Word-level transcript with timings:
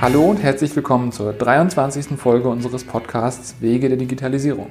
Hallo 0.00 0.30
und 0.30 0.42
herzlich 0.42 0.74
willkommen 0.74 1.12
zur 1.12 1.34
23. 1.34 2.18
Folge 2.18 2.48
unseres 2.48 2.84
Podcasts 2.84 3.56
Wege 3.60 3.90
der 3.90 3.98
Digitalisierung. 3.98 4.70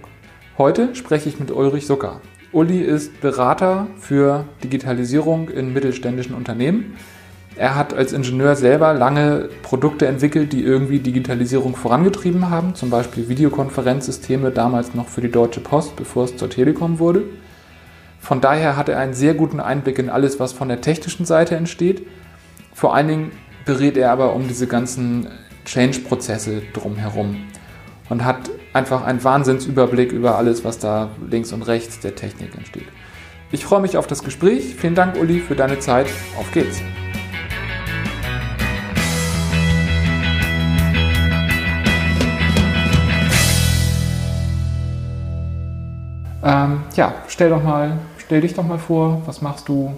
Heute 0.57 0.95
spreche 0.95 1.29
ich 1.29 1.39
mit 1.39 1.51
Ulrich 1.51 1.85
Sucker. 1.85 2.19
Uli 2.51 2.81
ist 2.81 3.21
Berater 3.21 3.85
für 3.99 4.45
Digitalisierung 4.63 5.49
in 5.49 5.71
mittelständischen 5.71 6.33
Unternehmen. 6.33 6.95
Er 7.55 7.75
hat 7.75 7.93
als 7.93 8.11
Ingenieur 8.11 8.55
selber 8.55 8.95
lange 8.95 9.49
Produkte 9.61 10.07
entwickelt, 10.07 10.51
die 10.51 10.63
irgendwie 10.63 10.97
Digitalisierung 10.97 11.75
vorangetrieben 11.75 12.49
haben, 12.49 12.73
zum 12.73 12.89
Beispiel 12.89 13.29
Videokonferenzsysteme 13.29 14.49
damals 14.49 14.95
noch 14.95 15.09
für 15.09 15.21
die 15.21 15.29
Deutsche 15.29 15.59
Post, 15.59 15.95
bevor 15.95 16.23
es 16.23 16.37
zur 16.37 16.49
Telekom 16.49 16.97
wurde. 16.97 17.21
Von 18.19 18.41
daher 18.41 18.75
hat 18.75 18.89
er 18.89 18.97
einen 18.97 19.13
sehr 19.13 19.35
guten 19.35 19.59
Einblick 19.59 19.99
in 19.99 20.09
alles, 20.09 20.39
was 20.39 20.53
von 20.53 20.69
der 20.69 20.81
technischen 20.81 21.27
Seite 21.27 21.55
entsteht. 21.55 22.07
Vor 22.73 22.95
allen 22.95 23.07
Dingen 23.07 23.31
berät 23.65 23.97
er 23.97 24.11
aber 24.11 24.33
um 24.33 24.47
diese 24.47 24.67
ganzen 24.67 25.27
Change-Prozesse 25.65 26.61
drumherum 26.73 27.45
und 28.09 28.25
hat 28.25 28.49
einfach 28.73 29.05
einen 29.05 29.23
Wahnsinnsüberblick 29.23 30.11
über 30.11 30.37
alles, 30.37 30.63
was 30.63 30.79
da 30.79 31.09
links 31.29 31.51
und 31.53 31.63
rechts 31.63 31.99
der 31.99 32.15
Technik 32.15 32.55
entsteht. 32.55 32.87
Ich 33.51 33.65
freue 33.65 33.81
mich 33.81 33.97
auf 33.97 34.07
das 34.07 34.23
Gespräch. 34.23 34.75
Vielen 34.75 34.95
Dank, 34.95 35.15
Uli, 35.17 35.39
für 35.39 35.55
deine 35.55 35.79
Zeit. 35.79 36.07
Auf 36.37 36.51
geht's! 36.51 36.81
Ähm, 46.41 46.83
ja, 46.95 47.15
stell 47.27 47.49
doch 47.49 47.61
mal, 47.61 47.97
stell 48.17 48.41
dich 48.41 48.53
doch 48.53 48.65
mal 48.65 48.79
vor, 48.79 49.21
was 49.25 49.41
machst 49.41 49.67
du, 49.67 49.93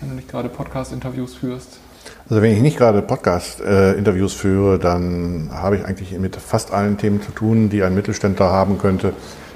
wenn 0.00 0.08
du 0.08 0.14
nicht 0.16 0.28
gerade 0.28 0.48
Podcast-Interviews 0.48 1.34
führst? 1.34 1.81
Also 2.28 2.40
wenn 2.40 2.52
ich 2.52 2.60
nicht 2.60 2.78
gerade 2.78 3.02
Podcast-Interviews 3.02 4.32
führe, 4.32 4.78
dann 4.78 5.50
habe 5.52 5.76
ich 5.76 5.84
eigentlich 5.84 6.16
mit 6.18 6.36
fast 6.36 6.72
allen 6.72 6.96
Themen 6.96 7.20
zu 7.20 7.32
tun, 7.32 7.68
die 7.68 7.82
ein 7.82 7.94
Mittelständler 7.94 8.50
haben 8.50 8.78
könnte 8.78 9.12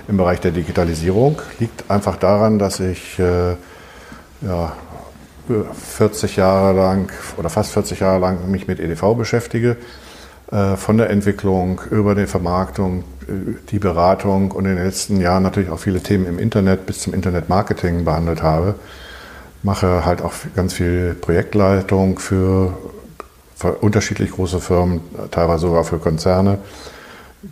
im 0.09 0.17
Bereich 0.17 0.41
der 0.41 0.51
Digitalisierung. 0.51 1.41
Liegt 1.59 1.91
einfach 1.91 2.17
daran, 2.17 2.59
dass 2.59 2.81
ich 2.81 3.19
äh, 3.19 3.53
ja, 4.43 4.73
40 5.49 6.37
Jahre 6.37 6.77
lang 6.77 7.13
oder 7.37 7.51
fast 7.51 7.73
40 7.73 8.01
Jahre 8.01 8.19
lang 8.19 8.51
mich 8.51 8.67
mit 8.67 8.81
EDV 8.81 9.15
beschäftige. 9.17 9.77
Äh, 10.51 10.77
von 10.77 10.99
der 10.99 11.11
Entwicklung 11.11 11.81
über 11.91 12.15
die 12.15 12.27
Vermarktung, 12.27 13.05
äh, 13.29 13.55
die 13.71 13.79
Beratung 13.79 14.51
und 14.51 14.65
in 14.65 14.77
den 14.77 14.85
letzten 14.85 15.21
Jahren 15.21 15.43
natürlich 15.43 15.71
auch 15.71 15.79
viele 15.79 16.01
Themen 16.01 16.27
im 16.27 16.39
Internet 16.39 16.87
bis 16.87 17.01
zum 17.01 17.15
Internetmarketing 17.15 18.05
behandelt 18.05 18.43
habe 18.43 18.75
mache 19.67 20.07
halt 20.07 20.23
auch 20.23 20.33
ganz 20.55 20.75
viel 20.75 21.15
Projektleitung 21.21 22.21
für, 22.21 22.73
für 23.57 23.73
unterschiedlich 23.73 24.31
große 24.31 24.61
Firmen, 24.61 25.01
teilweise 25.33 25.67
sogar 25.67 25.83
für 25.83 25.99
Konzerne. 25.99 26.59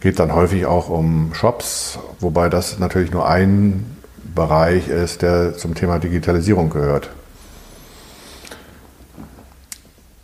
Geht 0.01 0.21
dann 0.21 0.33
häufig 0.33 0.65
auch 0.65 0.89
um 0.89 1.34
Shops, 1.34 1.98
wobei 2.21 2.48
das 2.48 2.79
natürlich 2.79 3.11
nur 3.11 3.29
ein 3.29 3.97
Bereich 4.33 4.89
ist, 4.89 5.23
der 5.23 5.56
zum 5.56 5.75
Thema 5.75 5.98
Digitalisierung 5.98 6.71
gehört. 6.71 7.11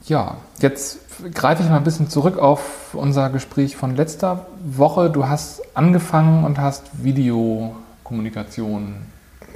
Ja, 0.05 0.37
jetzt 0.61 1.01
greife 1.35 1.65
ich 1.65 1.69
mal 1.69 1.79
ein 1.79 1.85
bisschen 1.85 2.09
zurück 2.09 2.39
auf 2.39 2.95
unser 2.95 3.31
Gespräch 3.31 3.77
von 3.77 3.97
letzter 3.97 4.47
Woche. 4.65 5.11
Du 5.11 5.27
hast 5.27 5.61
angefangen 5.75 6.45
und 6.45 6.59
hast 6.59 6.85
Videokommunikation 7.03 9.10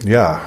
ja, 0.04 0.40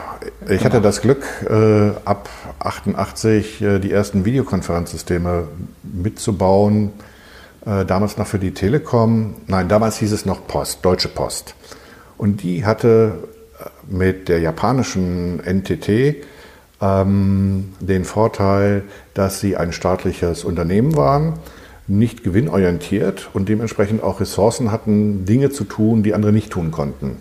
ich 0.50 0.66
hatte 0.66 0.82
das 0.82 1.02
Glück, 1.02 1.24
äh, 1.50 1.92
ab 2.06 2.30
88 2.60 3.62
äh, 3.62 3.80
die 3.80 3.92
ersten 3.92 4.26
Videokonferenzsysteme 4.26 5.48
mitzubauen. 5.84 6.92
Äh, 7.66 7.86
damals 7.86 8.18
noch 8.18 8.28
für 8.28 8.40
die 8.40 8.54
Telekom. 8.54 9.36
Nein, 9.48 9.68
damals 9.68 9.98
hieß 9.98 10.12
es 10.12 10.26
noch 10.26 10.48
Post, 10.48 10.86
Deutsche 10.86 11.10
Post. 11.10 11.56
Und 12.18 12.44
die 12.44 12.66
hatte 12.66 13.24
äh, 13.60 13.94
mit 13.94 14.30
der 14.30 14.40
japanischen 14.40 15.40
NTT 15.40 16.24
ähm, 16.82 17.74
den 17.80 18.06
Vorteil, 18.06 18.84
dass 19.14 19.40
sie 19.40 19.58
ein 19.58 19.74
staatliches 19.74 20.44
Unternehmen 20.44 20.96
waren, 20.96 21.34
nicht 21.88 22.24
gewinnorientiert 22.24 23.30
und 23.34 23.50
dementsprechend 23.50 24.04
auch 24.04 24.20
Ressourcen 24.20 24.72
hatten, 24.72 25.26
Dinge 25.26 25.50
zu 25.50 25.64
tun, 25.64 26.04
die 26.04 26.14
andere 26.14 26.32
nicht 26.32 26.52
tun 26.52 26.72
konnten. 26.72 27.18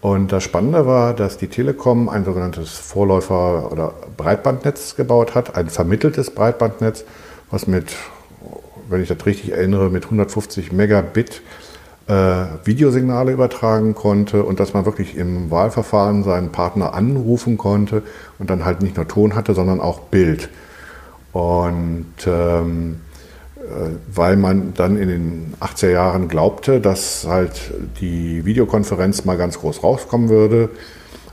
Und 0.00 0.32
das 0.32 0.44
Spannende 0.44 0.86
war, 0.86 1.12
dass 1.12 1.36
die 1.36 1.48
Telekom 1.48 2.08
ein 2.08 2.24
sogenanntes 2.24 2.70
Vorläufer- 2.70 3.70
oder 3.70 3.92
Breitbandnetz 4.16 4.96
gebaut 4.96 5.34
hat, 5.34 5.56
ein 5.56 5.68
vermitteltes 5.68 6.30
Breitbandnetz, 6.30 7.04
was 7.50 7.66
mit, 7.66 7.94
wenn 8.88 9.02
ich 9.02 9.08
das 9.08 9.26
richtig 9.26 9.52
erinnere, 9.52 9.90
mit 9.90 10.04
150 10.04 10.72
Megabit 10.72 11.42
äh, 12.08 12.44
Videosignale 12.64 13.32
übertragen 13.32 13.94
konnte 13.94 14.42
und 14.42 14.58
dass 14.58 14.72
man 14.72 14.86
wirklich 14.86 15.16
im 15.16 15.50
Wahlverfahren 15.50 16.24
seinen 16.24 16.50
Partner 16.50 16.94
anrufen 16.94 17.58
konnte 17.58 18.02
und 18.38 18.48
dann 18.48 18.64
halt 18.64 18.82
nicht 18.82 18.96
nur 18.96 19.06
Ton 19.06 19.34
hatte, 19.34 19.54
sondern 19.54 19.80
auch 19.80 20.00
Bild. 20.00 20.48
Und 21.32 22.06
ähm, 22.26 23.00
äh, 23.06 23.09
weil 24.14 24.36
man 24.36 24.74
dann 24.74 24.96
in 24.96 25.08
den 25.08 25.54
80er 25.60 25.90
Jahren 25.90 26.28
glaubte, 26.28 26.80
dass 26.80 27.26
halt 27.26 27.72
die 28.00 28.44
Videokonferenz 28.44 29.24
mal 29.24 29.36
ganz 29.36 29.58
groß 29.58 29.82
rauskommen 29.82 30.28
würde. 30.28 30.70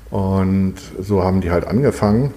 Und 0.09 0.75
so 0.99 1.23
haben 1.23 1.41
die 1.41 1.51
halt 1.51 1.67
angefangen. 1.67 2.33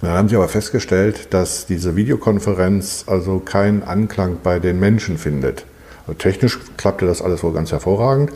Dann 0.00 0.12
haben 0.12 0.28
sie 0.28 0.36
aber 0.36 0.48
festgestellt, 0.48 1.32
dass 1.32 1.66
diese 1.66 1.94
Videokonferenz 1.94 3.04
also 3.06 3.38
keinen 3.38 3.82
Anklang 3.82 4.38
bei 4.42 4.58
den 4.58 4.80
Menschen 4.80 5.16
findet. 5.16 5.64
Also 6.06 6.14
technisch 6.14 6.58
klappte 6.76 7.06
das 7.06 7.22
alles 7.22 7.42
wohl 7.44 7.52
ganz 7.52 7.70
hervorragend. 7.70 8.30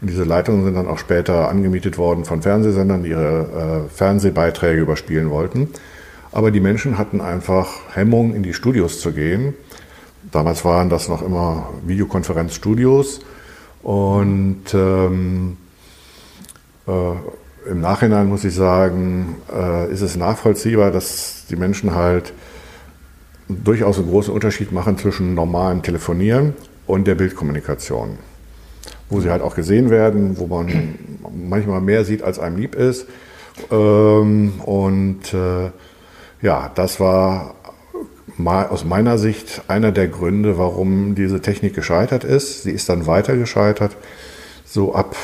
Und 0.00 0.10
diese 0.10 0.24
Leitungen 0.24 0.64
sind 0.64 0.74
dann 0.74 0.88
auch 0.88 0.98
später 0.98 1.48
angemietet 1.48 1.98
worden 1.98 2.24
von 2.24 2.42
Fernsehsendern, 2.42 3.04
die 3.04 3.10
ihre 3.10 3.86
äh, 3.86 3.94
Fernsehbeiträge 3.94 4.80
überspielen 4.80 5.30
wollten. 5.30 5.68
Aber 6.32 6.50
die 6.50 6.60
Menschen 6.60 6.98
hatten 6.98 7.20
einfach 7.20 7.94
Hemmung, 7.94 8.34
in 8.34 8.42
die 8.42 8.52
Studios 8.52 9.00
zu 9.00 9.12
gehen 9.12 9.54
Damals 10.30 10.64
waren 10.64 10.88
das 10.88 11.08
noch 11.08 11.22
immer 11.22 11.70
Videokonferenzstudios 11.86 13.20
und 13.82 14.62
ähm, 14.72 15.56
äh, 16.86 17.70
im 17.70 17.80
Nachhinein 17.80 18.28
muss 18.28 18.44
ich 18.44 18.54
sagen, 18.54 19.36
äh, 19.52 19.90
ist 19.90 20.02
es 20.02 20.16
nachvollziehbar, 20.16 20.90
dass 20.90 21.46
die 21.48 21.56
Menschen 21.56 21.94
halt 21.94 22.32
durchaus 23.48 23.98
einen 23.98 24.08
großen 24.08 24.32
Unterschied 24.32 24.72
machen 24.72 24.98
zwischen 24.98 25.34
normalem 25.34 25.82
Telefonieren 25.82 26.54
und 26.86 27.06
der 27.06 27.14
Bildkommunikation. 27.14 28.18
Wo 29.08 29.20
sie 29.20 29.30
halt 29.30 29.42
auch 29.42 29.54
gesehen 29.54 29.90
werden, 29.90 30.38
wo 30.38 30.46
man 30.46 30.98
manchmal 31.30 31.80
mehr 31.80 32.04
sieht, 32.04 32.22
als 32.22 32.38
einem 32.38 32.56
lieb 32.56 32.74
ist. 32.74 33.06
Ähm, 33.70 34.60
und 34.64 35.32
äh, 35.32 35.70
ja, 36.42 36.70
das 36.74 37.00
war 37.00 37.54
aus 38.42 38.84
meiner 38.84 39.18
Sicht 39.18 39.62
einer 39.68 39.92
der 39.92 40.08
Gründe, 40.08 40.58
warum 40.58 41.14
diese 41.14 41.40
Technik 41.40 41.74
gescheitert 41.74 42.24
ist. 42.24 42.64
Sie 42.64 42.72
ist 42.72 42.88
dann 42.88 43.06
weiter 43.06 43.36
gescheitert. 43.36 43.96
So 44.64 44.94
ab, 44.94 45.14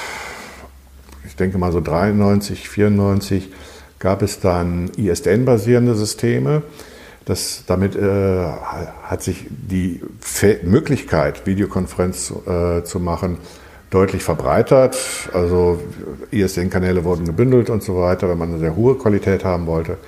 ich 1.26 1.37
denke 1.37 1.59
mal 1.59 1.72
so 1.72 1.81
93, 1.81 2.69
94 2.69 3.50
gab 3.98 4.22
es 4.22 4.41
dann 4.41 4.91
ISDN-basierende 4.97 5.94
Systeme. 5.94 6.62
Das, 7.25 7.65
damit 7.66 7.97
äh, 7.97 8.44
hat 9.04 9.22
sich 9.22 9.47
die 9.50 10.00
Möglichkeit, 10.62 11.47
Videokonferenz 11.47 12.32
äh, 12.47 12.82
zu 12.82 12.98
machen, 12.98 13.38
deutlich 13.91 14.22
verbreitert. 14.22 14.97
Also 15.32 15.81
ISDN-Kanäle 16.31 17.04
wurden 17.04 17.27
gebündelt 17.27 17.71
und 17.71 17.82
so 17.82 18.00
weiter, 18.00 18.28
wenn 18.28 18.38
man 18.38 18.50
eine 18.50 18.59
sehr 18.59 18.75
hohe 18.75 18.97
Qualität 18.97 19.44
haben 19.44 19.66
wollte. 19.66 19.98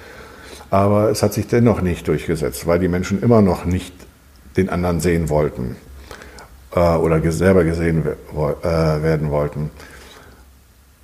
Aber 0.73 1.11
es 1.11 1.23
hat 1.23 1.35
sich 1.35 1.49
dennoch 1.49 1.83
nicht 1.83 2.09
durchgesetzt, 2.09 2.67
weil 2.67 2.79
die 2.79 2.89
Menschen 2.89 3.23
immer 3.23 3.43
noch 3.43 3.67
nicht 3.67 3.93
den 4.57 4.71
anderen 4.71 5.01
sehen 5.01 5.29
wollten 5.29 5.77
äh, 6.75 6.97
oder 6.97 7.21
selber 7.31 7.63
gesehen 7.63 8.03
äh, 8.07 8.65
werden 8.65 9.31
wollten. 9.31 9.71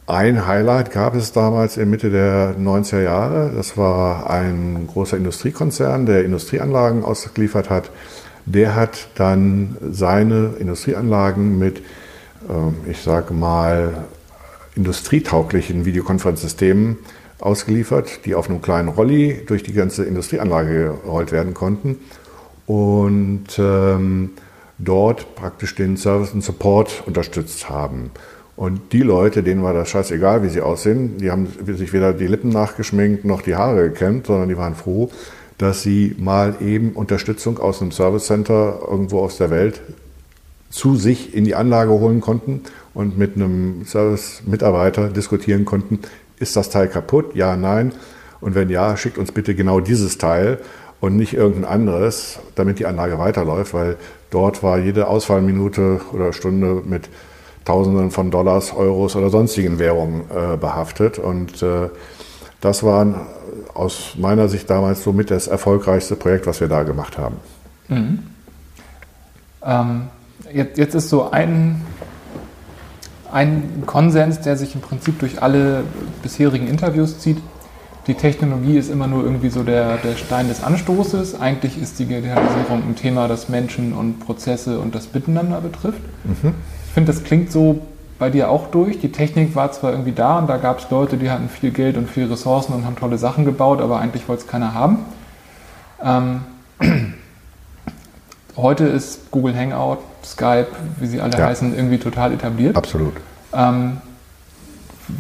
Ein 0.07 0.47
Highlight 0.47 0.91
gab 0.91 1.15
es 1.15 1.33
damals 1.33 1.77
in 1.77 1.91
Mitte 1.91 2.09
der 2.09 2.57
90er 2.59 3.03
Jahre. 3.03 3.53
Das 3.55 3.77
war 3.77 4.31
ein 4.31 4.89
großer 4.91 5.19
Industriekonzern, 5.19 6.07
der 6.07 6.25
Industrieanlagen 6.25 7.05
ausgeliefert 7.05 7.69
hat. 7.69 7.91
Der 8.47 8.75
hat 8.75 9.09
dann 9.17 9.77
seine 9.93 10.55
Industrieanlagen 10.59 11.59
mit, 11.59 11.81
äh, 11.81 12.91
ich 12.91 13.03
sage 13.03 13.35
mal, 13.35 14.07
industrietauglichen 14.77 15.85
Videokonferenzsystemen 15.85 16.97
ausgeliefert, 17.41 18.25
die 18.25 18.35
auf 18.35 18.49
einem 18.49 18.63
kleinen 18.63 18.89
Rolli 18.89 19.43
durch 19.47 19.63
die 19.63 19.73
ganze 19.73 20.05
Industrieanlage 20.05 20.95
gerollt 21.05 21.33
werden 21.33 21.55
konnten 21.55 21.99
und 22.67 23.47
ähm, 23.59 24.31
dort 24.79 25.35
praktisch 25.35 25.75
den 25.75 25.97
Service 25.97 26.33
und 26.33 26.43
Support 26.43 27.03
unterstützt 27.07 27.69
haben. 27.69 28.11
Und 28.57 28.93
die 28.93 29.03
Leute, 29.03 29.45
denen 29.45 29.63
war 29.63 29.73
das 29.73 29.89
scheißegal, 29.91 30.43
wie 30.43 30.49
sie 30.49 30.61
aussehen, 30.61 31.19
die 31.19 31.31
haben 31.31 31.47
sich 31.65 31.93
weder 31.93 32.13
die 32.13 32.27
Lippen 32.27 32.51
nachgeschminkt 32.51 33.25
noch 33.25 33.43
die 33.43 33.55
Haare 33.55 33.89
gekämmt, 33.91 34.27
sondern 34.27 34.49
die 34.49 34.57
waren 34.57 34.75
froh, 34.75 35.11
dass 35.59 35.83
sie 35.83 36.17
mal 36.19 36.57
eben 36.61 36.91
Unterstützung 36.93 37.59
aus 37.59 37.81
einem 37.81 37.93
Service 37.93 38.27
Center 38.27 38.81
irgendwo 38.89 39.21
aus 39.21 39.39
der 39.39 39.51
Welt 39.51 39.81
zu 40.71 40.97
sich 40.97 41.35
in 41.35 41.45
die 41.45 41.55
Anlage 41.55 41.93
holen 41.93 42.21
konnten 42.21 42.63
und 42.95 43.17
mit 43.17 43.37
einem 43.37 43.85
Service-Mitarbeiter 43.87 45.09
diskutieren 45.09 45.65
konnten, 45.65 46.01
ist 46.41 46.57
das 46.57 46.71
Teil 46.71 46.89
kaputt? 46.89 47.35
Ja, 47.35 47.57
nein. 47.57 47.93
Und 48.41 48.55
wenn 48.55 48.71
ja, 48.71 48.97
schickt 48.97 49.19
uns 49.19 49.33
bitte 49.33 49.55
genau 49.55 49.81
dieses 49.81 50.19
Teil 50.19 50.59
und 51.01 51.17
nicht 51.17 51.35
irgendein 51.35 51.65
anderes, 51.65 52.39
damit 52.55 52.79
die 52.79 52.87
Anlage 52.87 53.19
weiterläuft, 53.19 53.75
weil 53.75 53.97
dort 54.31 54.63
war 54.63 54.79
jede 54.79 55.09
Ausfallminute 55.09 56.01
oder 56.13 56.33
Stunde 56.33 56.83
mit 56.85 57.09
Tausenden 57.65 58.11
von 58.11 58.31
Dollars, 58.31 58.73
Euros 58.75 59.15
oder 59.15 59.31
sonstigen 59.31 59.79
Währungen 59.79 60.23
äh, 60.31 60.57
behaftet. 60.57 61.19
Und 61.19 61.63
äh, 61.63 61.91
das 62.61 62.83
war 62.83 63.27
aus 63.75 64.15
meiner 64.17 64.49
Sicht 64.49 64.71
damals 64.71 65.03
somit 65.03 65.31
das 65.31 65.47
erfolgreichste 65.47 66.17
Projekt, 66.17 66.47
was 66.47 66.61
wir 66.61 66.69
da 66.69 66.83
gemacht 66.83 67.19
haben. 67.19 67.37
Mhm. 67.89 68.19
Ähm, 69.65 70.09
jetzt, 70.53 70.79
jetzt 70.79 70.95
ist 70.95 71.09
so 71.11 71.31
ein, 71.31 71.85
ein 73.33 73.83
Konsens, 73.87 74.41
der 74.41 74.57
sich 74.57 74.75
im 74.75 74.81
Prinzip 74.81 75.19
durch 75.19 75.43
alle 75.43 75.83
bisherigen 76.23 76.67
Interviews 76.67 77.19
zieht. 77.19 77.39
Die 78.07 78.15
Technologie 78.15 78.79
ist 78.79 78.91
immer 78.91 79.07
nur 79.07 79.23
irgendwie 79.23 79.51
so 79.51 79.63
der, 79.63 79.99
der 79.99 80.17
Stein 80.17 80.49
des 80.49 80.63
Anstoßes. 80.63 81.39
Eigentlich 81.39 81.81
ist 81.81 81.99
die 81.99 82.07
Digitalisierung 82.07 82.83
ein 82.89 82.97
Thema, 82.97 83.29
das 83.29 83.51
Menschen 83.51 83.93
und 83.93 84.21
Prozesse 84.21 84.79
und 84.79 84.95
das 84.95 85.13
Miteinander 85.13 85.61
betrifft. 85.61 86.01
Mhm. 86.25 86.55
Ich 86.87 86.95
finde, 86.95 87.13
das 87.13 87.23
klingt 87.23 87.53
so 87.53 87.81
bei 88.19 88.31
dir 88.31 88.51
auch 88.51 88.71
durch. 88.71 88.99
Die 88.99 89.13
Technik 89.13 89.55
war 89.55 89.73
zwar 89.73 89.93
irgendwie 89.93 90.13
da 90.13 90.39
und 90.39 90.49
da 90.49 90.57
gab 90.57 90.79
es 90.79 90.91
Leute, 90.91 91.19
die 91.19 91.31
hatten 91.31 91.51
viel 91.51 91.71
Geld 91.71 91.99
und 91.99 92.09
viel 92.09 92.27
Ressourcen 92.27 92.73
und 92.73 92.87
haben 92.87 92.97
tolle 92.97 93.19
Sachen 93.19 93.45
gebaut, 93.45 93.83
aber 93.83 94.01
eigentlich 94.01 94.27
wollte 94.27 94.45
es 94.45 94.49
keiner 94.49 94.73
haben. 94.73 95.01
Ähm, 96.03 96.41
heute 98.59 98.85
ist 98.85 99.31
Google 99.31 99.57
Hangout, 99.57 99.99
Skype, 100.25 100.69
wie 100.99 101.07
sie 101.07 101.21
alle 101.21 101.39
ja. 101.39 101.47
heißen, 101.47 101.75
irgendwie 101.75 101.99
total 101.99 102.33
etabliert. 102.33 102.77
Absolut. 102.77 103.15
Ähm, 103.53 103.99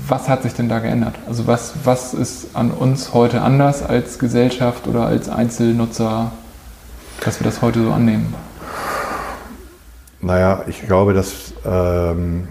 was 0.06 0.28
hat 0.28 0.42
sich 0.42 0.52
denn 0.52 0.68
da 0.68 0.80
geändert? 0.80 1.14
Also 1.26 1.46
was, 1.46 1.72
was 1.84 2.12
ist 2.12 2.54
an 2.54 2.70
uns 2.70 3.14
heute 3.14 3.40
anders 3.40 3.82
als 3.82 4.18
Gesellschaft 4.18 4.86
oder 4.86 5.06
als 5.06 5.28
Einzelnutzer, 5.28 6.32
dass 7.24 7.40
wir 7.40 7.44
das 7.44 7.62
heute 7.62 7.82
so 7.82 7.92
annehmen? 7.92 8.34
Naja, 10.20 10.64
ich 10.66 10.82
glaube, 10.82 11.14
dass 11.14 11.54
ähm, 11.64 12.48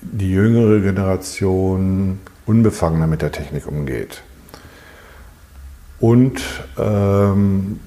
die 0.00 0.30
jüngere 0.30 0.80
Generation 0.80 2.18
unbefangener 2.46 3.06
mit 3.06 3.22
der 3.22 3.30
Technik 3.30 3.68
umgeht. 3.68 4.22
Und 6.00 6.42
ähm, 6.78 7.78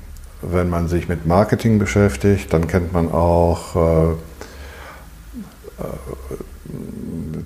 wenn 0.52 0.70
man 0.70 0.88
sich 0.88 1.08
mit 1.08 1.26
Marketing 1.26 1.80
beschäftigt, 1.80 2.54
dann 2.54 2.68
kennt 2.68 2.94
man 2.94 3.12
auch 3.12 3.76
äh, 3.76 4.12
äh, 4.12 5.88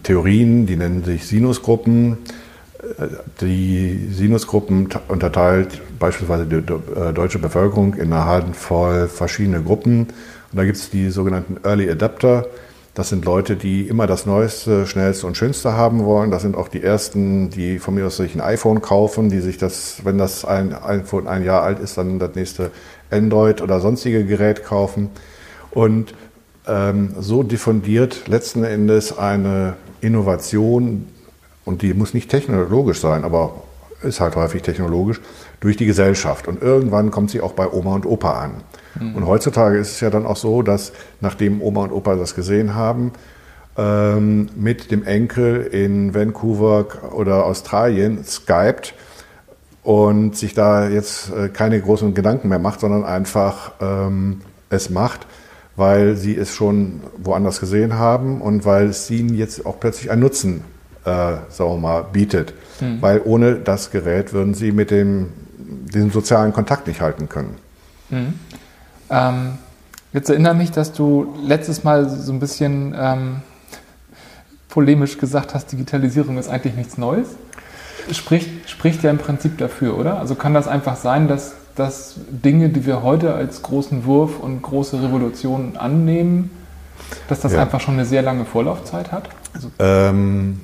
Theorien, 0.04 0.66
die 0.66 0.76
nennen 0.76 1.04
sich 1.04 1.28
Sinusgruppen. 1.28 2.18
Die 3.42 4.08
Sinusgruppen 4.12 4.88
unterteilt 5.10 5.82
beispielsweise 6.00 6.46
die 6.46 6.56
äh, 6.56 7.14
deutsche 7.14 7.40
Bevölkerung 7.40 7.94
in 7.96 8.14
eine 8.14 8.26
Handvoll 8.26 9.08
verschiedene 9.08 9.62
Gruppen. 9.62 10.08
Und 10.52 10.58
da 10.58 10.64
gibt 10.64 10.78
es 10.78 10.90
die 10.90 11.10
sogenannten 11.10 11.58
Early 11.64 11.90
Adapter. 11.90 12.46
Das 13.00 13.08
sind 13.08 13.24
Leute, 13.24 13.56
die 13.56 13.88
immer 13.88 14.08
das 14.08 14.26
Neueste, 14.26 14.86
Schnellste 14.86 15.26
und 15.26 15.38
Schönste 15.38 15.72
haben 15.72 16.04
wollen. 16.04 16.32
Das 16.32 16.42
sind 16.42 16.58
auch 16.58 16.68
die 16.68 16.84
Ersten, 16.84 17.50
die 17.50 17.80
von 17.80 17.96
mir 17.96 18.08
aus 18.08 18.18
sich 18.18 18.36
ein 18.36 18.42
iPhone 18.42 18.82
kaufen, 18.82 19.30
die 19.30 19.40
sich 19.40 19.58
das, 19.58 20.02
wenn 20.04 20.18
das 20.18 20.44
ein 20.44 20.74
iPhone 20.74 21.26
ein 21.26 21.46
Jahr 21.46 21.64
alt 21.64 21.80
ist, 21.80 21.98
dann 21.98 22.20
das 22.20 22.36
nächste 22.36 22.72
Android 23.10 23.62
oder 23.62 23.80
sonstige 23.80 24.26
Gerät 24.26 24.66
kaufen. 24.66 25.12
Und 25.72 26.14
ähm, 26.68 27.16
so 27.18 27.42
diffundiert 27.42 28.28
letzten 28.28 28.66
Endes 28.66 29.18
eine 29.18 29.78
Innovation, 30.02 31.08
und 31.64 31.82
die 31.82 31.94
muss 31.94 32.14
nicht 32.14 32.30
technologisch 32.30 33.00
sein, 33.00 33.24
aber 33.24 33.64
ist 34.04 34.20
halt 34.20 34.36
häufig 34.36 34.62
technologisch, 34.62 35.22
durch 35.62 35.78
die 35.78 35.86
Gesellschaft. 35.86 36.50
Und 36.50 36.62
irgendwann 36.62 37.12
kommt 37.12 37.32
sie 37.32 37.40
auch 37.40 37.54
bei 37.54 37.72
Oma 37.72 37.96
und 37.96 38.06
Opa 38.06 38.42
an. 38.42 38.52
Mhm. 39.00 39.16
Und 39.16 39.28
heutzutage 39.28 39.78
ist 39.78 39.92
es 39.92 40.00
ja 40.00 40.10
dann 40.10 40.26
auch 40.26 40.38
so, 40.38 40.62
dass 40.62 40.94
nachdem 41.22 41.62
Oma 41.62 41.84
und 41.84 41.92
Opa 41.92 42.16
das 42.16 42.36
gesehen 42.36 42.76
haben, 42.76 43.12
ähm, 43.78 44.50
mit 44.56 44.92
dem 44.92 45.04
Enkel 45.04 45.62
in 45.62 46.14
Vancouver 46.14 47.14
oder 47.14 47.46
Australien 47.46 48.24
skypt 48.24 48.94
und 49.84 50.36
sich 50.36 50.54
da 50.54 50.88
jetzt 50.90 51.32
äh, 51.32 51.50
keine 51.50 51.80
großen 51.80 52.14
Gedanken 52.14 52.50
mehr 52.50 52.60
macht, 52.60 52.82
sondern 52.82 53.06
einfach 53.06 53.72
ähm, 53.80 54.42
es 54.70 54.90
macht, 54.90 55.26
weil 55.76 56.16
sie 56.16 56.36
es 56.36 56.54
schon 56.54 57.02
woanders 57.18 57.60
gesehen 57.60 57.98
haben 57.98 58.42
und 58.42 58.66
weil 58.66 58.88
es 58.88 59.10
ihnen 59.10 59.34
jetzt 59.34 59.66
auch 59.66 59.80
plötzlich 59.80 60.12
einen 60.12 60.22
Nutzen, 60.22 60.64
äh, 61.06 61.38
sagen 61.50 61.72
wir 61.72 61.78
mal, 61.78 62.02
bietet. 62.12 62.54
Mhm. 62.82 63.02
Weil 63.02 63.22
ohne 63.24 63.56
das 63.56 63.92
Gerät 63.92 64.34
würden 64.34 64.54
sie 64.54 64.72
mit 64.72 64.92
dem, 64.92 65.30
den 65.58 66.12
sozialen 66.12 66.52
Kontakt 66.52 66.88
nicht 66.88 67.02
halten 67.02 67.30
können. 67.30 67.56
Mhm. 68.10 68.34
Ähm, 69.10 69.58
jetzt 70.14 70.30
erinnere 70.30 70.56
mich, 70.56 70.72
dass 70.72 70.94
du 70.94 71.36
letztes 71.44 71.84
Mal 71.84 72.10
so 72.10 72.32
ein 72.32 72.40
bisschen 72.40 72.96
ähm, 72.98 73.36
polemisch 74.70 75.18
gesagt 75.18 75.54
hast, 75.54 75.72
Digitalisierung 75.72 76.38
ist 76.38 76.50
eigentlich 76.50 76.76
nichts 76.76 76.98
Neues. 76.98 77.30
Spricht, 78.12 78.70
spricht 78.70 79.04
ja 79.04 79.12
im 79.12 79.18
Prinzip 79.18 79.58
dafür, 79.58 79.98
oder? 79.98 80.20
Also 80.20 80.36
kann 80.36 80.54
das 80.54 80.68
einfach 80.68 80.96
sein, 80.96 81.28
dass 81.28 81.54
dass 81.80 82.16
Dinge, 82.30 82.68
die 82.70 82.86
wir 82.86 83.04
heute 83.04 83.34
als 83.34 83.62
großen 83.62 84.04
Wurf 84.04 84.40
und 84.40 84.62
große 84.62 85.02
Revolution 85.02 85.78
annehmen, 85.78 86.52
dass 87.30 87.40
das 87.40 87.54
ja. 87.54 87.62
einfach 87.62 87.80
schon 87.80 87.94
eine 87.94 88.04
sehr 88.04 88.22
lange 88.22 88.44
Vorlaufzeit 88.44 89.14
hat? 89.14 89.30
Also 89.54 89.72
ähm, 89.80 90.60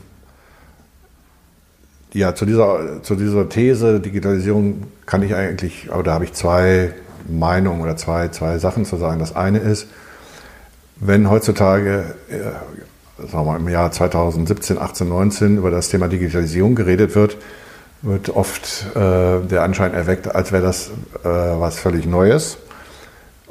ja, 2.13 2.35
zu 2.35 2.45
dieser, 2.45 3.01
zu 3.01 3.15
dieser 3.15 3.47
These 3.47 4.01
Digitalisierung 4.01 4.83
kann 5.05 5.23
ich 5.23 5.33
eigentlich, 5.33 5.87
aber 5.89 6.03
da 6.03 6.13
habe 6.13 6.25
ich 6.25 6.33
zwei 6.33 6.93
Meinungen 7.27 7.81
oder 7.81 7.97
zwei, 7.97 8.29
zwei 8.29 8.57
Sachen 8.57 8.85
zu 8.85 8.97
sagen. 8.97 9.19
Das 9.19 9.35
eine 9.35 9.59
ist, 9.59 9.87
wenn 10.97 11.29
heutzutage, 11.29 12.15
äh, 12.29 13.27
sagen 13.27 13.45
wir 13.45 13.57
im 13.57 13.69
Jahr 13.69 13.91
2017, 13.91 14.77
18, 14.77 15.09
19 15.09 15.57
über 15.57 15.71
das 15.71 15.89
Thema 15.89 16.07
Digitalisierung 16.07 16.75
geredet 16.75 17.15
wird, 17.15 17.37
wird 18.01 18.29
oft 18.29 18.85
äh, 18.95 19.39
der 19.41 19.63
Anschein 19.63 19.93
erweckt, 19.93 20.33
als 20.33 20.51
wäre 20.51 20.63
das 20.63 20.89
äh, 21.23 21.27
was 21.27 21.79
völlig 21.79 22.05
Neues. 22.05 22.57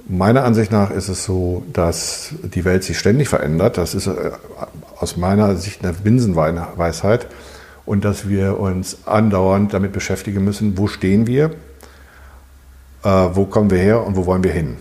Meiner 0.07 0.45
Ansicht 0.45 0.71
nach 0.71 0.91
ist 0.91 1.09
es 1.09 1.25
so, 1.25 1.65
dass 1.73 2.35
die 2.43 2.65
Welt 2.65 2.85
sich 2.85 2.99
ständig 2.99 3.29
verändert. 3.29 3.79
Das 3.79 3.95
ist 3.95 4.07
äh, 4.07 4.33
aus 5.01 5.17
meiner 5.17 5.57
Sicht 5.57 5.83
eine 5.83 5.95
Binsenweisheit. 5.95 7.27
Und 7.87 8.05
dass 8.05 8.29
wir 8.29 8.59
uns 8.59 9.07
andauernd 9.07 9.75
damit 9.75 9.93
beschäftigen 9.93 10.43
müssen, 10.43 10.79
wo 10.79 10.87
stehen 10.87 11.27
wir, 11.27 11.51
äh, 13.05 13.09
wo 13.09 13.45
kommen 13.45 13.71
wir 13.71 13.79
her 13.79 14.05
und 14.05 14.17
wo 14.17 14.27
wollen 14.27 14.43
wir 14.43 14.53
hin. 14.53 14.77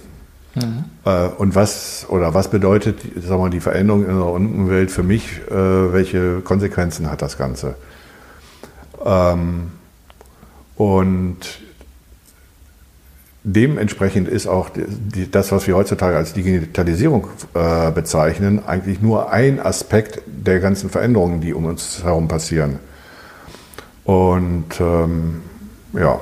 Mhm. 0.56 0.86
Äh, 1.06 1.28
und 1.38 1.56
was 1.56 2.06
oder 2.10 2.34
was 2.34 2.50
bedeutet 2.50 3.02
sagen 3.22 3.44
wir, 3.44 3.50
die 3.50 3.60
Veränderung 3.60 4.06
in 4.06 4.12
unserer 4.12 4.32
Umwelt 4.32 4.92
für 4.92 5.04
mich? 5.04 5.42
Äh, 5.50 5.94
welche 5.94 6.42
Konsequenzen 6.42 7.12
hat 7.12 7.22
das 7.22 7.38
Ganze? 7.38 7.76
Ähm, 9.06 9.72
und 10.76 11.38
dementsprechend 13.44 14.28
ist 14.28 14.48
auch 14.48 14.70
die, 14.70 15.30
das, 15.30 15.52
was 15.52 15.68
wir 15.68 15.76
heutzutage 15.76 16.16
als 16.16 16.34
Digitalisierung 16.34 17.28
äh, 17.54 17.92
bezeichnen, 17.92 18.66
eigentlich 18.66 19.02
nur 19.02 19.32
ein 19.32 19.60
Aspekt 19.60 20.22
der 20.26 20.60
ganzen 20.60 20.90
Veränderungen, 20.90 21.42
die 21.42 21.54
um 21.54 21.66
uns 21.66 22.04
herum 22.04 22.28
passieren. 22.28 22.80
Und 24.06 24.80
ähm, 24.80 25.42
ja, 25.94 26.20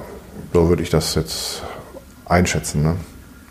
so 0.53 0.70
würde 0.70 0.84
ich 0.84 0.89
das 0.89 1.15
jetzt 1.15 1.63
einschätzen. 2.32 2.84
Ne? 2.84 2.96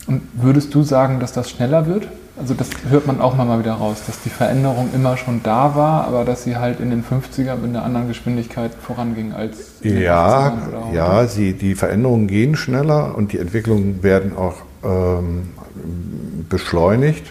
Und 0.07 0.23
würdest 0.35 0.75
du 0.75 0.83
sagen, 0.83 1.21
dass 1.21 1.33
das 1.33 1.51
schneller 1.51 1.87
wird? 1.87 2.09
Also 2.39 2.55
das 2.55 2.71
hört 2.89 3.07
man 3.07 3.21
auch 3.21 3.37
mal 3.37 3.59
wieder 3.59 3.75
raus, 3.75 3.99
dass 4.07 4.23
die 4.23 4.31
Veränderung 4.31 4.89
immer 4.95 5.19
schon 5.19 5.43
da 5.43 5.75
war, 5.75 6.07
aber 6.07 6.25
dass 6.25 6.45
sie 6.45 6.57
halt 6.57 6.81
in 6.81 6.89
den 6.89 7.05
50ern 7.05 7.57
mit 7.57 7.71
einer 7.71 7.85
anderen 7.85 8.09
Geschwindigkeit 8.09 8.73
voranging 8.75 9.35
als 9.35 9.59
in 9.83 9.97
den 9.97 10.03
ja, 10.03 10.57
ja, 10.95 11.27
sie, 11.27 11.53
die 11.53 11.75
Veränderungen 11.75 12.29
gehen 12.29 12.57
schneller 12.57 13.15
und 13.15 13.33
die 13.33 13.39
Entwicklungen 13.39 14.03
werden 14.03 14.35
auch 14.37 14.57
ähm, 14.83 15.51
beschleunigt. 16.49 17.27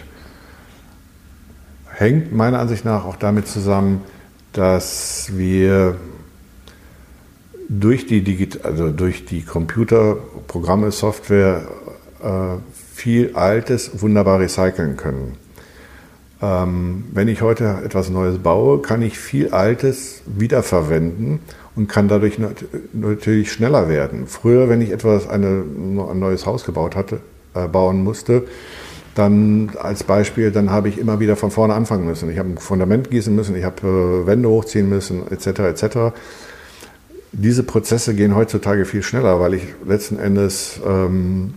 Hängt 1.92 2.32
meiner 2.32 2.60
Ansicht 2.60 2.84
nach 2.84 3.04
auch 3.04 3.16
damit 3.16 3.48
zusammen, 3.48 4.02
dass 4.52 5.30
wir 5.32 5.96
durch 7.70 8.06
die, 8.06 8.22
Digit 8.22 8.64
also 8.64 8.90
durch 8.90 9.24
die 9.24 9.42
Computerprogramme, 9.42 10.90
Software 10.90 11.62
äh, 12.20 12.56
viel 12.92 13.30
Altes 13.34 14.02
wunderbar 14.02 14.40
recyceln 14.40 14.96
können. 14.96 15.36
Ähm, 16.42 17.04
wenn 17.12 17.28
ich 17.28 17.42
heute 17.42 17.78
etwas 17.84 18.10
Neues 18.10 18.38
baue, 18.38 18.82
kann 18.82 19.02
ich 19.02 19.18
viel 19.18 19.50
Altes 19.50 20.22
wiederverwenden 20.26 21.40
und 21.76 21.88
kann 21.88 22.08
dadurch 22.08 22.38
natürlich 22.92 23.52
schneller 23.52 23.88
werden. 23.88 24.26
Früher, 24.26 24.68
wenn 24.68 24.80
ich 24.80 24.90
etwas, 24.90 25.28
eine, 25.28 25.62
ein 25.62 26.18
neues 26.18 26.46
Haus 26.46 26.64
gebaut 26.64 26.96
hatte, 26.96 27.20
äh, 27.54 27.68
bauen 27.68 28.02
musste, 28.02 28.46
dann 29.14 29.70
als 29.80 30.02
Beispiel, 30.02 30.50
dann 30.50 30.70
habe 30.70 30.88
ich 30.88 30.98
immer 30.98 31.20
wieder 31.20 31.36
von 31.36 31.52
vorne 31.52 31.74
anfangen 31.74 32.06
müssen. 32.06 32.30
Ich 32.30 32.38
habe 32.38 32.48
ein 32.48 32.58
Fundament 32.58 33.10
gießen 33.10 33.34
müssen, 33.34 33.54
ich 33.54 33.64
habe 33.64 34.22
äh, 34.24 34.26
Wände 34.26 34.48
hochziehen 34.48 34.88
müssen, 34.88 35.30
etc. 35.30 35.46
etc. 35.60 35.84
Diese 37.32 37.62
Prozesse 37.62 38.14
gehen 38.14 38.34
heutzutage 38.34 38.84
viel 38.84 39.02
schneller, 39.02 39.38
weil 39.40 39.54
ich 39.54 39.62
letzten 39.86 40.18
Endes 40.18 40.80
ähm, 40.84 41.54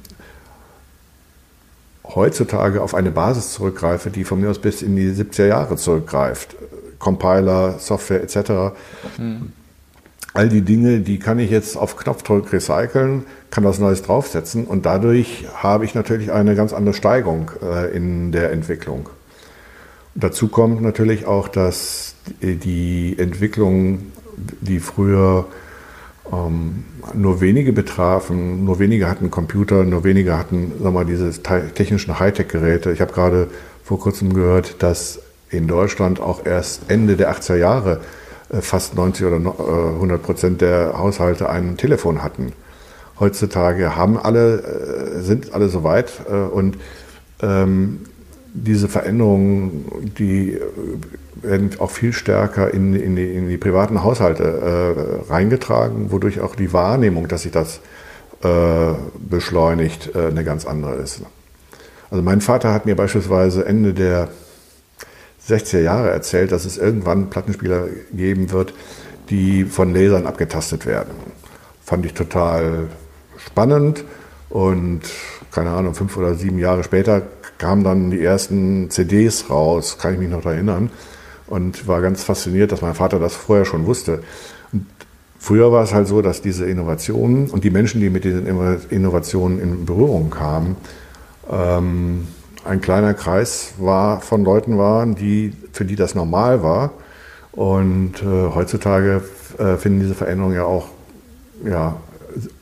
heutzutage 2.03 2.81
auf 2.81 2.93
eine 2.93 3.11
Basis 3.11 3.53
zurückgreife, 3.53 4.11
die 4.11 4.23
von 4.23 4.39
mir 4.39 4.49
aus 4.49 4.59
bis 4.59 4.81
in 4.81 4.95
die 4.95 5.11
70er 5.11 5.47
Jahre 5.47 5.75
zurückgreift. 5.77 6.55
Compiler, 6.99 7.79
Software 7.79 8.21
etc. 8.23 8.75
Mhm. 9.17 9.51
All 10.35 10.49
die 10.49 10.61
Dinge, 10.61 11.01
die 11.01 11.19
kann 11.19 11.37
ich 11.37 11.51
jetzt 11.51 11.77
auf 11.77 11.95
Knopfdruck 11.95 12.51
recyceln, 12.53 13.25
kann 13.51 13.63
was 13.63 13.77
Neues 13.77 14.01
draufsetzen 14.01 14.65
und 14.65 14.85
dadurch 14.85 15.45
habe 15.53 15.85
ich 15.85 15.93
natürlich 15.93 16.31
eine 16.31 16.55
ganz 16.55 16.73
andere 16.73 16.95
Steigung 16.95 17.51
äh, 17.61 17.95
in 17.95 18.31
der 18.31 18.51
Entwicklung. 18.51 19.09
Dazu 20.15 20.47
kommt 20.47 20.81
natürlich 20.81 21.25
auch, 21.25 21.47
dass 21.47 22.15
die 22.41 23.15
Entwicklung, 23.17 24.12
die 24.61 24.79
früher 24.79 25.45
ähm, 26.31 26.85
nur 27.13 27.41
wenige 27.41 27.73
betrafen, 27.73 28.63
nur 28.63 28.79
wenige 28.79 29.09
hatten 29.09 29.29
Computer, 29.29 29.83
nur 29.83 30.03
wenige 30.03 30.37
hatten 30.37 30.71
sag 30.81 30.93
mal, 30.93 31.05
diese 31.05 31.31
technischen 31.41 32.19
Hightech-Geräte. 32.19 32.91
Ich 32.91 33.01
habe 33.01 33.13
gerade 33.13 33.47
vor 33.83 33.99
kurzem 33.99 34.33
gehört, 34.33 34.81
dass 34.81 35.19
in 35.49 35.67
Deutschland 35.67 36.19
auch 36.19 36.45
erst 36.45 36.89
Ende 36.89 37.15
der 37.15 37.31
80er 37.33 37.55
Jahre 37.55 38.01
äh, 38.49 38.61
fast 38.61 38.95
90 38.95 39.25
oder 39.25 39.37
100 39.37 40.19
äh, 40.19 40.23
Prozent 40.23 40.61
der 40.61 40.97
Haushalte 40.97 41.49
ein 41.49 41.77
Telefon 41.77 42.23
hatten. 42.23 42.53
Heutzutage 43.19 43.95
haben 43.95 44.17
alle, 44.17 44.61
äh, 45.17 45.21
sind 45.21 45.53
alle 45.53 45.69
soweit 45.69 46.11
und 46.51 46.77
ähm, 47.41 48.01
diese 48.53 48.87
Veränderungen, 48.87 50.13
die 50.17 50.59
werden 51.43 51.71
auch 51.79 51.91
viel 51.91 52.13
stärker 52.13 52.73
in, 52.73 52.93
in, 52.93 53.15
die, 53.15 53.33
in 53.35 53.49
die, 53.49 53.57
privaten 53.57 54.03
Haushalte 54.03 54.43
äh, 55.27 55.31
reingetragen, 55.31 56.11
wodurch 56.11 56.39
auch 56.39 56.55
die 56.55 56.73
Wahrnehmung, 56.73 57.27
dass 57.27 57.43
sich 57.43 57.51
das 57.51 57.81
äh, 58.43 58.93
beschleunigt, 59.17 60.15
äh, 60.15 60.27
eine 60.27 60.43
ganz 60.43 60.65
andere 60.65 60.95
ist. 60.95 61.21
Also 62.09 62.23
mein 62.23 62.41
Vater 62.41 62.73
hat 62.73 62.85
mir 62.85 62.95
beispielsweise 62.95 63.65
Ende 63.65 63.93
der 63.93 64.29
60er 65.47 65.81
Jahre 65.81 66.09
erzählt, 66.11 66.51
dass 66.51 66.65
es 66.65 66.77
irgendwann 66.77 67.29
Plattenspieler 67.29 67.87
geben 68.13 68.51
wird, 68.51 68.73
die 69.29 69.65
von 69.65 69.93
Lasern 69.93 70.25
abgetastet 70.25 70.85
werden. 70.85 71.13
Fand 71.83 72.05
ich 72.05 72.13
total 72.13 72.87
spannend 73.37 74.05
und 74.49 75.01
keine 75.51 75.71
Ahnung, 75.71 75.93
fünf 75.93 76.15
oder 76.17 76.35
sieben 76.35 76.59
Jahre 76.59 76.83
später 76.83 77.21
kamen 77.57 77.83
dann 77.83 78.11
die 78.11 78.23
ersten 78.23 78.89
CDs 78.89 79.49
raus, 79.49 79.97
kann 79.97 80.13
ich 80.13 80.19
mich 80.19 80.29
noch 80.29 80.45
erinnern 80.45 80.89
und 81.53 81.87
war 81.87 82.01
ganz 82.01 82.23
fasziniert, 82.23 82.71
dass 82.71 82.81
mein 82.81 82.95
Vater 82.95 83.19
das 83.19 83.35
vorher 83.35 83.63
schon 83.63 83.85
wusste. 83.85 84.23
Und 84.71 84.87
früher 85.37 85.71
war 85.71 85.83
es 85.83 85.93
halt 85.93 86.07
so, 86.07 86.23
dass 86.23 86.41
diese 86.41 86.65
Innovationen 86.65 87.51
und 87.51 87.63
die 87.63 87.69
Menschen, 87.69 88.01
die 88.01 88.09
mit 88.09 88.23
diesen 88.23 88.47
Innovationen 88.89 89.59
in 89.59 89.85
Berührung 89.85 90.31
kamen, 90.31 90.75
ähm, 91.51 92.27
ein 92.65 92.81
kleiner 92.81 93.13
Kreis 93.13 93.73
war, 93.77 94.19
von 94.21 94.43
Leuten 94.43 94.79
waren, 94.79 95.13
die, 95.13 95.53
für 95.73 95.85
die 95.85 95.95
das 95.95 96.15
normal 96.15 96.63
war. 96.63 96.93
Und 97.51 98.23
äh, 98.23 98.55
heutzutage 98.55 99.21
äh, 99.59 99.77
finden 99.77 99.99
diese 99.99 100.15
Veränderungen 100.15 100.55
ja 100.55 100.63
auch 100.63 100.87
ja, 101.63 101.97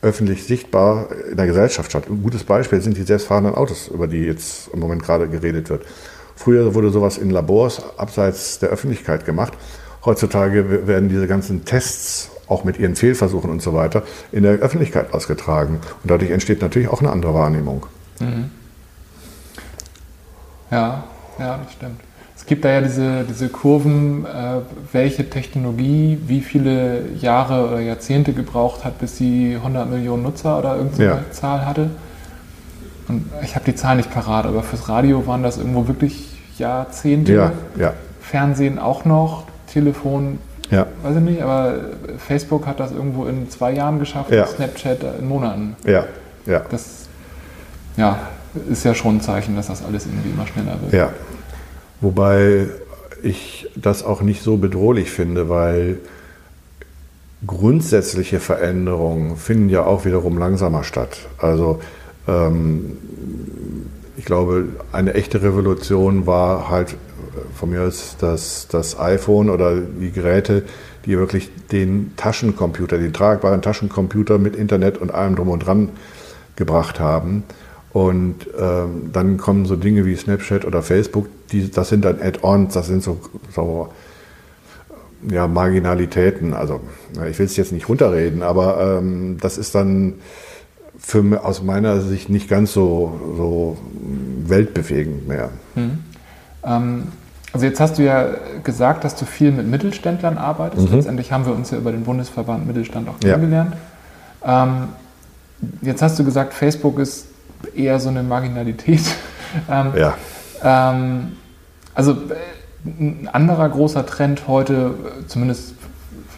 öffentlich 0.01 0.43
sichtbar 0.43 1.07
in 1.29 1.37
der 1.37 1.47
Gesellschaft 1.47 1.91
statt. 1.91 2.09
Ein 2.09 2.23
gutes 2.23 2.43
Beispiel 2.43 2.81
sind 2.81 2.97
die 2.97 3.03
selbstfahrenden 3.03 3.55
Autos, 3.55 3.87
über 3.87 4.07
die 4.07 4.25
jetzt 4.25 4.67
im 4.73 4.81
Moment 4.81 5.01
gerade 5.01 5.29
geredet 5.29 5.69
wird. 5.69 5.85
Früher 6.35 6.73
wurde 6.73 6.89
sowas 6.89 7.17
in 7.17 7.29
Labors 7.29 7.81
abseits 7.97 8.59
der 8.59 8.69
Öffentlichkeit 8.69 9.25
gemacht. 9.25 9.53
Heutzutage 10.05 10.87
werden 10.87 11.09
diese 11.09 11.27
ganzen 11.27 11.65
Tests 11.65 12.31
auch 12.47 12.63
mit 12.63 12.79
ihren 12.79 12.95
Fehlversuchen 12.95 13.49
und 13.49 13.61
so 13.61 13.73
weiter 13.73 14.03
in 14.31 14.43
der 14.43 14.53
Öffentlichkeit 14.53 15.13
ausgetragen. 15.13 15.75
Und 16.03 16.11
dadurch 16.11 16.31
entsteht 16.31 16.61
natürlich 16.61 16.89
auch 16.89 17.01
eine 17.01 17.11
andere 17.11 17.33
Wahrnehmung. 17.33 17.85
Mhm. 18.19 18.51
Ja, 20.69 21.03
ja, 21.39 21.59
das 21.63 21.73
stimmt. 21.73 21.99
Es 22.35 22.47
gibt 22.47 22.65
da 22.65 22.71
ja 22.71 22.81
diese, 22.81 23.23
diese 23.23 23.49
Kurven, 23.49 24.25
äh, 24.25 24.61
welche 24.91 25.29
Technologie 25.29 26.17
wie 26.25 26.41
viele 26.41 27.03
Jahre 27.19 27.67
oder 27.67 27.79
Jahrzehnte 27.79 28.33
gebraucht 28.33 28.83
hat, 28.83 28.97
bis 28.97 29.17
sie 29.17 29.55
100 29.55 29.89
Millionen 29.89 30.23
Nutzer 30.23 30.57
oder 30.57 30.75
irgendeine 30.75 31.05
ja. 31.05 31.31
Zahl 31.31 31.65
hatte. 31.65 31.91
Und 33.11 33.25
ich 33.43 33.55
habe 33.55 33.65
die 33.65 33.75
Zahl 33.75 33.97
nicht 33.97 34.09
parat, 34.09 34.45
aber 34.45 34.63
fürs 34.63 34.87
Radio 34.87 35.27
waren 35.27 35.43
das 35.43 35.57
irgendwo 35.57 35.89
wirklich 35.89 36.29
Jahrzehnte. 36.57 37.33
Ja, 37.33 37.51
ja. 37.77 37.93
Fernsehen 38.21 38.79
auch 38.79 39.03
noch, 39.03 39.43
Telefon, 39.67 40.39
ja. 40.69 40.87
weiß 41.03 41.17
ich 41.17 41.21
nicht, 41.21 41.41
aber 41.41 41.75
Facebook 42.25 42.65
hat 42.65 42.79
das 42.79 42.93
irgendwo 42.93 43.25
in 43.25 43.49
zwei 43.49 43.73
Jahren 43.73 43.99
geschafft, 43.99 44.31
ja. 44.31 44.47
Snapchat 44.47 44.99
in 45.19 45.27
Monaten. 45.27 45.75
Ja, 45.85 46.05
ja. 46.45 46.61
Das 46.71 47.07
ja, 47.97 48.17
ist 48.69 48.85
ja 48.85 48.95
schon 48.95 49.17
ein 49.17 49.21
Zeichen, 49.21 49.57
dass 49.57 49.67
das 49.67 49.83
alles 49.83 50.05
irgendwie 50.05 50.29
immer 50.29 50.47
schneller 50.47 50.79
wird. 50.81 50.93
Ja. 50.93 51.09
Wobei 51.99 52.67
ich 53.21 53.67
das 53.75 54.05
auch 54.05 54.21
nicht 54.21 54.41
so 54.41 54.55
bedrohlich 54.55 55.11
finde, 55.11 55.49
weil 55.49 55.97
grundsätzliche 57.45 58.39
Veränderungen 58.39 59.35
finden 59.35 59.67
ja 59.67 59.83
auch 59.83 60.05
wiederum 60.05 60.37
langsamer 60.37 60.85
statt. 60.85 61.17
Also 61.37 61.81
ähm, 62.31 62.97
ich 64.17 64.25
glaube, 64.25 64.65
eine 64.91 65.13
echte 65.13 65.41
Revolution 65.41 66.27
war 66.27 66.69
halt 66.69 66.95
von 67.55 67.69
mir 67.69 67.81
aus 67.81 68.17
das, 68.19 68.67
das 68.69 68.99
iPhone 68.99 69.49
oder 69.49 69.75
die 69.79 70.11
Geräte, 70.11 70.63
die 71.05 71.17
wirklich 71.17 71.49
den 71.71 72.13
Taschencomputer, 72.15 72.97
den 72.97 73.13
tragbaren 73.13 73.61
Taschencomputer 73.61 74.37
mit 74.37 74.55
Internet 74.55 74.97
und 74.97 75.13
allem 75.13 75.35
drum 75.35 75.49
und 75.49 75.65
dran 75.65 75.89
gebracht 76.55 76.99
haben. 76.99 77.43
Und 77.93 78.47
ähm, 78.59 79.09
dann 79.11 79.37
kommen 79.37 79.65
so 79.65 79.75
Dinge 79.75 80.05
wie 80.05 80.15
Snapchat 80.15 80.65
oder 80.65 80.81
Facebook, 80.81 81.27
die, 81.51 81.69
das 81.69 81.89
sind 81.89 82.05
dann 82.05 82.21
Add-ons, 82.21 82.73
das 82.73 82.87
sind 82.87 83.03
so, 83.03 83.19
so 83.53 83.89
ja, 85.29 85.47
Marginalitäten. 85.47 86.53
Also 86.53 86.79
ich 87.29 87.37
will 87.37 87.45
es 87.45 87.57
jetzt 87.57 87.73
nicht 87.73 87.89
runterreden, 87.89 88.43
aber 88.43 88.99
ähm, 88.99 89.37
das 89.41 89.57
ist 89.57 89.75
dann 89.75 90.15
für, 91.01 91.43
aus 91.43 91.63
meiner 91.63 91.99
Sicht 92.01 92.29
nicht 92.29 92.47
ganz 92.47 92.73
so, 92.73 93.19
so 93.35 93.77
weltbewegend 94.45 95.27
mehr. 95.27 95.49
Mhm. 95.75 95.99
Ähm, 96.63 97.03
also 97.53 97.65
jetzt 97.65 97.81
hast 97.81 97.97
du 97.97 98.03
ja 98.03 98.29
gesagt, 98.63 99.03
dass 99.03 99.15
du 99.15 99.25
viel 99.25 99.51
mit 99.51 99.67
Mittelständlern 99.67 100.37
arbeitest. 100.37 100.89
Mhm. 100.89 100.95
Letztendlich 100.95 101.31
haben 101.31 101.45
wir 101.45 101.53
uns 101.53 101.71
ja 101.71 101.77
über 101.77 101.91
den 101.91 102.03
Bundesverband 102.03 102.65
Mittelstand 102.65 103.09
auch 103.09 103.19
kennengelernt. 103.19 103.75
Ja. 104.45 104.63
Ähm, 104.63 104.89
jetzt 105.81 106.01
hast 106.01 106.17
du 106.17 106.23
gesagt, 106.23 106.53
Facebook 106.53 106.99
ist 106.99 107.27
eher 107.75 107.99
so 107.99 108.09
eine 108.09 108.23
Marginalität. 108.23 109.01
ähm, 109.69 109.91
ja. 109.97 110.13
Ähm, 110.63 111.33
also 111.93 112.13
äh, 112.13 112.85
ein 112.85 113.29
anderer 113.31 113.67
großer 113.69 114.05
Trend 114.05 114.47
heute, 114.47 114.93
zumindest 115.27 115.75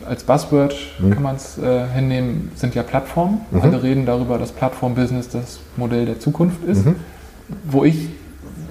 als 0.08 0.24
Buzzword 0.24 0.76
mhm. 1.00 1.12
kann 1.12 1.24
man 1.24 1.36
es 1.36 1.58
äh, 1.58 1.88
hinnehmen, 1.94 2.52
sind 2.56 2.76
ja 2.76 2.84
Plattformen. 2.84 3.42
Mhm. 3.52 3.62
Alle 3.62 3.84
reden 3.84 4.06
darüber, 4.06 4.38
dass 4.38 4.52
Plattform-Business 4.52 5.30
das 5.30 5.60
Modell 5.78 6.06
der 6.06 6.20
Zukunft 6.20 6.64
ist. 6.64 6.86
Mhm. 6.86 6.96
Wo 7.66 7.84
ich 7.84 8.10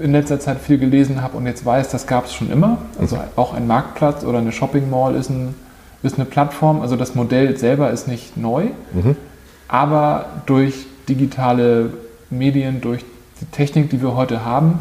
in 0.00 0.12
letzter 0.12 0.40
Zeit 0.40 0.58
viel 0.58 0.78
gelesen 0.78 1.22
habe 1.22 1.36
und 1.36 1.46
jetzt 1.46 1.64
weiß, 1.64 1.90
das 1.90 2.06
gab 2.06 2.26
es 2.26 2.34
schon 2.34 2.50
immer. 2.50 2.78
Also 2.98 3.16
mhm. 3.16 3.22
auch 3.36 3.54
ein 3.54 3.66
Marktplatz 3.66 4.24
oder 4.24 4.38
eine 4.38 4.52
Shopping 4.52 4.90
Mall 4.90 5.14
ist, 5.14 5.30
ein, 5.30 5.54
ist 6.02 6.16
eine 6.16 6.24
Plattform. 6.24 6.80
Also 6.80 6.96
das 6.96 7.14
Modell 7.14 7.56
selber 7.56 7.90
ist 7.90 8.08
nicht 8.08 8.36
neu, 8.36 8.66
mhm. 8.92 9.16
aber 9.68 10.26
durch 10.46 10.86
digitale 11.08 11.90
Medien, 12.30 12.80
durch 12.80 13.04
die 13.40 13.46
Technik, 13.46 13.90
die 13.90 14.00
wir 14.00 14.16
heute 14.16 14.44
haben, 14.44 14.78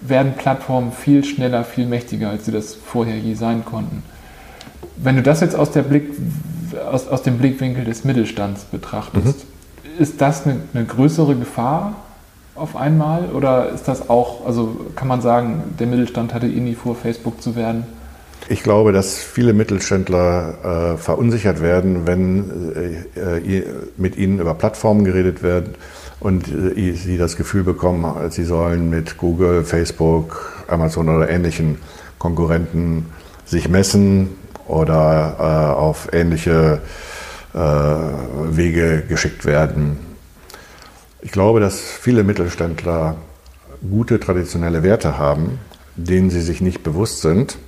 werden 0.00 0.34
Plattformen 0.36 0.92
viel 0.92 1.24
schneller, 1.24 1.64
viel 1.64 1.86
mächtiger, 1.86 2.30
als 2.30 2.46
sie 2.46 2.52
das 2.52 2.74
vorher 2.74 3.16
je 3.18 3.34
sein 3.34 3.64
konnten. 3.64 4.02
Wenn 5.02 5.16
du 5.16 5.22
das 5.22 5.40
jetzt 5.40 5.56
aus, 5.56 5.70
Blick, 5.70 6.10
aus, 6.90 7.08
aus 7.08 7.22
dem 7.22 7.38
Blickwinkel 7.38 7.84
des 7.84 8.04
Mittelstands 8.04 8.64
betrachtest, 8.64 9.24
mhm. 9.26 10.02
ist 10.02 10.20
das 10.20 10.46
eine, 10.46 10.60
eine 10.74 10.84
größere 10.84 11.36
Gefahr 11.36 11.96
auf 12.54 12.76
einmal 12.76 13.30
oder 13.30 13.70
ist 13.70 13.88
das 13.88 14.10
auch, 14.10 14.46
also 14.46 14.76
kann 14.94 15.08
man 15.08 15.22
sagen, 15.22 15.62
der 15.78 15.86
Mittelstand 15.86 16.34
hatte 16.34 16.46
eh 16.46 16.60
nie 16.60 16.74
vor, 16.74 16.94
Facebook 16.94 17.40
zu 17.42 17.56
werden? 17.56 17.84
Ich 18.48 18.62
glaube, 18.62 18.92
dass 18.92 19.18
viele 19.18 19.52
Mittelständler 19.52 20.94
äh, 20.94 20.96
verunsichert 20.96 21.62
werden, 21.62 22.06
wenn 22.06 23.04
äh, 23.16 23.62
mit 23.96 24.16
ihnen 24.16 24.40
über 24.40 24.54
Plattformen 24.54 25.04
geredet 25.04 25.42
wird 25.42 25.76
und 26.20 26.48
äh, 26.48 26.92
sie 26.92 27.16
das 27.16 27.36
Gefühl 27.36 27.62
bekommen, 27.62 28.04
sie 28.30 28.44
sollen 28.44 28.90
mit 28.90 29.18
Google, 29.18 29.64
Facebook, 29.64 30.64
Amazon 30.68 31.08
oder 31.08 31.30
ähnlichen 31.30 31.78
Konkurrenten 32.18 33.06
sich 33.44 33.68
messen 33.68 34.30
oder 34.70 35.36
äh, 35.38 35.78
auf 35.78 36.12
ähnliche 36.12 36.80
äh, 37.52 37.58
Wege 37.58 39.02
geschickt 39.08 39.44
werden. 39.44 39.98
Ich 41.20 41.32
glaube, 41.32 41.60
dass 41.60 41.80
viele 41.80 42.22
Mittelständler 42.22 43.16
gute 43.88 44.20
traditionelle 44.20 44.82
Werte 44.82 45.18
haben, 45.18 45.58
denen 45.96 46.30
sie 46.30 46.40
sich 46.40 46.60
nicht 46.60 46.82
bewusst 46.82 47.20
sind 47.20 47.58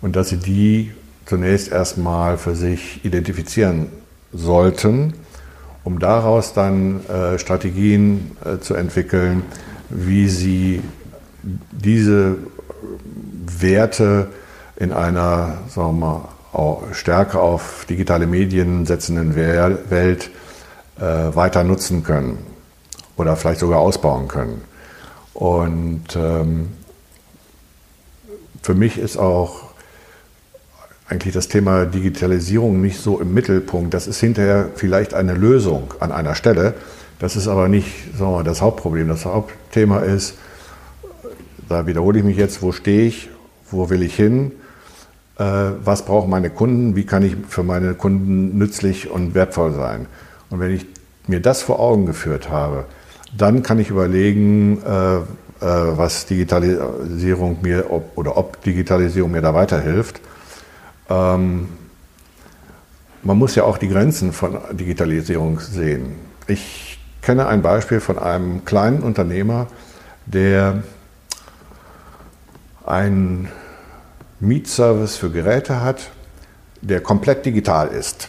und 0.00 0.16
dass 0.16 0.30
sie 0.30 0.38
die 0.38 0.92
zunächst 1.26 1.70
erstmal 1.70 2.38
für 2.38 2.54
sich 2.54 3.04
identifizieren 3.04 3.88
sollten, 4.32 5.14
um 5.84 5.98
daraus 5.98 6.54
dann 6.54 7.06
äh, 7.06 7.38
Strategien 7.38 8.36
äh, 8.44 8.58
zu 8.58 8.74
entwickeln, 8.74 9.42
wie 9.90 10.28
sie 10.28 10.82
diese 11.70 12.36
Werte 13.58 14.28
in 14.82 14.92
einer 14.92 15.58
sagen 15.68 16.00
wir 16.00 16.28
mal, 16.52 16.78
stärker 16.92 17.40
auf 17.40 17.86
digitale 17.88 18.26
Medien 18.26 18.84
setzenden 18.84 19.36
Welt 19.36 20.30
äh, 20.98 21.02
weiter 21.02 21.62
nutzen 21.62 22.02
können 22.02 22.38
oder 23.16 23.36
vielleicht 23.36 23.60
sogar 23.60 23.78
ausbauen 23.78 24.26
können. 24.26 24.60
Und 25.34 26.16
ähm, 26.16 26.72
für 28.60 28.74
mich 28.74 28.98
ist 28.98 29.16
auch 29.16 29.70
eigentlich 31.08 31.32
das 31.32 31.46
Thema 31.46 31.86
Digitalisierung 31.86 32.80
nicht 32.80 33.00
so 33.00 33.20
im 33.20 33.32
Mittelpunkt. 33.32 33.94
Das 33.94 34.08
ist 34.08 34.18
hinterher 34.18 34.70
vielleicht 34.74 35.14
eine 35.14 35.34
Lösung 35.34 35.94
an 36.00 36.10
einer 36.10 36.34
Stelle. 36.34 36.74
Das 37.20 37.36
ist 37.36 37.46
aber 37.46 37.68
nicht 37.68 38.16
sagen 38.18 38.32
wir, 38.32 38.42
das 38.42 38.60
Hauptproblem. 38.60 39.06
Das 39.06 39.26
Hauptthema 39.26 40.00
ist, 40.00 40.34
da 41.68 41.86
wiederhole 41.86 42.18
ich 42.18 42.24
mich 42.24 42.36
jetzt, 42.36 42.62
wo 42.62 42.72
stehe 42.72 43.06
ich, 43.06 43.30
wo 43.70 43.88
will 43.88 44.02
ich 44.02 44.16
hin, 44.16 44.50
was 45.42 46.04
brauchen 46.04 46.30
meine 46.30 46.50
Kunden, 46.50 46.96
wie 46.96 47.04
kann 47.04 47.22
ich 47.22 47.36
für 47.48 47.62
meine 47.62 47.94
Kunden 47.94 48.58
nützlich 48.58 49.10
und 49.10 49.34
wertvoll 49.34 49.72
sein. 49.72 50.06
Und 50.50 50.60
wenn 50.60 50.70
ich 50.72 50.86
mir 51.26 51.40
das 51.40 51.62
vor 51.62 51.80
Augen 51.80 52.06
geführt 52.06 52.50
habe, 52.50 52.84
dann 53.36 53.62
kann 53.62 53.78
ich 53.78 53.90
überlegen, 53.90 54.82
äh, 54.82 55.16
äh, 55.16 55.22
was 55.60 56.26
Digitalisierung 56.26 57.58
mir 57.62 57.90
ob, 57.90 58.16
oder 58.16 58.36
ob 58.36 58.62
Digitalisierung 58.62 59.30
mir 59.30 59.42
da 59.42 59.54
weiterhilft. 59.54 60.20
Ähm, 61.08 61.68
man 63.22 63.38
muss 63.38 63.54
ja 63.54 63.64
auch 63.64 63.78
die 63.78 63.88
Grenzen 63.88 64.32
von 64.32 64.58
Digitalisierung 64.72 65.60
sehen. 65.60 66.16
Ich 66.48 66.98
kenne 67.22 67.46
ein 67.46 67.62
Beispiel 67.62 68.00
von 68.00 68.18
einem 68.18 68.64
kleinen 68.64 69.02
Unternehmer, 69.02 69.68
der 70.26 70.82
einen 72.84 73.48
Mietservice 74.42 75.16
für 75.16 75.30
Geräte 75.30 75.80
hat, 75.82 76.10
der 76.80 77.00
komplett 77.00 77.46
digital 77.46 77.88
ist. 77.88 78.28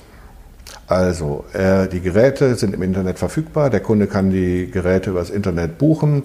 Also, 0.86 1.44
äh, 1.54 1.88
die 1.88 2.02
Geräte 2.02 2.56
sind 2.56 2.76
im 2.76 2.84
Internet 2.84 3.18
verfügbar, 3.18 3.72
der 3.72 3.80
Kunde 3.80 4.06
kann 4.06 4.30
die 4.30 4.70
Geräte 4.70 5.10
übers 5.10 5.32
Internet 5.32 5.80
buchen, 5.80 6.24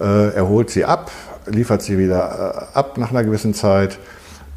äh, 0.00 0.34
er 0.34 0.48
holt 0.48 0.70
sie 0.70 0.84
ab, 0.84 1.12
liefert 1.46 1.80
sie 1.82 1.96
wieder 1.96 2.70
äh, 2.74 2.78
ab 2.78 2.98
nach 2.98 3.10
einer 3.10 3.22
gewissen 3.22 3.54
Zeit, 3.54 3.98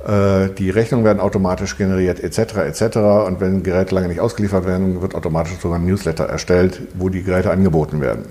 äh, 0.08 0.50
die 0.58 0.72
Rechnungen 0.72 1.06
werden 1.06 1.20
automatisch 1.20 1.78
generiert 1.78 2.20
etc. 2.20 2.56
etc. 2.56 2.98
Und 3.28 3.42
wenn 3.42 3.62
Geräte 3.62 3.94
lange 3.94 4.08
nicht 4.08 4.22
ausgeliefert 4.22 4.66
werden, 4.66 5.04
wird 5.04 5.14
automatisch 5.14 5.54
sogar 5.62 5.78
ein 5.78 5.86
Newsletter 5.86 6.26
erstellt, 6.26 6.82
wo 6.96 7.10
die 7.10 7.22
Geräte 7.22 7.52
angeboten 7.52 8.02
werden. 8.02 8.26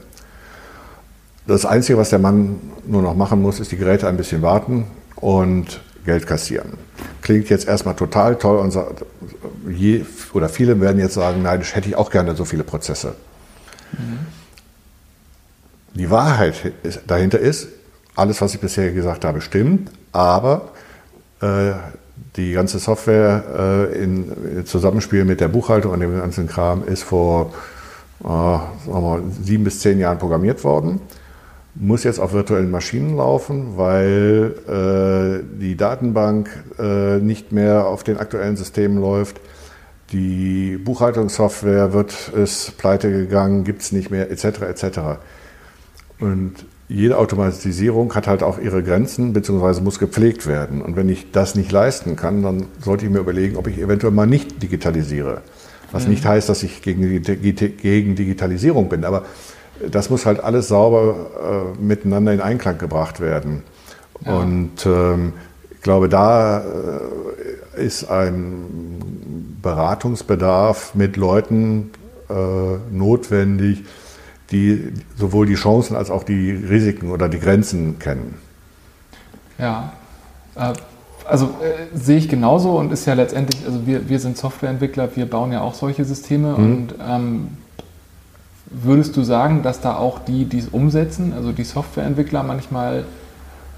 Das 1.47 1.67
Einzige, 1.67 1.99
was 1.99 2.11
der 2.11 2.19
Mann 2.19 2.59
nur 2.85 3.03
noch 3.03 3.15
machen 3.15 3.41
muss, 3.41 3.61
ist 3.61 3.71
die 3.71 3.77
Geräte 3.77 4.09
ein 4.09 4.17
bisschen 4.17 4.43
warten 4.43 4.87
und 5.17 5.81
Geld 6.05 6.27
kassieren. 6.27 6.73
Klingt 7.21 7.49
jetzt 7.49 7.69
erstmal 7.69 7.95
total 7.95 8.37
toll 8.37 8.59
und 8.59 8.77
je, 9.69 10.05
oder 10.33 10.49
viele 10.49 10.81
werden 10.81 10.99
jetzt 10.99 11.15
sagen, 11.15 11.43
nein, 11.43 11.61
das 11.61 11.75
hätte 11.75 11.89
ich 11.89 11.97
auch 11.97 12.11
gerne 12.11 12.35
so 12.35 12.45
viele 12.45 12.65
Prozesse. 12.65 13.15
Mhm. 13.93 14.19
Die 15.95 16.11
Wahrheit 16.11 16.73
dahinter 17.07 17.39
ist, 17.39 17.69
alles, 18.17 18.41
was 18.41 18.55
ich 18.55 18.61
bisher 18.61 18.91
gesagt 18.93 19.25
habe, 19.25 19.41
stimmt, 19.41 19.91
aber 20.13 20.71
äh, 21.41 21.73
die 22.37 22.53
ganze 22.53 22.79
Software 22.79 23.91
äh, 23.93 24.03
in 24.03 24.65
Zusammenspiel 24.65 25.25
mit 25.25 25.41
der 25.41 25.49
Buchhaltung 25.49 25.93
und 25.93 26.01
dem 26.01 26.19
ganzen 26.19 26.47
Kram 26.47 26.85
ist 26.87 27.03
vor 27.03 27.53
äh, 28.25 28.27
mal, 28.27 29.23
sieben 29.43 29.65
bis 29.65 29.81
zehn 29.81 29.99
Jahren 29.99 30.19
programmiert 30.19 30.65
worden 30.65 31.01
muss 31.75 32.05
jetzt 32.05 32.21
auf 32.21 32.33
virtuellen 32.33 32.71
Maschinen 32.71 33.17
laufen, 33.17 33.77
weil 33.77 34.55
äh, 34.69 35.59
die 35.59 35.77
Datenbank 35.77 36.51
äh, 36.79 37.19
nicht 37.19 37.53
mehr 37.53 37.87
auf 37.87 38.05
den 38.05 38.19
aktuellen 38.19 38.57
Systemen 38.57 38.99
läuft. 38.99 39.41
Die 40.13 40.77
Buchhaltungssoftware 40.77 41.95
wird 41.95 42.29
ist 42.29 42.77
pleite 42.77 43.11
gegangen, 43.11 43.65
gibt 43.65 43.81
es 43.81 43.93
nicht 43.93 44.11
mehr, 44.11 44.31
etc. 44.31 44.45
etc. 44.63 44.99
Und 46.21 46.67
jede 46.89 47.17
Automatisierung 47.17 48.15
hat 48.15 48.27
halt 48.27 48.43
auch 48.43 48.59
ihre 48.59 48.83
Grenzen, 48.83 49.33
beziehungsweise 49.33 49.81
muss 49.81 49.99
gepflegt 49.99 50.47
werden. 50.47 50.83
Und 50.83 50.95
wenn 50.95 51.09
ich 51.09 51.33
das 51.33 51.55
nicht 51.55 51.73
leisten 51.73 52.17
kann, 52.17 52.43
dann 52.43 52.67
sollte 52.81 53.07
ich 53.07 53.11
mir 53.11 53.21
überlegen, 53.21 53.57
ob 53.57 53.67
ich 53.67 53.79
eventuell 53.79 54.13
mal 54.13 54.27
nicht 54.27 54.63
digitalisiere. 54.63 55.41
Was 55.91 56.05
mhm. 56.05 56.11
nicht 56.11 56.27
heißt, 56.27 56.51
dass 56.51 56.63
ich 56.63 56.83
gegen, 56.83 57.23
gegen 57.23 58.15
Digitalisierung 58.15 58.91
bin, 58.91 59.05
aber 59.05 59.25
das 59.91 60.11
muss 60.11 60.27
halt 60.27 60.43
alles 60.43 60.69
sauber 60.69 61.75
äh, 61.77 61.83
miteinander 61.83 62.33
in 62.33 62.41
Einklang 62.41 62.79
gebracht 62.79 63.21
werden. 63.21 63.63
Ja. 64.25 64.37
Und 64.39 64.87
ähm, 64.87 65.33
ich 65.71 65.81
glaube, 65.83 66.09
da 66.09 66.61
äh, 66.61 67.85
ist 67.85 68.09
ein 68.09 69.57
Beratungsbedarf 69.63 70.95
mit 70.95 71.17
Leuten 71.17 71.91
äh, 72.29 72.35
notwendig, 72.91 73.85
die 74.51 74.93
sowohl 75.17 75.47
die 75.47 75.55
Chancen 75.55 75.97
als 75.97 76.11
auch 76.11 76.25
die 76.25 76.51
Risiken 76.51 77.11
oder 77.11 77.29
die 77.29 77.41
Grenzen 77.41 77.99
kennen. 77.99 78.35
Ja, 79.59 79.93
äh, 80.55 80.73
also 81.25 81.47
äh, 81.47 81.97
sehe 81.97 82.19
ich 82.19 82.29
genauso 82.29 82.79
und 82.79 82.93
ist 82.93 83.07
ja 83.07 83.15
letztendlich, 83.15 83.65
also 83.65 83.87
wir, 83.87 84.09
wir 84.09 84.19
sind 84.19 84.37
Softwareentwickler, 84.37 85.17
wir 85.17 85.27
bauen 85.27 85.53
ja 85.53 85.61
auch 85.61 85.75
solche 85.75 86.05
Systeme 86.05 86.59
mhm. 86.59 86.65
und 86.65 86.95
ähm, 87.01 87.49
Würdest 88.73 89.17
du 89.17 89.23
sagen, 89.23 89.63
dass 89.63 89.81
da 89.81 89.97
auch 89.97 90.19
die, 90.19 90.45
die 90.47 90.59
es 90.59 90.69
umsetzen, 90.69 91.33
also 91.35 91.53
die 91.53 91.65
Softwareentwickler 91.65 92.43
manchmal 92.43 93.05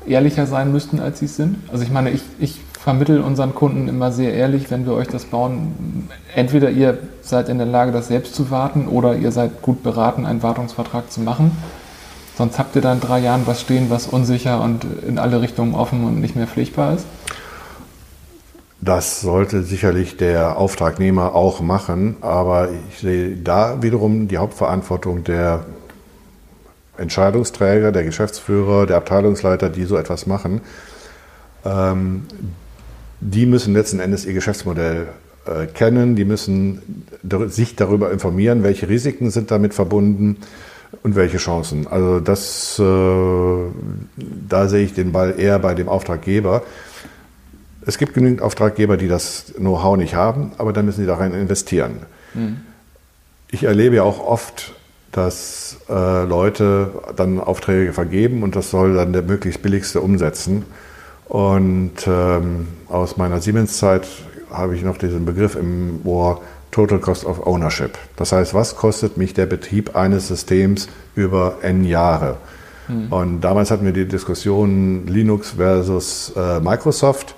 ehrlicher 0.07 0.47
sein 0.47 0.71
müssten, 0.71 1.01
als 1.01 1.19
sie 1.19 1.25
es 1.25 1.37
sind? 1.37 1.57
Also 1.73 1.85
ich 1.85 1.91
meine, 1.91 2.11
ich, 2.11 2.23
ich 2.39 2.61
vermittle 2.79 3.23
unseren 3.23 3.55
Kunden 3.55 3.89
immer 3.89 4.13
sehr 4.13 4.35
ehrlich, 4.35 4.71
wenn 4.71 4.87
wir 4.87 4.93
euch 4.93 5.09
das 5.09 5.25
bauen, 5.25 6.09
entweder 6.35 6.71
ihr 6.71 6.99
seid 7.23 7.49
in 7.49 7.59
der 7.59 7.67
Lage, 7.67 7.93
das 7.93 8.09
selbst 8.09 8.35
zu 8.35 8.51
warten 8.51 8.89
oder 8.89 9.17
ihr 9.17 9.33
seid 9.33 9.63
gut 9.63 9.83
beraten, 9.83 10.27
einen 10.27 10.43
Wartungsvertrag 10.43 11.11
zu 11.11 11.21
machen. 11.21 11.51
Sonst 12.37 12.59
habt 12.59 12.77
ihr 12.77 12.83
da 12.83 12.93
in 12.93 13.01
drei 13.01 13.21
Jahren 13.21 13.47
was 13.47 13.61
stehen, 13.61 13.91
was 13.91 14.07
unsicher 14.07 14.61
und 14.61 14.85
in 15.07 15.19
alle 15.19 15.41
Richtungen 15.41 15.75
offen 15.75 16.05
und 16.05 16.21
nicht 16.21 16.37
mehr 16.37 16.47
pflegbar 16.47 16.95
ist? 16.95 17.07
Das 18.85 19.23
sollte 19.23 19.63
sicherlich 19.63 20.19
der 20.19 20.59
Auftragnehmer 20.59 21.35
auch 21.35 21.63
machen, 21.63 22.17
aber 22.21 22.69
ich 22.91 22.99
sehe 22.99 23.35
da 23.35 23.83
wiederum 23.83 24.29
die 24.29 24.37
Hauptverantwortung 24.37 25.25
der 25.25 25.65
Entscheidungsträger, 26.99 27.93
der 27.93 28.05
Geschäftsführer, 28.05 28.85
der 28.85 28.99
Abteilungsleiter, 28.99 29.71
die 29.71 29.85
so 29.85 29.97
etwas 29.97 30.27
machen. 30.27 30.61
Ähm, 31.65 32.25
die 33.21 33.47
müssen 33.47 33.73
letzten 33.73 34.01
Endes 34.01 34.27
ihr 34.27 34.35
Geschäftsmodell 34.35 35.09
äh, 35.47 35.65
kennen, 35.65 36.15
die 36.15 36.27
müssen 36.27 37.07
sich 37.47 37.77
darüber 37.77 38.11
informieren, 38.11 38.65
welche 38.65 38.87
Risiken 38.91 39.31
sind 39.31 39.51
damit 39.51 39.73
verbunden 39.73 40.37
und 41.03 41.17
welche 41.17 41.39
Chancen. 41.39 41.87
Also 41.87 42.21
das, 42.21 42.79
äh, 42.79 42.83
da 44.47 44.69
sehe 44.69 44.85
ich 44.85 44.93
den 44.93 45.13
Ball 45.13 45.37
eher 45.39 45.59
bei 45.59 45.75
dem 45.75 45.89
Auftraggeber. 45.89 46.63
Es 47.87 47.99
gibt 47.99 48.15
genügend 48.15 48.43
Auftraggeber, 48.43 48.97
die 48.97 49.09
das 49.09 49.53
Know-how 49.57 49.97
nicht 49.97 50.15
haben, 50.15 50.53
aber 50.59 50.73
dann 50.73 50.87
müssen 50.87 51.03
sie 51.03 51.07
darin 51.07 51.33
investieren. 51.33 52.01
Mhm. 52.35 52.61
Ich 53.51 53.65
erlebe 53.65 53.97
ja 53.97 54.03
auch 54.03 54.25
oft, 54.25 54.73
dass 55.13 55.77
äh, 55.89 56.25
Leute 56.25 56.91
dann 57.15 57.39
Aufträge 57.41 57.93
vergeben 57.93 58.43
und 58.43 58.57
das 58.57 58.71
soll 58.71 58.95
dann 58.95 59.13
der 59.13 59.23
möglichst 59.23 59.63
billigste 59.63 60.01
umsetzen. 60.01 60.65
Und 61.27 62.07
ähm, 62.07 62.69
aus 62.89 63.17
meiner 63.17 63.41
Siemens-Zeit 63.41 64.07
habe 64.51 64.75
ich 64.75 64.83
noch 64.83 64.99
diesen 64.99 65.25
Begriff 65.25 65.57
im 65.57 66.01
Ohr 66.05 66.43
Total 66.71 66.99
Cost 66.99 67.25
of 67.25 67.47
Ownership. 67.47 67.97
Das 68.17 68.33
heißt, 68.33 68.53
was 68.55 68.75
kostet 68.75 69.17
mich 69.17 69.33
der 69.35 69.47
Betrieb 69.47 69.95
eines 69.95 70.29
Systems 70.29 70.89
über 71.15 71.59
n 71.63 71.85
Jahre? 71.85 72.37
Mhm. 72.89 73.13
Und 73.13 73.41
damals 73.43 73.71
hatten 73.71 73.85
wir 73.85 73.93
die 73.93 74.07
Diskussion 74.07 75.07
Linux 75.07 75.53
versus 75.53 76.33
äh, 76.37 76.59
Microsoft. 76.61 77.37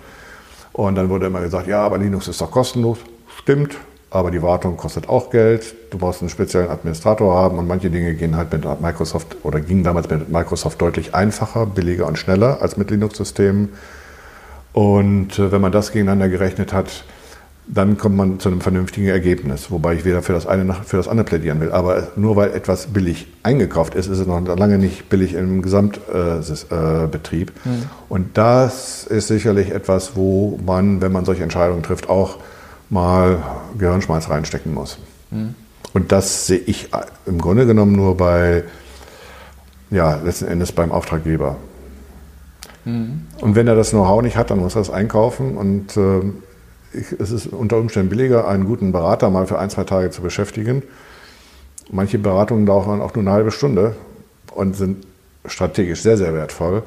Und 0.76 0.94
dann 0.96 1.08
wurde 1.08 1.24
immer 1.24 1.40
gesagt, 1.40 1.68
ja, 1.68 1.80
aber 1.80 1.96
Linux 1.96 2.28
ist 2.28 2.38
doch 2.42 2.50
kostenlos. 2.50 2.98
Stimmt, 3.34 3.78
aber 4.10 4.30
die 4.30 4.42
Wartung 4.42 4.76
kostet 4.76 5.08
auch 5.08 5.30
Geld. 5.30 5.74
Du 5.90 5.96
brauchst 5.96 6.20
einen 6.20 6.28
speziellen 6.28 6.68
Administrator 6.68 7.34
haben 7.34 7.56
und 7.56 7.66
manche 7.66 7.88
Dinge 7.88 8.14
gehen 8.14 8.36
halt 8.36 8.52
mit 8.52 8.62
Microsoft 8.82 9.36
oder 9.42 9.58
gingen 9.60 9.84
damals 9.84 10.10
mit 10.10 10.28
Microsoft 10.28 10.82
deutlich 10.82 11.14
einfacher, 11.14 11.64
billiger 11.64 12.06
und 12.06 12.18
schneller 12.18 12.60
als 12.60 12.76
mit 12.76 12.90
Linux-Systemen. 12.90 13.70
Und 14.74 15.38
äh, 15.38 15.50
wenn 15.50 15.62
man 15.62 15.72
das 15.72 15.92
gegeneinander 15.92 16.28
gerechnet 16.28 16.74
hat, 16.74 17.04
dann 17.68 17.98
kommt 17.98 18.16
man 18.16 18.38
zu 18.38 18.48
einem 18.48 18.60
vernünftigen 18.60 19.08
Ergebnis. 19.08 19.70
Wobei 19.70 19.94
ich 19.94 20.04
weder 20.04 20.22
für 20.22 20.32
das 20.32 20.46
eine 20.46 20.64
noch 20.64 20.84
für 20.84 20.96
das 20.96 21.08
andere 21.08 21.24
plädieren 21.24 21.60
will. 21.60 21.72
Aber 21.72 22.08
nur 22.16 22.36
weil 22.36 22.52
etwas 22.52 22.86
billig 22.86 23.26
eingekauft 23.42 23.94
ist, 23.94 24.06
ist 24.06 24.18
es 24.18 24.26
noch 24.26 24.40
lange 24.56 24.78
nicht 24.78 25.08
billig 25.08 25.34
im 25.34 25.62
Gesamtbetrieb. 25.62 27.52
Äh, 27.64 27.68
mhm. 27.68 27.82
Und 28.08 28.38
das 28.38 29.04
ist 29.04 29.26
sicherlich 29.26 29.70
etwas, 29.72 30.14
wo 30.14 30.60
man, 30.64 31.00
wenn 31.00 31.10
man 31.10 31.24
solche 31.24 31.42
Entscheidungen 31.42 31.82
trifft, 31.82 32.08
auch 32.08 32.38
mal 32.88 33.38
Gehirnschmalz 33.76 34.30
reinstecken 34.30 34.72
muss. 34.72 34.98
Mhm. 35.30 35.54
Und 35.92 36.12
das 36.12 36.46
sehe 36.46 36.58
ich 36.58 36.90
im 37.26 37.40
Grunde 37.40 37.66
genommen 37.66 37.96
nur 37.96 38.16
bei, 38.16 38.62
ja, 39.90 40.16
letzten 40.16 40.46
Endes 40.46 40.70
beim 40.70 40.92
Auftraggeber. 40.92 41.56
Mhm. 42.84 43.26
Und 43.40 43.56
wenn 43.56 43.66
er 43.66 43.74
das 43.74 43.90
Know-how 43.90 44.22
nicht 44.22 44.36
hat, 44.36 44.50
dann 44.50 44.60
muss 44.60 44.76
er 44.76 44.82
es 44.82 44.90
einkaufen 44.90 45.56
und 45.56 45.96
äh, 45.96 46.20
ich, 46.92 47.12
es 47.18 47.30
ist 47.30 47.46
unter 47.46 47.78
Umständen 47.78 48.10
billiger, 48.10 48.48
einen 48.48 48.64
guten 48.64 48.92
Berater 48.92 49.30
mal 49.30 49.46
für 49.46 49.58
ein, 49.58 49.70
zwei 49.70 49.84
Tage 49.84 50.10
zu 50.10 50.22
beschäftigen. 50.22 50.82
Manche 51.90 52.18
Beratungen 52.18 52.66
dauern 52.66 53.00
auch 53.00 53.14
nur 53.14 53.22
eine 53.22 53.32
halbe 53.32 53.50
Stunde 53.50 53.94
und 54.54 54.74
sind 54.74 55.06
strategisch 55.44 56.02
sehr, 56.02 56.16
sehr 56.16 56.34
wertvoll, 56.34 56.82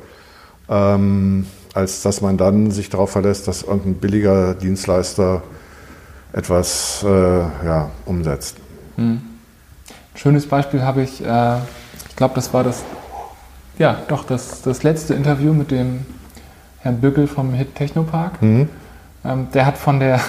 ähm, 0.67 1.45
als 1.73 2.01
dass 2.01 2.21
man 2.21 2.37
dann 2.37 2.71
sich 2.71 2.89
darauf 2.89 3.11
verlässt, 3.11 3.47
dass 3.47 3.63
irgendein 3.63 3.95
billiger 3.95 4.53
Dienstleister 4.55 5.41
etwas 6.33 7.03
äh, 7.03 7.07
ja, 7.09 7.89
umsetzt. 8.05 8.57
Hm. 8.97 9.21
Schönes 10.15 10.47
Beispiel 10.47 10.81
habe 10.81 11.01
ich, 11.01 11.23
äh, 11.23 11.57
ich 12.09 12.15
glaube, 12.15 12.35
das 12.35 12.53
war 12.53 12.63
das, 12.63 12.83
ja, 13.77 14.01
doch, 14.09 14.25
das, 14.25 14.61
das 14.61 14.83
letzte 14.83 15.13
Interview 15.13 15.53
mit 15.53 15.71
dem 15.71 16.05
Herrn 16.79 16.99
Bückel 16.99 17.27
vom 17.27 17.53
Hit 17.53 17.75
Technopark. 17.75 18.41
Mhm. 18.41 18.69
Ähm, 19.25 19.47
der 19.53 19.65
hat 19.65 19.77
von 19.77 19.99
der, 19.99 20.19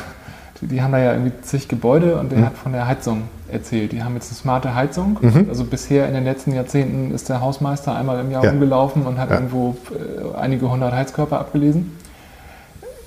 die 0.60 0.82
haben 0.82 0.92
da 0.92 0.98
ja 0.98 1.12
irgendwie 1.12 1.32
zig 1.42 1.68
Gebäude 1.68 2.16
und 2.16 2.32
der 2.32 2.38
mhm. 2.40 2.46
hat 2.46 2.58
von 2.58 2.72
der 2.72 2.86
Heizung 2.86 3.22
erzählt. 3.52 3.92
Die 3.92 4.02
haben 4.02 4.14
jetzt 4.14 4.30
eine 4.30 4.36
smarte 4.36 4.74
Heizung. 4.74 5.18
Mhm. 5.20 5.46
Also 5.48 5.64
bisher 5.64 6.06
in 6.08 6.14
den 6.14 6.24
letzten 6.24 6.52
Jahrzehnten 6.52 7.12
ist 7.12 7.28
der 7.28 7.40
Hausmeister 7.40 7.96
einmal 7.96 8.20
im 8.20 8.30
Jahr 8.30 8.44
ja. 8.44 8.50
rumgelaufen 8.50 9.06
und 9.06 9.18
hat 9.18 9.30
ja. 9.30 9.36
irgendwo 9.36 9.76
äh, 9.90 10.38
einige 10.38 10.70
hundert 10.70 10.92
Heizkörper 10.92 11.38
abgelesen. 11.40 11.96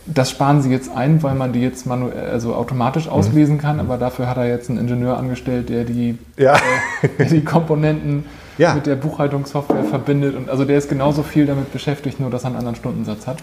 Das 0.05 0.29
sparen 0.29 0.61
sie 0.61 0.69
jetzt 0.69 0.93
ein, 0.93 1.23
weil 1.23 1.33
man 1.33 1.53
die 1.53 1.61
jetzt 1.61 1.85
manuell, 1.85 2.29
also 2.29 2.55
automatisch 2.55 3.05
mhm. 3.05 3.13
auslesen 3.13 3.57
kann, 3.57 3.79
aber 3.79 3.97
dafür 3.97 4.27
hat 4.27 4.35
er 4.35 4.47
jetzt 4.47 4.69
einen 4.69 4.79
Ingenieur 4.79 5.17
angestellt, 5.17 5.69
der 5.69 5.85
die, 5.85 6.17
ja. 6.37 6.55
äh, 7.01 7.07
der 7.17 7.25
die 7.27 7.43
Komponenten 7.43 8.25
ja. 8.57 8.73
mit 8.73 8.85
der 8.85 8.95
Buchhaltungssoftware 8.95 9.85
verbindet. 9.85 10.35
Und 10.35 10.49
also 10.49 10.65
der 10.65 10.77
ist 10.77 10.89
genauso 10.89 11.23
viel 11.23 11.45
damit 11.45 11.71
beschäftigt, 11.71 12.19
nur 12.19 12.29
dass 12.29 12.43
er 12.43 12.47
einen 12.47 12.57
anderen 12.57 12.75
Stundensatz 12.75 13.27
hat. 13.27 13.37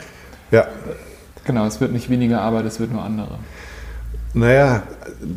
Ja. 0.50 0.66
Genau, 1.50 1.66
es 1.66 1.80
wird 1.80 1.90
nicht 1.90 2.08
weniger 2.08 2.42
Arbeit, 2.42 2.64
es 2.64 2.78
wird 2.78 2.92
nur 2.92 3.02
andere. 3.02 3.40
Naja, 4.34 4.84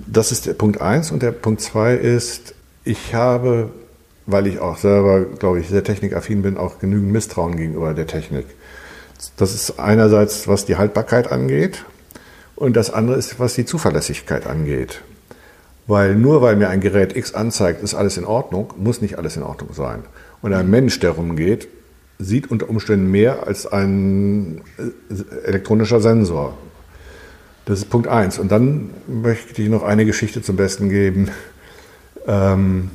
das 0.06 0.32
ist 0.32 0.45
der 0.45 0.54
Punkt 0.54 0.80
1 0.80 1.10
und 1.10 1.23
der 1.23 1.32
Punkt 1.32 1.60
2 1.60 1.95
ist, 1.95 2.54
ich 2.84 3.15
habe, 3.15 3.71
weil 4.28 4.45
ich 4.45 4.60
auch 4.60 4.78
selber, 4.78 5.21
glaube 5.21 5.60
ich, 5.60 5.69
sehr 5.69 5.84
technikaffin 5.84 6.43
bin, 6.43 6.56
auch 6.56 6.78
genügend 6.78 7.12
Misstrauen 7.12 7.58
gegenüber 7.58 7.95
der 7.95 8.06
Technik. 8.06 8.45
Das 9.38 9.56
ist 9.56 9.80
einerseits, 9.80 10.47
was 10.47 10.65
die 10.65 10.76
Haltbarkeit 10.76 11.32
angeht 11.32 11.84
und 12.56 12.76
das 12.76 12.91
andere 12.91 13.17
ist, 13.17 13.39
was 13.39 13.56
die 13.56 13.65
Zuverlässigkeit 13.65 14.45
angeht. 14.45 15.02
Weil 15.88 16.13
nur 16.13 16.43
weil 16.43 16.58
mir 16.58 16.69
ein 16.69 16.80
Gerät 16.80 17.17
X 17.17 17.34
anzeigt, 17.34 17.82
ist 17.82 17.95
alles 17.95 18.17
in 18.17 18.26
Ordnung, 18.26 18.71
muss 18.78 19.02
nicht 19.02 19.17
alles 19.17 19.36
in 19.36 19.41
Ordnung 19.41 19.73
sein. 19.73 20.04
Und 20.43 20.54
ein 20.54 20.69
Mensch, 20.69 20.99
der 20.99 21.10
rumgeht, 21.10 21.67
sieht 22.19 22.52
unter 22.52 22.69
Umständen 22.69 23.10
mehr 23.12 23.47
als 23.47 23.65
ein 23.65 24.62
äh, 24.78 25.47
elektronischer 25.47 25.99
Sensor. 25.99 26.58
Das 27.65 27.80
ist 27.80 27.89
Punkt 27.89 28.08
1. 28.08 28.39
Und 28.39 28.52
dann 28.52 28.89
möchte 29.08 29.62
ich 29.62 29.69
noch 29.69 29.84
eine 29.84 30.06
Geschichte 30.06 30.41
zum 30.41 30.56
Besten 30.56 30.89
geben. 30.89 31.30
Ähm, 32.28 32.91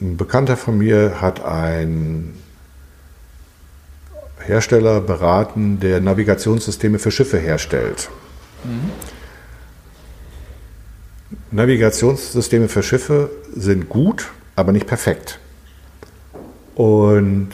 ein 0.00 0.16
Bekannter 0.16 0.56
von 0.56 0.76
mir 0.76 1.20
hat 1.20 1.42
einen 1.44 2.34
Hersteller 4.38 5.00
beraten, 5.00 5.80
der 5.80 6.00
Navigationssysteme 6.00 6.98
für 6.98 7.10
Schiffe 7.10 7.38
herstellt. 7.38 8.10
Mhm. 8.64 8.90
Navigationssysteme 11.50 12.68
für 12.68 12.82
Schiffe 12.82 13.30
sind 13.54 13.88
gut, 13.88 14.30
aber 14.54 14.72
nicht 14.72 14.86
perfekt. 14.86 15.40
Und 16.76 17.48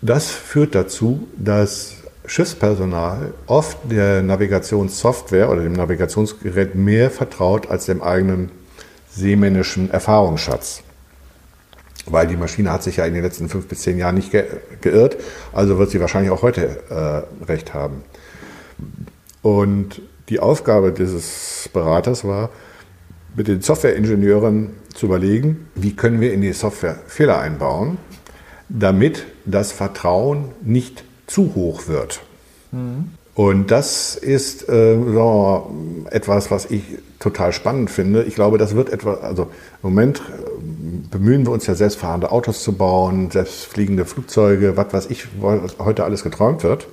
das 0.00 0.30
führt 0.30 0.74
dazu, 0.74 1.26
dass 1.36 1.96
Schiffspersonal 2.26 3.34
oft 3.46 3.76
der 3.90 4.22
Navigationssoftware 4.22 5.50
oder 5.50 5.62
dem 5.62 5.72
Navigationsgerät 5.72 6.74
mehr 6.76 7.10
vertraut 7.10 7.68
als 7.68 7.86
dem 7.86 8.02
eigenen 8.02 8.50
seemännischen 9.10 9.90
Erfahrungsschatz. 9.90 10.82
Weil 12.06 12.28
die 12.28 12.36
Maschine 12.36 12.70
hat 12.70 12.84
sich 12.84 12.98
ja 12.98 13.04
in 13.04 13.14
den 13.14 13.24
letzten 13.24 13.48
fünf 13.48 13.66
bis 13.66 13.82
zehn 13.82 13.98
Jahren 13.98 14.14
nicht 14.14 14.30
ge 14.30 14.44
geirrt, 14.80 15.16
also 15.52 15.78
wird 15.78 15.90
sie 15.90 16.00
wahrscheinlich 16.00 16.30
auch 16.30 16.42
heute 16.42 16.78
äh, 16.88 17.44
recht 17.44 17.74
haben. 17.74 18.04
Und 19.42 20.02
die 20.28 20.38
Aufgabe 20.38 20.92
dieses 20.92 21.68
Beraters 21.72 22.24
war, 22.24 22.50
mit 23.34 23.48
den 23.48 23.60
Softwareingenieuren 23.60 24.70
zu 24.94 25.06
überlegen, 25.06 25.68
wie 25.74 25.94
können 25.94 26.20
wir 26.20 26.32
in 26.32 26.40
die 26.40 26.52
Software 26.52 26.98
Fehler 27.06 27.38
einbauen, 27.38 27.98
damit 28.68 29.24
das 29.44 29.72
Vertrauen 29.72 30.46
nicht 30.62 31.04
zu 31.26 31.54
hoch 31.54 31.88
wird. 31.88 32.20
Mhm. 32.72 33.10
Und 33.34 33.70
das 33.70 34.16
ist 34.16 34.66
äh, 34.68 34.96
so 34.96 35.70
etwas, 36.10 36.50
was 36.50 36.70
ich 36.70 36.82
total 37.20 37.52
spannend 37.52 37.90
finde. 37.90 38.22
Ich 38.22 38.34
glaube, 38.34 38.56
das 38.56 38.74
wird 38.74 38.88
etwa, 38.88 39.14
also 39.14 39.42
im 39.42 39.90
Moment 39.90 40.20
äh, 40.20 41.10
bemühen 41.10 41.44
wir 41.44 41.52
uns 41.52 41.66
ja 41.66 41.74
selbstfahrende 41.74 42.32
Autos 42.32 42.62
zu 42.62 42.72
bauen, 42.72 43.30
selbstfliegende 43.30 44.06
Flugzeuge, 44.06 44.78
was 44.78 44.92
weiß 44.92 45.10
ich, 45.10 45.26
was 45.38 45.78
heute 45.78 46.04
alles 46.04 46.22
geträumt 46.22 46.62
wird. 46.62 46.86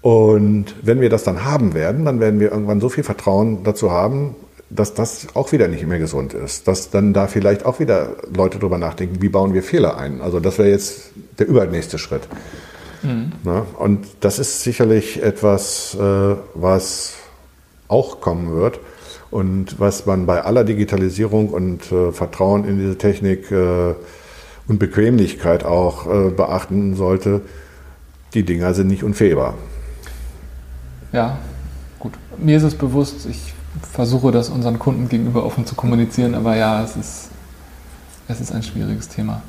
Und 0.00 0.74
wenn 0.82 1.00
wir 1.02 1.10
das 1.10 1.24
dann 1.24 1.44
haben 1.44 1.74
werden, 1.74 2.06
dann 2.06 2.18
werden 2.18 2.40
wir 2.40 2.50
irgendwann 2.50 2.80
so 2.80 2.88
viel 2.88 3.04
Vertrauen 3.04 3.64
dazu 3.64 3.90
haben, 3.90 4.34
dass 4.70 4.94
das 4.94 5.28
auch 5.34 5.52
wieder 5.52 5.68
nicht 5.68 5.86
mehr 5.86 5.98
gesund 5.98 6.34
ist. 6.34 6.66
Dass 6.66 6.90
dann 6.90 7.12
da 7.12 7.26
vielleicht 7.26 7.64
auch 7.64 7.78
wieder 7.78 8.16
Leute 8.34 8.58
drüber 8.58 8.78
nachdenken, 8.78 9.22
wie 9.22 9.28
bauen 9.28 9.54
wir 9.54 9.62
Fehler 9.62 9.96
ein. 9.96 10.20
Also 10.20 10.40
das 10.40 10.58
wäre 10.58 10.68
jetzt 10.68 11.10
der 11.38 11.46
übernächste 11.46 11.98
Schritt. 11.98 12.22
Mhm. 13.02 13.32
Na, 13.44 13.66
und 13.78 14.06
das 14.20 14.38
ist 14.38 14.62
sicherlich 14.62 15.22
etwas, 15.22 15.94
äh, 15.94 16.36
was 16.54 17.14
auch 17.88 18.20
kommen 18.20 18.52
wird 18.52 18.80
und 19.30 19.78
was 19.78 20.06
man 20.06 20.26
bei 20.26 20.42
aller 20.42 20.64
Digitalisierung 20.64 21.50
und 21.50 21.92
äh, 21.92 22.10
Vertrauen 22.10 22.64
in 22.64 22.78
diese 22.78 22.98
Technik 22.98 23.50
äh, 23.52 23.94
und 24.66 24.78
Bequemlichkeit 24.78 25.64
auch 25.64 26.06
äh, 26.06 26.30
beachten 26.30 26.96
sollte. 26.96 27.42
Die 28.34 28.42
Dinger 28.42 28.74
sind 28.74 28.88
nicht 28.88 29.04
unfehlbar. 29.04 29.54
Ja, 31.12 31.38
gut. 32.00 32.12
Mir 32.38 32.56
ist 32.56 32.64
es 32.64 32.74
bewusst, 32.74 33.26
ich 33.30 33.54
versuche 33.82 34.32
das 34.32 34.48
unseren 34.48 34.78
Kunden 34.78 35.08
gegenüber 35.08 35.44
offen 35.44 35.66
zu 35.66 35.74
kommunizieren, 35.74 36.34
aber 36.34 36.56
ja, 36.56 36.82
es 36.82 36.96
ist, 36.96 37.28
es 38.28 38.40
ist 38.40 38.52
ein 38.52 38.62
schwieriges 38.62 39.08
Thema. 39.08 39.42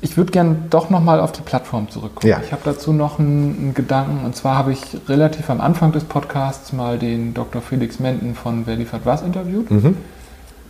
Ich 0.00 0.16
würde 0.18 0.32
gerne 0.32 0.56
doch 0.68 0.90
nochmal 0.90 1.18
auf 1.18 1.32
die 1.32 1.40
Plattform 1.40 1.88
zurückkommen. 1.88 2.30
Ja. 2.30 2.40
Ich 2.44 2.52
habe 2.52 2.62
dazu 2.64 2.92
noch 2.92 3.18
einen, 3.18 3.56
einen, 3.58 3.74
Gedanken 3.74 4.24
und 4.24 4.36
zwar 4.36 4.58
habe 4.58 4.72
ich 4.72 4.80
relativ 5.08 5.48
am 5.48 5.62
Anfang 5.62 5.92
des 5.92 6.04
Podcasts 6.04 6.72
mal 6.74 6.98
den 6.98 7.32
Dr. 7.32 7.62
Felix 7.62 8.00
Menden 8.00 8.34
von 8.34 8.66
Wer 8.66 8.76
liefert 8.76 9.02
was 9.04 9.22
interviewt. 9.22 9.70
Mhm. 9.70 9.96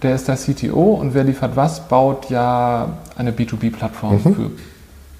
Der 0.02 0.14
ist 0.14 0.28
der 0.28 0.36
CTO 0.36 0.94
und 0.94 1.14
Wer 1.14 1.24
liefert 1.24 1.56
was 1.56 1.88
baut 1.88 2.30
ja 2.30 2.90
eine 3.16 3.32
B2B-Plattform 3.32 4.20
mhm. 4.24 4.34
für 4.34 4.50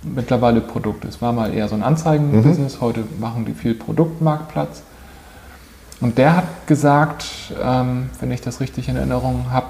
mittlerweile 0.05 0.61
Produkte. 0.61 1.09
Es 1.09 1.21
war 1.21 1.33
mal 1.33 1.53
eher 1.53 1.69
so 1.69 1.75
ein 1.75 1.83
Anzeigenbusiness, 1.83 2.77
mhm. 2.77 2.81
heute 2.83 3.05
machen 3.19 3.45
die 3.47 3.55
viel 3.55 3.75
Produktmarktplatz. 3.75 4.83
Und 6.01 6.19
der 6.19 6.37
hat 6.37 6.67
gesagt, 6.67 7.25
ähm, 7.63 8.11
wenn 8.21 8.31
ich 8.31 8.41
das 8.41 8.61
richtig 8.61 8.89
in 8.89 8.97
Erinnerung 8.97 9.47
habe, 9.51 9.67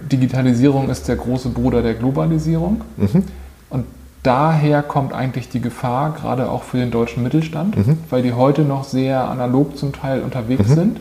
Digitalisierung 0.00 0.90
ist 0.90 1.08
der 1.08 1.16
große 1.16 1.50
Bruder 1.50 1.82
der 1.82 1.94
Globalisierung. 1.94 2.82
Mhm. 2.96 3.24
Und 3.70 3.86
daher 4.22 4.82
kommt 4.82 5.12
eigentlich 5.12 5.48
die 5.48 5.60
Gefahr, 5.60 6.12
gerade 6.12 6.50
auch 6.50 6.62
für 6.62 6.78
den 6.78 6.90
deutschen 6.90 7.22
Mittelstand, 7.22 7.76
mhm. 7.76 7.98
weil 8.10 8.22
die 8.22 8.32
heute 8.32 8.62
noch 8.62 8.84
sehr 8.84 9.28
analog 9.28 9.76
zum 9.76 9.92
Teil 9.92 10.22
unterwegs 10.22 10.68
mhm. 10.68 10.74
sind. 10.74 11.00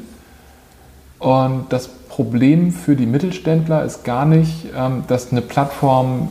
Und 1.19 1.65
das 1.69 1.87
Problem 1.87 2.71
für 2.71 2.95
die 2.95 3.05
Mittelständler 3.05 3.83
ist 3.83 4.03
gar 4.03 4.25
nicht, 4.25 4.67
ähm, 4.77 5.03
dass 5.07 5.31
eine 5.31 5.41
Plattform 5.41 6.29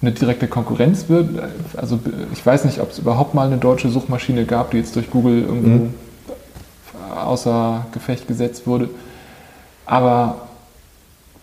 eine 0.00 0.12
direkte 0.12 0.48
Konkurrenz 0.48 1.08
wird. 1.08 1.30
Also 1.76 1.98
ich 2.32 2.44
weiß 2.44 2.64
nicht, 2.64 2.80
ob 2.80 2.90
es 2.90 2.98
überhaupt 2.98 3.34
mal 3.34 3.46
eine 3.46 3.56
deutsche 3.56 3.88
Suchmaschine 3.88 4.44
gab, 4.44 4.70
die 4.70 4.78
jetzt 4.78 4.96
durch 4.96 5.10
Google 5.10 5.42
irgendwo 5.42 5.84
mhm 5.84 5.94
außer 7.16 7.86
Gefecht 7.92 8.28
gesetzt 8.28 8.66
wurde. 8.66 8.88
Aber 9.86 10.42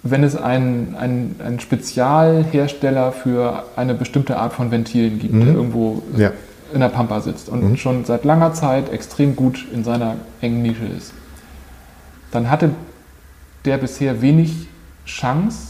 wenn 0.04 0.24
es 0.24 0.36
einen, 0.36 0.96
einen, 0.96 1.40
einen 1.44 1.60
Spezialhersteller 1.60 3.12
für 3.12 3.66
eine 3.76 3.94
bestimmte 3.94 4.38
Art 4.38 4.54
von 4.54 4.72
Ventilen 4.72 5.20
gibt, 5.20 5.34
mhm. 5.34 5.46
der 5.46 5.54
irgendwo 5.54 6.02
ja. 6.18 6.32
in 6.74 6.80
der 6.80 6.90
Pampa 6.90 7.22
sitzt 7.22 7.50
und 7.50 7.64
mhm. 7.64 7.78
schon 7.78 8.06
seit 8.06 8.26
langer 8.26 8.54
Zeit 8.54 8.92
extrem 8.92 9.36
gut 9.36 9.68
in 9.72 9.84
seiner 9.84 10.16
engen 10.42 10.64
Nische 10.64 10.86
ist, 10.86 11.14
dann 12.32 12.50
hatte 12.50 12.72
der 13.66 13.78
bisher 13.78 14.22
wenig 14.22 14.68
Chance, 15.06 15.68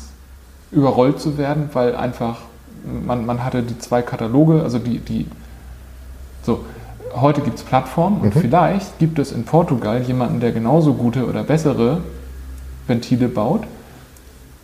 überrollt 0.72 1.20
zu 1.20 1.38
werden, 1.38 1.70
weil 1.74 1.96
einfach 1.96 2.38
man, 2.84 3.26
man 3.26 3.44
hatte 3.44 3.64
die 3.64 3.78
zwei 3.80 4.02
Kataloge, 4.02 4.64
also 4.64 4.80
die, 4.80 5.00
die 5.00 5.28
so, 6.44 6.66
heute 7.15 7.41
gibt 7.41 7.60
es 7.60 7.63
Plattformen 7.63 8.21
und 8.21 8.36
mhm. 8.36 8.39
vielleicht 8.39 9.00
gibt 9.00 9.19
es 9.19 9.32
in 9.32 9.43
Portugal 9.43 10.02
jemanden, 10.02 10.39
der 10.39 10.52
genauso 10.52 10.93
gute 10.93 11.28
oder 11.28 11.43
bessere 11.43 12.02
Ventile 12.88 13.28
baut, 13.28 13.63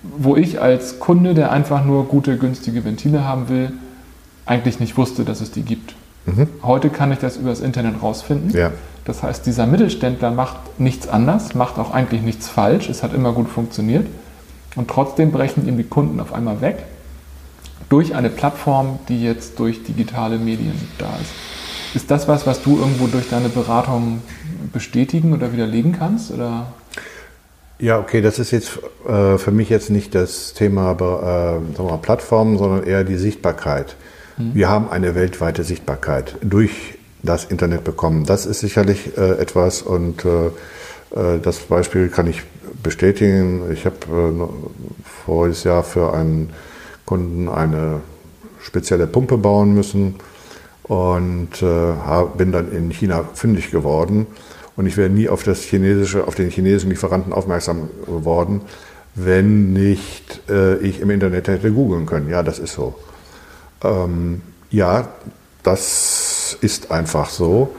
wo 0.03 0.35
ich 0.35 0.61
als 0.61 0.99
Kunde, 0.99 1.33
der 1.33 1.51
einfach 1.51 1.83
nur 1.83 2.05
gute, 2.05 2.37
günstige 2.37 2.85
Ventile 2.85 3.25
haben 3.25 3.49
will, 3.49 3.71
eigentlich 4.45 4.79
nicht 4.79 4.97
wusste, 4.97 5.25
dass 5.25 5.41
es 5.41 5.51
die 5.51 5.63
gibt. 5.63 5.95
Mhm. 6.25 6.47
Heute 6.63 6.89
kann 6.89 7.11
ich 7.11 7.19
das 7.19 7.37
übers 7.37 7.59
Internet 7.59 8.01
rausfinden. 8.01 8.51
Ja. 8.51 8.71
Das 9.05 9.23
heißt, 9.23 9.45
dieser 9.45 9.65
Mittelständler 9.65 10.31
macht 10.31 10.79
nichts 10.79 11.07
anders, 11.07 11.55
macht 11.55 11.79
auch 11.79 11.91
eigentlich 11.91 12.21
nichts 12.21 12.49
falsch, 12.49 12.89
es 12.89 13.03
hat 13.03 13.13
immer 13.13 13.31
gut 13.31 13.47
funktioniert. 13.47 14.05
Und 14.75 14.89
trotzdem 14.89 15.31
brechen 15.31 15.67
ihm 15.67 15.77
die 15.77 15.83
Kunden 15.83 16.19
auf 16.19 16.33
einmal 16.33 16.61
weg 16.61 16.83
durch 17.89 18.15
eine 18.15 18.29
Plattform, 18.29 18.99
die 19.07 19.23
jetzt 19.23 19.59
durch 19.59 19.83
digitale 19.83 20.37
Medien 20.37 20.73
da 20.97 21.07
ist. 21.21 21.31
Ist 21.97 22.11
das 22.11 22.27
was, 22.27 22.45
was 22.45 22.61
du 22.61 22.77
irgendwo 22.77 23.07
durch 23.07 23.27
deine 23.27 23.49
Beratung 23.49 24.21
bestätigen 24.71 25.33
oder 25.33 25.51
widerlegen 25.51 25.95
kannst? 25.97 26.29
Oder? 26.29 26.67
Ja, 27.79 27.97
okay, 27.97 28.21
das 28.21 28.37
ist 28.37 28.51
jetzt 28.51 28.77
äh, 29.07 29.39
für 29.39 29.49
mich 29.49 29.69
jetzt 29.69 29.89
nicht 29.89 30.13
das 30.13 30.53
Thema 30.53 30.91
äh, 30.91 31.81
mal, 31.81 31.97
Plattformen, 31.99 32.59
sondern 32.59 32.83
eher 32.83 33.03
die 33.03 33.17
Sichtbarkeit. 33.17 33.95
Mhm. 34.37 34.53
Wir 34.53 34.69
haben 34.69 34.91
eine 34.91 35.15
weltweite 35.15 35.63
Sichtbarkeit 35.63 36.35
durch 36.43 36.99
das 37.23 37.45
Internet 37.45 37.83
bekommen. 37.83 38.25
Das 38.27 38.45
ist 38.45 38.59
sicherlich 38.59 39.17
äh, 39.17 39.31
etwas 39.39 39.81
und 39.81 40.23
äh, 40.23 40.45
äh, 41.15 41.39
das 41.41 41.57
Beispiel 41.61 42.09
kann 42.09 42.27
ich 42.27 42.43
bestätigen. 42.83 43.71
Ich 43.73 43.87
habe 43.87 43.97
äh, 44.07 45.03
voriges 45.25 45.63
Jahr 45.63 45.81
für 45.81 46.13
einen 46.13 46.51
Kunden 47.05 47.49
eine 47.49 48.01
spezielle 48.61 49.07
Pumpe 49.07 49.39
bauen 49.39 49.73
müssen 49.73 50.13
und 50.87 51.61
äh, 51.61 51.93
bin 52.37 52.51
dann 52.51 52.71
in 52.71 52.91
China 52.91 53.25
fündig 53.33 53.71
geworden. 53.71 54.27
Und 54.75 54.85
ich 54.85 54.95
wäre 54.95 55.09
nie 55.09 55.27
auf, 55.27 55.43
das 55.43 55.63
chinesische, 55.63 56.27
auf 56.27 56.35
den 56.35 56.49
chinesischen 56.49 56.91
Lieferanten 56.91 57.33
aufmerksam 57.33 57.89
geworden, 58.05 58.61
wenn 59.15 59.73
nicht 59.73 60.41
äh, 60.49 60.77
ich 60.77 61.01
im 61.01 61.09
Internet 61.09 61.47
hätte 61.47 61.71
googeln 61.71 62.05
können. 62.05 62.29
Ja, 62.29 62.43
das 62.43 62.59
ist 62.59 62.73
so. 62.73 62.95
Ähm, 63.83 64.41
ja, 64.69 65.07
das 65.63 66.57
ist 66.61 66.91
einfach 66.91 67.29
so, 67.29 67.75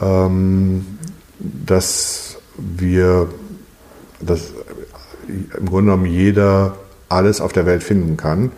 ähm, 0.00 0.98
dass 1.38 2.38
wir, 2.56 3.28
dass 4.20 4.52
im 5.28 5.66
Grunde 5.66 5.92
genommen 5.92 6.06
jeder 6.06 6.76
alles 7.08 7.40
auf 7.40 7.52
der 7.52 7.66
Welt 7.66 7.82
finden 7.82 8.16
kann. 8.16 8.50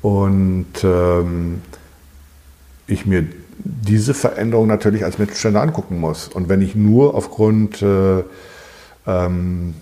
Und 0.00 0.66
ähm, 0.82 1.62
ich 2.86 3.06
mir 3.06 3.24
diese 3.58 4.14
Veränderung 4.14 4.66
natürlich 4.66 5.04
als 5.04 5.18
Mittelständler 5.18 5.62
angucken 5.62 5.98
muss. 6.00 6.28
Und 6.28 6.48
wenn 6.48 6.60
ich 6.60 6.74
nur 6.74 7.14
aufgrund, 7.14 7.82
äh, 7.82 8.22
ähm, 9.06 9.74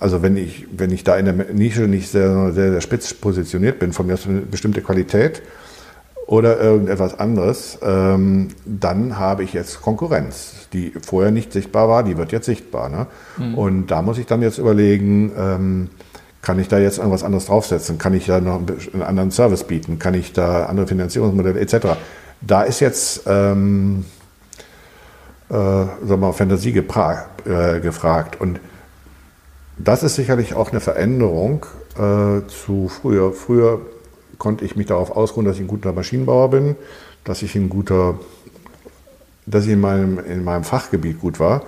also 0.00 0.22
wenn 0.22 0.36
ich, 0.36 0.66
wenn 0.76 0.90
ich 0.90 1.04
da 1.04 1.16
in 1.16 1.24
der 1.26 1.34
Nische 1.34 1.82
nicht 1.82 2.08
sehr, 2.08 2.52
sehr, 2.52 2.72
sehr 2.72 2.80
spitz 2.80 3.14
positioniert 3.14 3.78
bin, 3.78 3.92
von 3.92 4.06
mir 4.06 4.14
aus 4.14 4.26
eine 4.26 4.40
bestimmte 4.40 4.80
Qualität 4.80 5.42
oder 6.26 6.60
irgendetwas 6.60 7.18
anderes, 7.18 7.78
ähm, 7.82 8.48
dann 8.64 9.18
habe 9.18 9.44
ich 9.44 9.52
jetzt 9.52 9.80
Konkurrenz, 9.80 10.68
die 10.72 10.92
vorher 11.00 11.30
nicht 11.30 11.52
sichtbar 11.52 11.88
war, 11.88 12.02
die 12.02 12.16
wird 12.16 12.32
jetzt 12.32 12.46
sichtbar. 12.46 12.88
Ne? 12.88 13.06
Mhm. 13.38 13.54
Und 13.54 13.86
da 13.88 14.02
muss 14.02 14.18
ich 14.18 14.26
dann 14.26 14.42
jetzt 14.42 14.58
überlegen, 14.58 15.32
ähm, 15.36 15.90
kann 16.42 16.58
ich 16.58 16.68
da 16.68 16.78
jetzt 16.78 16.98
irgendwas 16.98 17.24
anderes 17.24 17.46
draufsetzen? 17.46 17.98
Kann 17.98 18.14
ich 18.14 18.26
da 18.26 18.40
noch 18.40 18.60
einen 18.92 19.02
anderen 19.02 19.30
Service 19.30 19.64
bieten? 19.64 19.98
Kann 19.98 20.14
ich 20.14 20.32
da 20.32 20.66
andere 20.66 20.86
Finanzierungsmodelle 20.86 21.58
etc.? 21.60 21.96
Da 22.40 22.62
ist 22.62 22.80
jetzt 22.80 23.22
ähm, 23.26 24.04
äh, 25.48 25.54
sagen 25.54 26.20
wir, 26.20 26.32
Fantasie 26.32 26.76
äh, 26.76 27.80
gefragt. 27.80 28.40
Und 28.40 28.60
das 29.78 30.02
ist 30.02 30.16
sicherlich 30.16 30.54
auch 30.54 30.70
eine 30.70 30.80
Veränderung 30.80 31.66
äh, 31.94 32.46
zu 32.48 32.88
früher. 32.88 33.32
Früher 33.32 33.80
konnte 34.38 34.64
ich 34.64 34.76
mich 34.76 34.86
darauf 34.86 35.10
ausruhen, 35.10 35.46
dass 35.46 35.56
ich 35.56 35.62
ein 35.62 35.68
guter 35.68 35.92
Maschinenbauer 35.92 36.50
bin, 36.50 36.76
dass 37.24 37.42
ich 37.42 37.54
ein 37.54 37.68
guter, 37.68 38.18
dass 39.46 39.64
ich 39.64 39.72
in 39.72 39.80
meinem, 39.80 40.18
in 40.18 40.44
meinem 40.44 40.64
Fachgebiet 40.64 41.20
gut 41.20 41.40
war. 41.40 41.62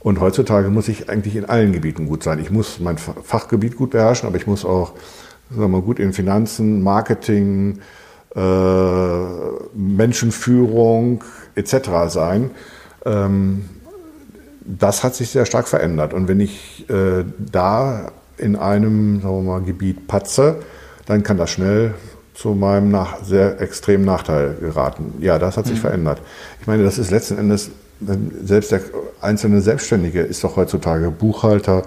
Und 0.00 0.20
heutzutage 0.20 0.68
muss 0.68 0.88
ich 0.88 1.08
eigentlich 1.08 1.36
in 1.36 1.44
allen 1.44 1.72
Gebieten 1.72 2.06
gut 2.06 2.24
sein. 2.24 2.40
Ich 2.40 2.50
muss 2.50 2.80
mein 2.80 2.98
Fachgebiet 2.98 3.76
gut 3.76 3.90
beherrschen, 3.90 4.26
aber 4.26 4.36
ich 4.36 4.48
muss 4.48 4.64
auch 4.64 4.94
sagen 5.50 5.62
wir 5.62 5.68
mal, 5.68 5.82
gut 5.82 5.98
in 5.98 6.12
Finanzen, 6.12 6.82
Marketing, 6.82 7.78
Menschenführung 9.74 11.22
etc. 11.54 11.74
sein. 12.08 12.50
Ähm, 13.04 13.68
das 14.64 15.02
hat 15.02 15.14
sich 15.14 15.30
sehr 15.30 15.44
stark 15.44 15.68
verändert. 15.68 16.14
Und 16.14 16.28
wenn 16.28 16.40
ich 16.40 16.88
äh, 16.88 17.24
da 17.38 18.12
in 18.38 18.56
einem 18.56 19.20
sagen 19.20 19.44
wir 19.44 19.52
mal, 19.52 19.62
Gebiet 19.62 20.06
patze, 20.06 20.60
dann 21.06 21.22
kann 21.22 21.36
das 21.36 21.50
schnell 21.50 21.94
zu 22.34 22.50
meinem 22.50 22.90
nach, 22.90 23.22
sehr 23.22 23.60
extremen 23.60 24.04
Nachteil 24.04 24.56
geraten. 24.60 25.14
Ja, 25.20 25.38
das 25.38 25.56
hat 25.56 25.66
sich 25.66 25.76
mhm. 25.76 25.82
verändert. 25.82 26.22
Ich 26.60 26.66
meine, 26.66 26.82
das 26.84 26.98
ist 26.98 27.10
letzten 27.10 27.38
Endes 27.38 27.70
selbst 28.44 28.72
der 28.72 28.80
einzelne 29.20 29.60
Selbstständige 29.60 30.20
ist 30.20 30.42
doch 30.44 30.56
heutzutage 30.56 31.10
Buchhalter, 31.10 31.84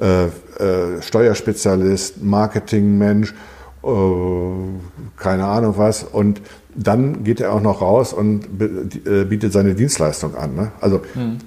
äh, 0.00 0.26
äh, 0.26 1.02
Steuerspezialist, 1.02 2.22
Marketingmensch, 2.22 3.34
äh, 3.82 5.16
keine 5.16 5.46
Ahnung 5.46 5.74
was. 5.76 6.02
Und 6.04 6.40
dann 6.74 7.24
geht 7.24 7.40
er 7.40 7.52
auch 7.52 7.60
noch 7.60 7.80
raus 7.80 8.12
und 8.12 8.46
äh, 9.06 9.24
bietet 9.24 9.52
seine 9.52 9.74
Dienstleistung 9.74 10.36
an. 10.36 10.54
Ne? 10.54 10.72
Also 10.80 11.00
mhm. 11.14 11.38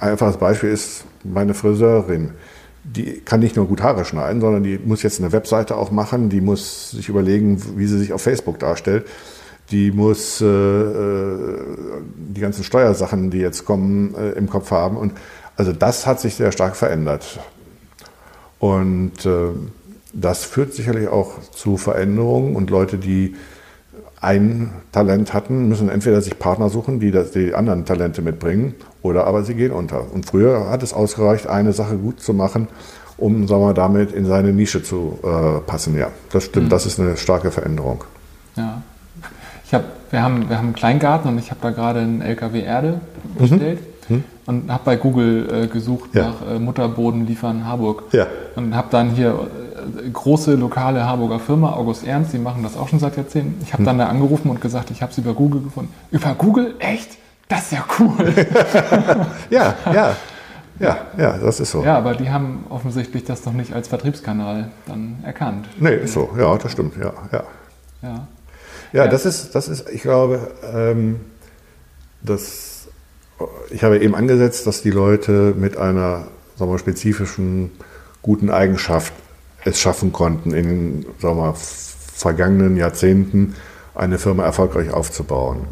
ein 0.00 0.08
einfaches 0.10 0.36
Beispiel 0.36 0.70
ist 0.70 1.04
meine 1.24 1.54
Friseurin. 1.54 2.30
Die 2.84 3.20
kann 3.20 3.40
nicht 3.40 3.54
nur 3.54 3.66
gut 3.66 3.80
Haare 3.80 4.04
schneiden, 4.04 4.40
sondern 4.40 4.64
die 4.64 4.78
muss 4.84 5.02
jetzt 5.04 5.20
eine 5.20 5.30
Webseite 5.30 5.76
auch 5.76 5.92
machen, 5.92 6.30
die 6.30 6.40
muss 6.40 6.90
sich 6.90 7.08
überlegen, 7.08 7.62
wie 7.76 7.86
sie 7.86 7.98
sich 7.98 8.12
auf 8.12 8.22
Facebook 8.22 8.58
darstellt 8.58 9.06
die 9.72 9.90
muss 9.90 10.40
äh, 10.40 10.46
äh, 10.46 11.58
die 12.16 12.40
ganzen 12.40 12.62
Steuersachen, 12.62 13.30
die 13.30 13.38
jetzt 13.38 13.64
kommen, 13.64 14.14
äh, 14.14 14.32
im 14.32 14.48
Kopf 14.48 14.70
haben. 14.70 14.96
Und 14.96 15.12
also 15.56 15.72
das 15.72 16.06
hat 16.06 16.20
sich 16.20 16.34
sehr 16.34 16.52
stark 16.52 16.76
verändert. 16.76 17.40
Und 18.58 19.24
äh, 19.26 19.48
das 20.12 20.44
führt 20.44 20.74
sicherlich 20.74 21.08
auch 21.08 21.40
zu 21.52 21.76
Veränderungen 21.76 22.56
und 22.56 22.70
Leute, 22.70 22.98
die 22.98 23.34
ein 24.20 24.70
Talent 24.92 25.34
hatten, 25.34 25.68
müssen 25.68 25.88
entweder 25.88 26.20
sich 26.22 26.38
Partner 26.38 26.68
suchen, 26.68 27.00
die 27.00 27.10
das, 27.10 27.32
die 27.32 27.54
anderen 27.54 27.84
Talente 27.84 28.22
mitbringen, 28.22 28.74
oder 29.02 29.26
aber 29.26 29.42
sie 29.42 29.54
gehen 29.54 29.72
unter. 29.72 30.12
Und 30.12 30.26
früher 30.26 30.70
hat 30.70 30.82
es 30.84 30.94
ausgereicht, 30.94 31.48
eine 31.48 31.72
Sache 31.72 31.96
gut 31.96 32.20
zu 32.20 32.32
machen, 32.32 32.68
um 33.18 33.48
sagen 33.48 33.62
wir, 33.62 33.74
damit 33.74 34.12
in 34.12 34.24
seine 34.24 34.52
Nische 34.52 34.82
zu 34.82 35.18
äh, 35.22 35.60
passen. 35.60 35.98
Ja, 35.98 36.08
das 36.30 36.44
stimmt, 36.44 36.66
mhm. 36.66 36.70
das 36.70 36.86
ist 36.86 37.00
eine 37.00 37.16
starke 37.16 37.50
Veränderung. 37.50 38.04
Ja. 38.56 38.82
Ich 39.66 39.74
hab, 39.74 39.84
wir, 40.10 40.22
haben, 40.22 40.48
wir 40.48 40.56
haben 40.56 40.66
einen 40.66 40.74
Kleingarten 40.74 41.30
und 41.30 41.38
ich 41.38 41.50
habe 41.50 41.60
da 41.60 41.70
gerade 41.70 42.00
einen 42.00 42.20
LKW 42.20 42.60
Erde 42.62 43.00
bestellt 43.36 43.80
mhm. 44.08 44.16
mhm. 44.16 44.24
und 44.46 44.72
habe 44.72 44.82
bei 44.84 44.96
Google 44.96 45.48
äh, 45.52 45.66
gesucht 45.66 46.10
ja. 46.14 46.28
nach 46.28 46.54
äh, 46.54 46.58
Mutterboden 46.60 47.26
liefern 47.26 47.66
Harburg. 47.66 48.04
Ja. 48.12 48.26
Und 48.54 48.76
habe 48.76 48.88
dann 48.90 49.10
hier 49.10 49.48
große 50.12 50.54
lokale 50.54 51.06
Harburger 51.06 51.38
Firma, 51.38 51.72
August 51.72 52.06
Ernst, 52.06 52.32
die 52.32 52.38
machen 52.38 52.62
das 52.62 52.76
auch 52.76 52.88
schon 52.88 52.98
seit 52.98 53.16
Jahrzehnten. 53.16 53.62
Ich 53.62 53.72
habe 53.72 53.82
mhm. 53.82 53.86
dann 53.86 53.98
da 53.98 54.08
angerufen 54.08 54.50
und 54.50 54.60
gesagt, 54.60 54.90
ich 54.90 55.02
habe 55.02 55.12
es 55.12 55.18
über 55.18 55.34
Google 55.34 55.62
gefunden. 55.62 55.92
Über 56.10 56.34
Google? 56.34 56.74
Echt? 56.78 57.10
Das 57.48 57.64
ist 57.64 57.72
ja 57.72 57.84
cool. 57.98 58.34
ja, 59.50 59.74
ja. 59.92 60.16
Ja, 60.78 60.96
ja, 61.16 61.38
das 61.38 61.60
ist 61.60 61.70
so. 61.70 61.84
Ja, 61.84 61.96
aber 61.98 62.14
die 62.14 62.30
haben 62.30 62.64
offensichtlich 62.70 63.24
das 63.24 63.44
noch 63.44 63.52
nicht 63.52 63.72
als 63.72 63.88
Vertriebskanal 63.88 64.70
dann 64.86 65.18
erkannt. 65.22 65.68
Nee, 65.78 65.94
ist 65.96 66.14
so. 66.14 66.30
Ja, 66.36 66.56
das 66.56 66.72
stimmt. 66.72 66.96
Ja, 66.96 67.12
ja. 67.30 67.44
ja. 68.02 68.26
Ja, 68.92 69.06
das 69.06 69.24
ist, 69.24 69.54
das 69.54 69.68
ist, 69.68 69.88
ich 69.90 70.02
glaube, 70.02 70.50
ähm, 70.74 71.20
dass 72.22 72.88
ich 73.70 73.84
habe 73.84 73.98
eben 73.98 74.14
angesetzt, 74.14 74.66
dass 74.66 74.82
die 74.82 74.90
Leute 74.90 75.54
mit 75.56 75.76
einer 75.76 76.26
sagen 76.56 76.70
wir, 76.70 76.78
spezifischen 76.78 77.70
guten 78.20 78.50
Eigenschaft 78.50 79.12
es 79.64 79.80
schaffen 79.80 80.12
konnten, 80.12 80.52
in 80.52 81.06
sagen 81.20 81.36
wir, 81.36 81.54
vergangenen 81.54 82.76
Jahrzehnten 82.76 83.54
eine 83.94 84.18
Firma 84.18 84.44
erfolgreich 84.44 84.90
aufzubauen. 84.90 85.64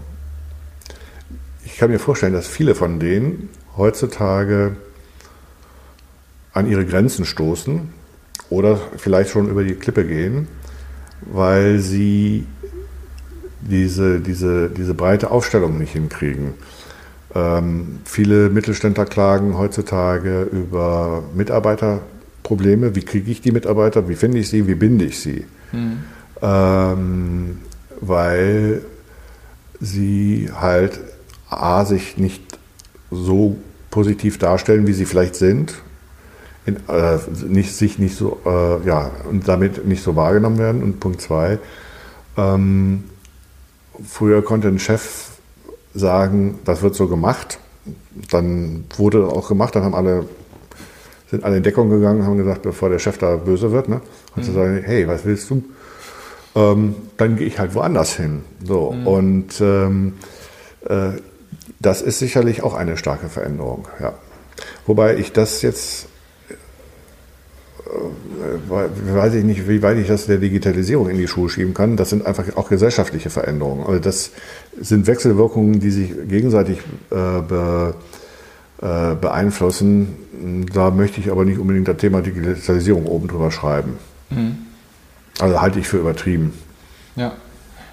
Ich 1.65 1.77
kann 1.79 1.91
mir 1.91 1.99
vorstellen, 1.99 2.33
dass 2.33 2.47
viele 2.47 2.75
von 2.75 2.99
denen 3.01 3.49
heutzutage 3.77 4.77
an 6.53 6.69
ihre 6.69 6.85
Grenzen 6.85 7.25
stoßen 7.25 7.89
oder 8.51 8.79
vielleicht 8.97 9.31
schon 9.31 9.49
über 9.49 9.65
die 9.65 9.75
Klippe 9.75 10.05
gehen, 10.05 10.49
weil 11.23 11.79
sie 11.79 12.47
diese, 13.61 14.21
diese, 14.21 14.69
diese 14.71 14.95
breite 14.95 15.31
Aufstellung 15.31 15.79
nicht 15.79 15.93
hinkriegen. 15.93 16.55
Ähm, 17.35 18.01
viele 18.05 18.51
Mittelständler 18.51 19.05
klagen 19.05 19.57
heutzutage 19.57 20.43
über 20.43 21.23
Mitarbeiterprobleme. 22.41 22.95
Wie 22.95 23.03
kriege 23.03 23.31
ich 23.31 23.41
die 23.41 23.53
Mitarbeiter? 23.53 24.09
Wie 24.09 24.15
finde 24.15 24.39
ich 24.39 24.49
sie? 24.49 24.67
Wie 24.67 24.75
binde 24.75 25.05
ich 25.05 25.21
sie? 25.21 25.45
Mhm. 25.73 26.05
Ähm, 26.43 27.59
weil 28.01 28.83
sie 29.81 30.51
halt 30.55 31.01
A, 31.49 31.85
sich 31.85 32.17
nicht 32.17 32.59
so 33.11 33.57
positiv 33.91 34.39
darstellen, 34.39 34.87
wie 34.87 34.93
sie 34.93 35.05
vielleicht 35.05 35.35
sind, 35.35 35.75
in, 36.65 36.77
äh, 36.89 37.19
nicht, 37.47 37.75
sich 37.75 37.99
nicht 37.99 38.17
so, 38.17 38.39
äh, 38.47 38.87
ja, 38.87 39.11
und 39.29 39.49
damit 39.49 39.87
nicht 39.87 40.03
so 40.03 40.17
wahrgenommen 40.17 40.59
werden. 40.59 40.83
Und 40.83 41.01
Punkt 41.01 41.21
zwei, 41.21 41.59
ähm, 42.37 43.05
früher 44.07 44.43
konnte 44.43 44.69
ein 44.69 44.79
Chef 44.79 45.31
sagen, 45.95 46.59
das 46.65 46.83
wird 46.83 46.95
so 46.95 47.09
gemacht. 47.09 47.59
Dann 48.31 48.85
wurde 48.97 49.27
auch 49.27 49.49
gemacht, 49.49 49.75
dann 49.75 49.83
haben 49.83 49.95
alle, 49.95 50.27
sind 51.31 51.45
alle 51.45 51.59
in 51.59 51.63
Deckung 51.63 51.91
gegangen, 51.91 52.25
haben 52.25 52.37
gesagt, 52.37 52.63
bevor 52.63 52.89
der 52.91 52.99
Chef 52.99 53.19
da 53.19 53.37
böse 53.37 53.71
wird, 53.71 53.89
ne? 53.89 54.01
Und 54.35 54.43
mhm. 54.43 54.47
zu 54.47 54.53
sagen, 54.53 54.83
hey, 54.85 55.07
was 55.07 55.25
willst 55.25 55.49
du? 55.51 55.63
Ähm, 56.57 56.97
dann 57.17 57.37
gehe 57.37 57.47
ich 57.47 57.59
halt 57.59 57.75
woanders 57.75 58.17
hin. 58.17 58.43
So. 58.65 58.93
Mhm. 58.93 59.07
Und 59.07 59.61
ähm, 59.61 60.15
äh, 60.89 61.11
das 61.79 62.03
ist 62.03 62.19
sicherlich 62.19 62.63
auch 62.63 62.75
eine 62.75 62.97
starke 62.97 63.29
Veränderung, 63.29 63.87
ja. 64.01 64.15
Wobei 64.87 65.17
ich 65.17 65.33
das 65.33 65.63
jetzt 65.63 66.09
äh, 67.87 69.11
weiß 69.13 69.35
ich 69.35 69.45
nicht, 69.45 69.69
wie 69.69 69.83
weit 69.83 69.99
ich 69.99 70.09
das 70.09 70.27
der 70.27 70.39
Digitalisierung 70.39 71.09
in 71.09 71.17
die 71.17 71.29
Schuhe 71.29 71.49
schieben 71.49 71.75
kann. 71.75 71.97
Das 71.97 72.11
sind 72.11 72.27
einfach 72.27 72.57
auch 72.57 72.69
gesellschaftliche 72.69 73.31
Veränderungen. 73.31 73.87
Also 73.87 74.01
das 74.01 74.31
sind 74.81 75.07
Wechselwirkungen, 75.07 75.81
die 75.81 75.91
sich 75.91 76.13
gegenseitig 76.29 76.79
äh, 77.11 77.41
be, 77.43 77.95
äh, 78.83 79.15
beeinflussen. 79.15 80.67
Da 80.73 80.91
möchte 80.91 81.21
ich 81.21 81.31
aber 81.31 81.45
nicht 81.45 81.59
unbedingt 81.59 81.89
das 81.89 81.99
Thema 81.99 82.23
Digitalisierung 82.23 83.07
oben 83.07 83.29
drüber 83.29 83.51
schreiben. 83.51 83.99
Mhm. 84.31 84.59
Also 85.39 85.61
halte 85.61 85.79
ich 85.81 85.89
für 85.89 85.99
übertrieben. 85.99 86.53
Ja. 87.17 87.33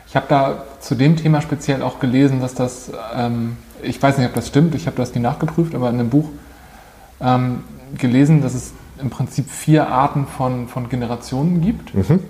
Ich 0.08 0.16
habe 0.16 0.26
da 0.30 0.64
zu 0.80 0.96
dem 0.96 1.18
Thema 1.18 1.42
speziell 1.42 1.82
auch 1.82 2.00
gelesen, 2.00 2.40
dass 2.40 2.56
das, 2.56 2.92
ähm, 3.14 3.58
ich 3.82 4.02
weiß 4.02 4.18
nicht, 4.18 4.28
ob 4.28 4.34
das 4.34 4.48
stimmt, 4.48 4.76
ich 4.76 4.88
habe 4.88 4.96
das 4.96 5.14
nie 5.14 5.20
nachgeprüft, 5.20 5.76
aber 5.76 5.90
in 5.90 6.00
einem 6.00 6.10
Buch 6.10 6.30
ähm, 7.20 7.64
gelesen, 7.98 8.42
dass 8.42 8.54
es 8.54 8.72
im 9.02 9.10
Prinzip 9.10 9.50
vier 9.50 9.90
Arten 9.90 10.26
von, 10.26 10.68
von 10.68 10.88
Generationen 10.88 11.62
gibt. 11.62 11.94
Mhm. 11.94 12.22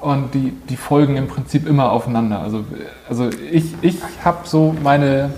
Und 0.00 0.32
die, 0.32 0.52
die 0.68 0.76
folgen 0.76 1.16
im 1.16 1.26
Prinzip 1.26 1.68
immer 1.68 1.90
aufeinander. 1.92 2.40
Also, 2.40 2.64
also 3.08 3.28
ich, 3.50 3.74
ich 3.82 3.98
habe 4.24 4.48
so 4.48 4.74
meine 4.82 5.30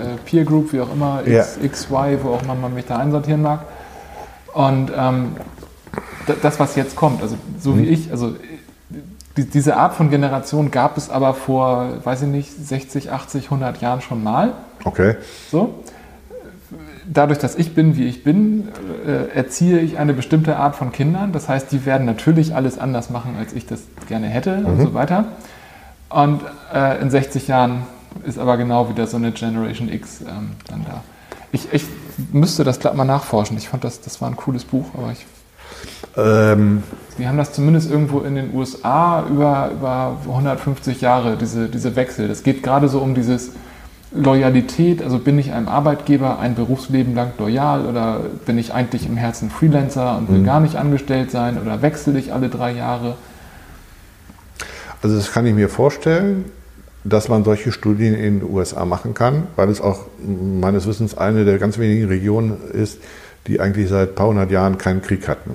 äh, 0.00 0.16
Peer 0.24 0.44
Group, 0.44 0.72
wie 0.72 0.80
auch 0.80 0.92
immer, 0.92 1.22
X, 1.24 1.56
ja. 1.58 1.64
X, 1.64 1.90
Y, 1.90 2.18
wo 2.22 2.30
auch 2.30 2.42
immer 2.42 2.54
man 2.54 2.74
mich 2.74 2.86
da 2.86 2.98
einsortieren 2.98 3.42
mag. 3.42 3.60
Und 4.52 4.92
ähm, 4.96 5.36
das, 6.42 6.60
was 6.60 6.76
jetzt 6.76 6.96
kommt, 6.96 7.22
also 7.22 7.36
so 7.60 7.72
mhm. 7.72 7.78
wie 7.78 7.84
ich, 7.86 8.10
also 8.10 8.34
die, 9.36 9.44
diese 9.44 9.76
Art 9.76 9.94
von 9.94 10.10
Generation 10.10 10.70
gab 10.70 10.96
es 10.96 11.10
aber 11.10 11.34
vor, 11.34 12.04
weiß 12.04 12.22
ich 12.22 12.28
nicht, 12.28 12.52
60, 12.52 13.10
80, 13.10 13.44
100 13.46 13.80
Jahren 13.80 14.00
schon 14.00 14.22
mal. 14.22 14.52
Okay. 14.84 15.16
So 15.50 15.82
dadurch, 17.06 17.38
dass 17.38 17.56
ich 17.56 17.74
bin, 17.74 17.96
wie 17.96 18.04
ich 18.04 18.24
bin, 18.24 18.68
äh, 19.06 19.36
erziehe 19.36 19.80
ich 19.80 19.98
eine 19.98 20.14
bestimmte 20.14 20.56
Art 20.56 20.76
von 20.76 20.92
Kindern. 20.92 21.32
Das 21.32 21.48
heißt, 21.48 21.70
die 21.72 21.86
werden 21.86 22.06
natürlich 22.06 22.54
alles 22.54 22.78
anders 22.78 23.10
machen, 23.10 23.36
als 23.38 23.52
ich 23.52 23.66
das 23.66 23.82
gerne 24.08 24.26
hätte 24.26 24.58
mhm. 24.58 24.66
und 24.66 24.80
so 24.80 24.94
weiter. 24.94 25.26
Und 26.08 26.40
äh, 26.72 27.00
in 27.00 27.10
60 27.10 27.48
Jahren 27.48 27.82
ist 28.24 28.38
aber 28.38 28.56
genau 28.56 28.88
wieder 28.88 29.06
so 29.06 29.16
eine 29.16 29.32
Generation 29.32 29.88
X 29.88 30.20
ähm, 30.22 30.52
dann 30.68 30.84
da. 30.84 31.02
Ich, 31.52 31.72
ich 31.72 31.84
müsste 32.32 32.64
das 32.64 32.80
glatt 32.80 32.96
mal 32.96 33.04
nachforschen. 33.04 33.56
Ich 33.56 33.68
fand 33.68 33.84
das, 33.84 34.00
das 34.00 34.20
war 34.20 34.28
ein 34.28 34.36
cooles 34.36 34.64
Buch, 34.64 34.86
aber 34.94 35.12
ich. 35.12 35.26
Ähm. 36.16 36.82
Die 37.18 37.28
haben 37.28 37.38
das 37.38 37.52
zumindest 37.52 37.90
irgendwo 37.90 38.20
in 38.20 38.34
den 38.34 38.54
USA 38.54 39.24
über, 39.28 39.70
über 39.72 40.16
150 40.26 41.00
Jahre, 41.00 41.36
diese, 41.36 41.68
diese 41.68 41.94
Wechsel. 41.96 42.28
Das 42.28 42.42
geht 42.42 42.62
gerade 42.62 42.88
so 42.88 42.98
um 42.98 43.14
dieses 43.14 43.52
Loyalität, 44.14 45.02
also 45.02 45.18
bin 45.18 45.38
ich 45.38 45.52
einem 45.52 45.68
Arbeitgeber 45.68 46.38
ein 46.38 46.54
Berufsleben 46.54 47.14
lang 47.14 47.32
loyal 47.38 47.84
oder 47.84 48.20
bin 48.46 48.58
ich 48.58 48.72
eigentlich 48.72 49.06
im 49.06 49.16
Herzen 49.16 49.50
Freelancer 49.50 50.16
und 50.16 50.28
will 50.28 50.38
mhm. 50.38 50.44
gar 50.44 50.60
nicht 50.60 50.76
angestellt 50.76 51.32
sein 51.32 51.60
oder 51.60 51.82
wechsle 51.82 52.16
ich 52.18 52.32
alle 52.32 52.48
drei 52.48 52.72
Jahre? 52.72 53.16
Also 55.02 55.16
das 55.16 55.32
kann 55.32 55.44
ich 55.46 55.54
mir 55.54 55.68
vorstellen, 55.68 56.44
dass 57.04 57.28
man 57.28 57.44
solche 57.44 57.70
Studien 57.70 58.14
in 58.14 58.40
den 58.40 58.50
USA 58.50 58.84
machen 58.84 59.14
kann, 59.14 59.46
weil 59.56 59.68
es 59.68 59.80
auch 59.80 60.06
meines 60.26 60.86
Wissens 60.86 61.16
eine 61.16 61.44
der 61.44 61.58
ganz 61.58 61.78
wenigen 61.78 62.06
Regionen 62.08 62.56
ist, 62.72 62.98
die 63.46 63.60
eigentlich 63.60 63.90
seit 63.90 64.10
ein 64.10 64.14
paar 64.14 64.28
hundert 64.28 64.50
Jahren 64.50 64.78
keinen 64.78 65.02
Krieg 65.02 65.28
hatten. 65.28 65.52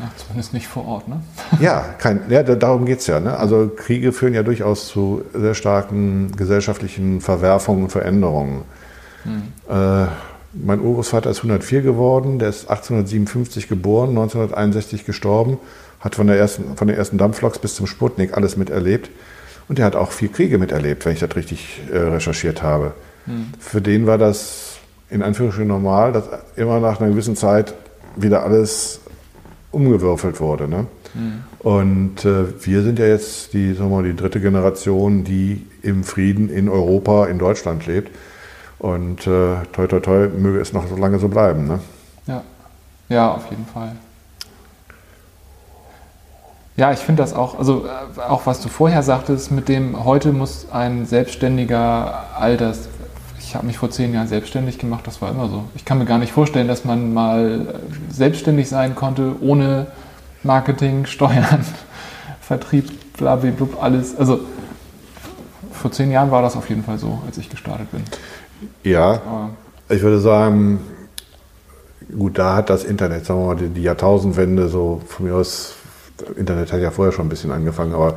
Ach, 0.00 0.16
zumindest 0.16 0.54
nicht 0.54 0.66
vor 0.66 0.86
Ort, 0.86 1.08
ne? 1.08 1.20
ja, 1.60 1.80
kein, 1.98 2.22
ja 2.28 2.42
darum 2.42 2.86
geht 2.86 3.00
es 3.00 3.06
ja. 3.06 3.20
Ne? 3.20 3.36
Also 3.36 3.70
Kriege 3.74 4.12
führen 4.12 4.34
ja 4.34 4.42
durchaus 4.42 4.88
zu 4.88 5.22
sehr 5.32 5.54
starken 5.54 6.32
gesellschaftlichen 6.36 7.20
Verwerfungen 7.20 7.84
und 7.84 7.90
Veränderungen. 7.90 8.62
Hm. 9.24 9.42
Äh, 9.68 10.06
mein 10.52 10.80
Urgroßvater 10.80 11.30
ist 11.30 11.38
104 11.38 11.82
geworden, 11.82 12.38
der 12.38 12.48
ist 12.48 12.68
1857 12.68 13.68
geboren, 13.68 14.10
1961 14.10 15.04
gestorben, 15.04 15.58
hat 16.00 16.14
von, 16.14 16.26
der 16.26 16.36
ersten, 16.36 16.76
von 16.76 16.88
den 16.88 16.96
ersten 16.96 17.18
Dampfloks 17.18 17.58
bis 17.58 17.74
zum 17.74 17.86
Sputnik 17.86 18.36
alles 18.36 18.56
miterlebt. 18.56 19.10
Und 19.68 19.78
der 19.78 19.84
hat 19.84 19.96
auch 19.96 20.12
vier 20.12 20.28
Kriege 20.28 20.58
miterlebt, 20.58 21.04
wenn 21.04 21.12
ich 21.12 21.20
das 21.20 21.34
richtig 21.36 21.82
äh, 21.92 21.98
recherchiert 21.98 22.62
habe. 22.62 22.94
Hm. 23.26 23.52
Für 23.58 23.80
den 23.80 24.06
war 24.06 24.18
das 24.18 24.78
in 25.10 25.22
Anführungsstrichen 25.22 25.68
normal, 25.68 26.12
dass 26.12 26.28
immer 26.56 26.80
nach 26.80 27.00
einer 27.00 27.10
gewissen 27.10 27.36
Zeit 27.36 27.74
wieder 28.16 28.42
alles 28.42 29.00
umgewürfelt 29.70 30.40
wurde. 30.40 30.68
Ne? 30.68 30.86
Mhm. 31.14 31.44
Und 31.60 32.24
äh, 32.24 32.64
wir 32.64 32.82
sind 32.82 32.98
ja 32.98 33.06
jetzt 33.06 33.52
die, 33.52 33.72
sagen 33.74 33.90
wir 33.90 33.96
mal, 33.96 34.04
die 34.04 34.16
dritte 34.16 34.40
Generation, 34.40 35.24
die 35.24 35.66
im 35.82 36.04
Frieden 36.04 36.48
in 36.48 36.68
Europa, 36.68 37.26
in 37.26 37.38
Deutschland 37.38 37.86
lebt. 37.86 38.14
Und 38.78 39.26
äh, 39.26 39.56
toi, 39.72 39.86
toi, 39.88 40.00
toi, 40.00 40.28
möge 40.28 40.60
es 40.60 40.72
noch 40.72 40.86
so 40.88 40.96
lange 40.96 41.18
so 41.18 41.28
bleiben. 41.28 41.66
Ne? 41.66 41.80
Ja. 42.26 42.42
ja, 43.08 43.32
auf 43.32 43.50
jeden 43.50 43.66
Fall. 43.66 43.92
Ja, 46.78 46.92
ich 46.92 47.00
finde 47.00 47.24
das 47.24 47.34
auch, 47.34 47.58
also 47.58 47.86
äh, 47.86 48.20
auch 48.20 48.46
was 48.46 48.60
du 48.60 48.68
vorher 48.68 49.02
sagtest, 49.02 49.50
mit 49.50 49.68
dem 49.68 50.04
heute 50.04 50.30
muss 50.30 50.68
ein 50.70 51.06
selbstständiger 51.06 52.26
Alters, 52.38 52.88
ich 53.40 53.56
habe 53.56 53.66
mich 53.66 53.78
vor 53.78 53.90
zehn 53.90 54.14
Jahren 54.14 54.28
selbstständig 54.28 54.78
gemacht, 54.78 55.04
das 55.04 55.20
war 55.20 55.30
immer 55.32 55.48
so. 55.48 55.64
Ich 55.74 55.84
kann 55.84 55.98
mir 55.98 56.04
gar 56.04 56.18
nicht 56.18 56.30
vorstellen, 56.30 56.68
dass 56.68 56.84
man 56.84 57.12
mal 57.12 57.62
äh, 57.62 58.14
selbstständig 58.14 58.68
sein 58.68 58.94
konnte, 58.94 59.34
ohne 59.40 59.88
Marketing, 60.44 61.04
Steuern, 61.06 61.64
Vertrieb, 62.40 63.16
blablabla, 63.16 63.66
alles. 63.80 64.16
Also 64.16 64.38
vor 65.72 65.90
zehn 65.90 66.12
Jahren 66.12 66.30
war 66.30 66.42
das 66.42 66.54
auf 66.54 66.68
jeden 66.68 66.84
Fall 66.84 66.98
so, 66.98 67.20
als 67.26 67.38
ich 67.38 67.50
gestartet 67.50 67.90
bin. 67.90 68.04
Ja, 68.84 69.20
Aber 69.26 69.50
ich 69.88 70.02
würde 70.02 70.20
sagen, 70.20 70.78
gut, 72.16 72.38
da 72.38 72.54
hat 72.54 72.70
das 72.70 72.84
Internet, 72.84 73.26
sagen 73.26 73.40
wir 73.40 73.54
mal, 73.54 73.68
die 73.68 73.82
Jahrtausendwende 73.82 74.68
so 74.68 75.02
von 75.08 75.26
mir 75.26 75.34
aus, 75.34 75.74
Internet 76.36 76.72
hat 76.72 76.80
ja 76.80 76.90
vorher 76.90 77.12
schon 77.12 77.26
ein 77.26 77.30
bisschen 77.30 77.52
angefangen, 77.52 77.94
aber 77.94 78.16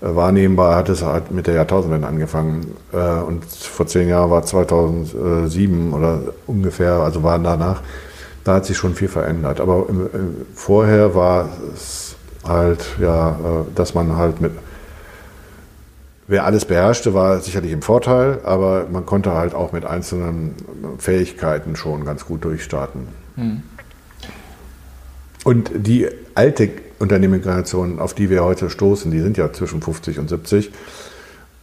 äh, 0.00 0.14
wahrnehmbar 0.14 0.76
hat 0.76 0.88
es 0.88 1.02
halt 1.02 1.30
mit 1.30 1.46
der 1.46 1.54
Jahrtausendwende 1.54 2.06
angefangen. 2.06 2.76
Äh, 2.92 2.96
und 2.96 3.44
vor 3.44 3.86
zehn 3.86 4.08
Jahren 4.08 4.30
war 4.30 4.44
2007 4.44 5.92
oder 5.92 6.20
ungefähr, 6.46 6.94
also 6.94 7.22
war 7.22 7.38
danach, 7.38 7.82
da 8.44 8.54
hat 8.54 8.66
sich 8.66 8.76
schon 8.76 8.94
viel 8.94 9.08
verändert. 9.08 9.60
Aber 9.60 9.86
vorher 10.54 11.14
war 11.14 11.48
es 11.72 12.16
halt, 12.46 12.84
ja, 13.00 13.30
äh, 13.30 13.34
dass 13.74 13.94
man 13.94 14.16
halt 14.16 14.40
mit, 14.40 14.52
wer 16.26 16.44
alles 16.44 16.64
beherrschte, 16.64 17.14
war 17.14 17.40
sicherlich 17.40 17.72
im 17.72 17.82
Vorteil, 17.82 18.40
aber 18.44 18.86
man 18.90 19.06
konnte 19.06 19.32
halt 19.32 19.54
auch 19.54 19.72
mit 19.72 19.84
einzelnen 19.84 20.54
Fähigkeiten 20.98 21.76
schon 21.76 22.04
ganz 22.04 22.26
gut 22.26 22.44
durchstarten. 22.44 23.08
Hm. 23.36 23.62
Und 25.44 25.70
die 25.74 26.08
alte 26.34 26.70
Unternehmergenerationen, 26.98 27.98
auf 27.98 28.14
die 28.14 28.30
wir 28.30 28.44
heute 28.44 28.70
stoßen, 28.70 29.10
die 29.10 29.20
sind 29.20 29.36
ja 29.36 29.52
zwischen 29.52 29.82
50 29.82 30.18
und 30.18 30.28
70. 30.28 30.70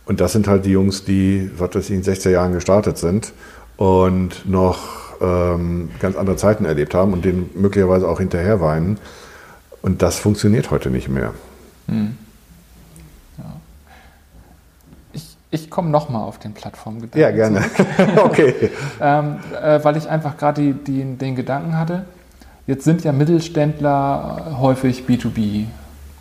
Und 0.05 0.19
das 0.19 0.33
sind 0.33 0.47
halt 0.47 0.65
die 0.65 0.71
Jungs, 0.71 1.05
die, 1.05 1.49
was 1.57 1.73
weiß 1.73 1.89
ich, 1.89 1.95
in 1.95 2.03
60er 2.03 2.31
Jahren 2.31 2.53
gestartet 2.53 2.97
sind 2.97 3.33
und 3.77 4.49
noch 4.49 4.79
ähm, 5.21 5.89
ganz 5.99 6.15
andere 6.15 6.35
Zeiten 6.35 6.65
erlebt 6.65 6.93
haben 6.93 7.13
und 7.13 7.23
denen 7.23 7.49
möglicherweise 7.55 8.07
auch 8.07 8.19
hinterher 8.19 8.59
weinen. 8.59 8.97
Und 9.81 10.01
das 10.01 10.19
funktioniert 10.19 10.71
heute 10.71 10.89
nicht 10.89 11.07
mehr. 11.09 11.33
Hm. 11.87 12.17
Ja. 13.37 13.43
Ich, 15.13 15.37
ich 15.49 15.69
komme 15.69 15.89
nochmal 15.89 16.23
auf 16.23 16.39
den 16.39 16.53
Plattformgedanken. 16.53 17.21
Ja, 17.21 17.31
gerne. 17.31 17.63
okay. 18.23 18.71
ähm, 19.01 19.37
äh, 19.61 19.83
weil 19.83 19.97
ich 19.97 20.09
einfach 20.09 20.37
gerade 20.37 20.73
den 20.73 21.35
Gedanken 21.35 21.77
hatte, 21.77 22.05
Jetzt 22.67 22.83
sind 22.83 23.03
ja 23.03 23.11
Mittelständler 23.11 24.57
häufig 24.59 25.03
B2B 25.07 25.65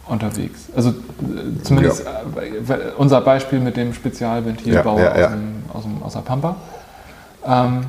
unterwegs. 0.09 0.68
Also 0.74 0.91
äh, 0.91 1.62
zumindest 1.62 2.05
ja. 2.05 2.43
äh, 2.43 2.93
unser 2.97 3.20
Beispiel 3.20 3.61
mit 3.61 3.76
dem 3.76 3.95
Spezialventilbau 3.95 4.99
ja, 4.99 5.18
ja, 5.18 5.32
aus, 5.72 5.84
aus, 5.84 6.07
aus, 6.07 6.12
der 6.14 6.20
Pampa. 6.20 6.57
Ähm, 7.47 7.84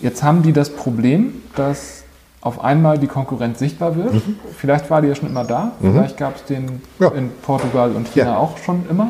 jetzt 0.00 0.22
haben 0.22 0.42
die 0.42 0.52
das 0.52 0.70
Problem, 0.70 1.42
dass 1.56 2.04
auf 2.40 2.62
einmal 2.64 2.98
die 2.98 3.08
Konkurrenz 3.08 3.58
sichtbar 3.58 3.96
wird. 3.96 4.14
Mhm. 4.14 4.38
Vielleicht 4.56 4.90
war 4.90 5.02
die 5.02 5.08
ja 5.08 5.14
schon 5.14 5.28
immer 5.28 5.44
da, 5.44 5.72
mhm. 5.80 5.92
vielleicht 5.92 6.16
gab 6.16 6.36
es 6.36 6.44
den 6.44 6.80
in 7.14 7.30
Portugal 7.42 7.92
und 7.92 8.08
China 8.08 8.38
auch 8.38 8.56
schon 8.58 8.88
immer. 8.88 9.08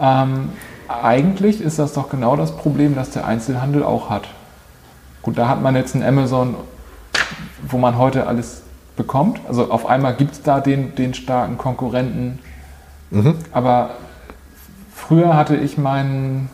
Ähm, 0.00 0.50
eigentlich 0.88 1.60
ist 1.60 1.78
das 1.78 1.92
doch 1.92 2.08
genau 2.08 2.36
das 2.36 2.56
Problem, 2.56 2.94
das 2.94 3.10
der 3.10 3.26
Einzelhandel 3.26 3.82
auch 3.84 4.10
hat. 4.10 4.28
Gut, 5.22 5.36
da 5.36 5.48
hat 5.48 5.60
man 5.60 5.76
jetzt 5.76 5.94
ein 5.94 6.02
Amazon, 6.02 6.54
wo 7.68 7.78
man 7.78 7.98
heute 7.98 8.26
alles 8.26 8.62
bekommt. 8.96 9.40
Also 9.48 9.70
auf 9.70 9.86
einmal 9.86 10.14
gibt 10.14 10.32
es 10.32 10.42
da 10.42 10.60
den, 10.60 10.94
den 10.94 11.14
starken 11.14 11.58
Konkurrenten. 11.58 12.38
Mhm. 13.10 13.34
Aber 13.52 13.90
früher 14.94 15.36
hatte 15.36 15.56
ich 15.56 15.78
meinen 15.78 16.48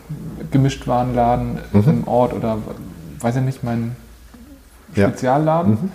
Gemischtwarenladen 0.51 1.59
mhm. 1.73 1.89
im 1.89 2.09
Ort 2.09 2.33
oder 2.33 2.59
weiß 3.21 3.37
ich 3.37 3.43
nicht, 3.43 3.65
meinen 3.65 3.97
Spezialladen. 4.93 5.73
Ja. 5.73 5.83
Mhm. 5.83 5.91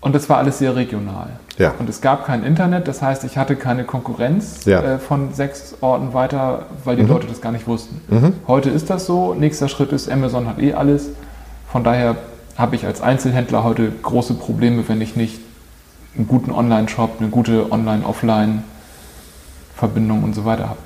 Und 0.00 0.14
das 0.14 0.28
war 0.28 0.38
alles 0.38 0.58
sehr 0.58 0.76
regional. 0.76 1.28
Ja. 1.58 1.74
Und 1.78 1.88
es 1.88 2.00
gab 2.00 2.24
kein 2.24 2.44
Internet, 2.44 2.86
das 2.86 3.02
heißt, 3.02 3.24
ich 3.24 3.36
hatte 3.36 3.56
keine 3.56 3.82
Konkurrenz 3.82 4.64
ja. 4.64 4.80
äh, 4.80 4.98
von 4.98 5.34
sechs 5.34 5.74
Orten 5.80 6.14
weiter, 6.14 6.66
weil 6.84 6.94
die 6.94 7.02
mhm. 7.02 7.08
Leute 7.08 7.26
das 7.26 7.40
gar 7.40 7.50
nicht 7.50 7.66
wussten. 7.66 8.00
Mhm. 8.08 8.34
Heute 8.46 8.70
ist 8.70 8.90
das 8.90 9.06
so. 9.06 9.34
Nächster 9.34 9.68
Schritt 9.68 9.92
ist, 9.92 10.08
Amazon 10.08 10.46
hat 10.46 10.60
eh 10.60 10.74
alles. 10.74 11.10
Von 11.70 11.82
daher 11.82 12.14
habe 12.58 12.76
ich 12.76 12.84
als 12.84 13.00
Einzelhändler 13.00 13.64
heute 13.64 13.90
große 14.02 14.34
Probleme, 14.34 14.86
wenn 14.88 15.00
ich 15.00 15.16
nicht 15.16 15.40
einen 16.16 16.26
guten 16.26 16.50
Online-Shop, 16.50 17.12
eine 17.20 17.28
gute 17.28 17.70
Online-Offline-Verbindung 17.70 20.24
und 20.24 20.34
so 20.34 20.44
weiter 20.44 20.70
habe. 20.70 20.80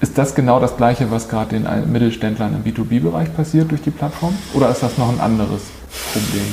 Ist 0.00 0.18
das 0.18 0.36
genau 0.36 0.60
das 0.60 0.76
Gleiche, 0.76 1.10
was 1.10 1.28
gerade 1.28 1.58
den 1.58 1.66
Mittelständlern 1.90 2.54
im 2.54 2.62
B2B-Bereich 2.62 3.34
passiert 3.34 3.72
durch 3.72 3.82
die 3.82 3.90
Plattform? 3.90 4.32
Oder 4.54 4.70
ist 4.70 4.80
das 4.82 4.96
noch 4.98 5.08
ein 5.08 5.18
anderes 5.18 5.62
Problem? 6.12 6.46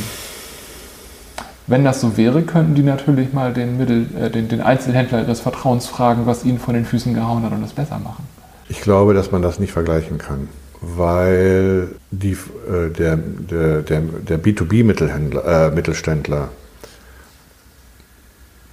Wenn 1.68 1.84
das 1.84 2.00
so 2.00 2.16
wäre, 2.16 2.44
könnten 2.44 2.76
die 2.76 2.84
natürlich 2.84 3.34
mal 3.34 3.52
den, 3.54 3.78
Mittel, 3.78 4.08
äh, 4.20 4.30
den, 4.30 4.48
den 4.48 4.62
Einzelhändler 4.62 5.22
ihres 5.22 5.42
Vertrauens 5.42 5.88
fragen, 5.88 6.28
was 6.28 6.46
ihnen 6.46 6.60
von 6.60 6.76
den 6.76 6.86
Füßen 6.86 7.14
gehauen 7.14 7.44
hat 7.44 7.52
und 7.52 7.62
es 7.64 7.74
besser 7.74 8.00
machen. 8.00 8.24
Ich 8.70 8.80
glaube, 8.82 9.14
dass 9.14 9.32
man 9.32 9.42
das 9.42 9.60
nicht 9.60 9.74
vergleichen 9.74 10.18
kann, 10.18 10.48
weil 10.86 11.90
die, 12.12 12.34
äh, 12.34 12.90
der, 12.90 13.18
der, 13.18 13.82
der, 13.82 14.02
der 14.02 14.44
B2B-Mittelständler 14.44 16.50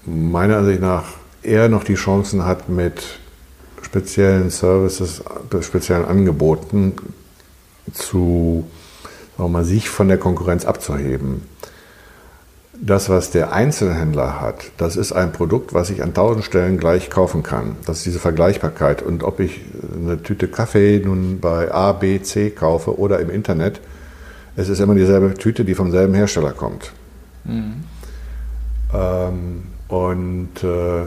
äh, 0.05 0.11
meiner 0.11 0.59
Ansicht 0.59 0.81
nach 0.81 1.05
eher 1.43 1.69
noch 1.69 1.85
die 1.85 1.95
Chancen 1.95 2.45
hat, 2.45 2.69
mit 2.69 3.21
speziellen 3.81 4.51
Services, 4.51 5.23
speziellen 5.61 6.05
Angeboten 6.05 6.95
zu, 7.93 8.65
sagen 9.37 9.45
wir 9.45 9.49
mal, 9.49 9.65
sich 9.65 9.89
von 9.89 10.09
der 10.09 10.19
Konkurrenz 10.19 10.65
abzuheben. 10.65 11.43
Das, 12.85 13.09
was 13.09 13.31
der 13.31 13.53
Einzelhändler 13.53 14.41
hat, 14.41 14.73
das 14.77 14.97
ist 14.97 15.13
ein 15.13 15.31
Produkt, 15.31 15.73
was 15.73 15.89
ich 15.89 16.03
an 16.03 16.15
tausend 16.15 16.45
Stellen 16.45 16.79
gleich 16.79 17.11
kaufen 17.11 17.45
kann. 17.45 17.77
Das 17.87 17.99
ist 17.99 18.07
diese 18.07 18.19
Vergleichbarkeit. 18.19 19.03
Und 19.03 19.23
ob 19.23 19.39
ich 19.39 19.61
eine 19.97 20.21
Tüte 20.21 20.49
Kaffee 20.49 21.01
nun 21.03 21.39
bei 21.39 21.73
A, 21.73 21.93
B, 21.93 22.21
C 22.23 22.51
kaufe 22.51 22.99
oder 22.99 23.21
im 23.21 23.31
Internet, 23.31 23.81
es 24.57 24.69
ist 24.69 24.81
immer 24.81 24.97
dieselbe 24.97 25.35
Tüte, 25.35 25.65
die 25.65 25.77
vom 25.77 25.93
selben 25.93 26.13
Hersteller 26.15 26.51
kommt. 26.51 26.91
Mhm. 27.45 27.85
Ähm, 28.93 29.63
und 29.87 30.65
äh, 30.65 31.05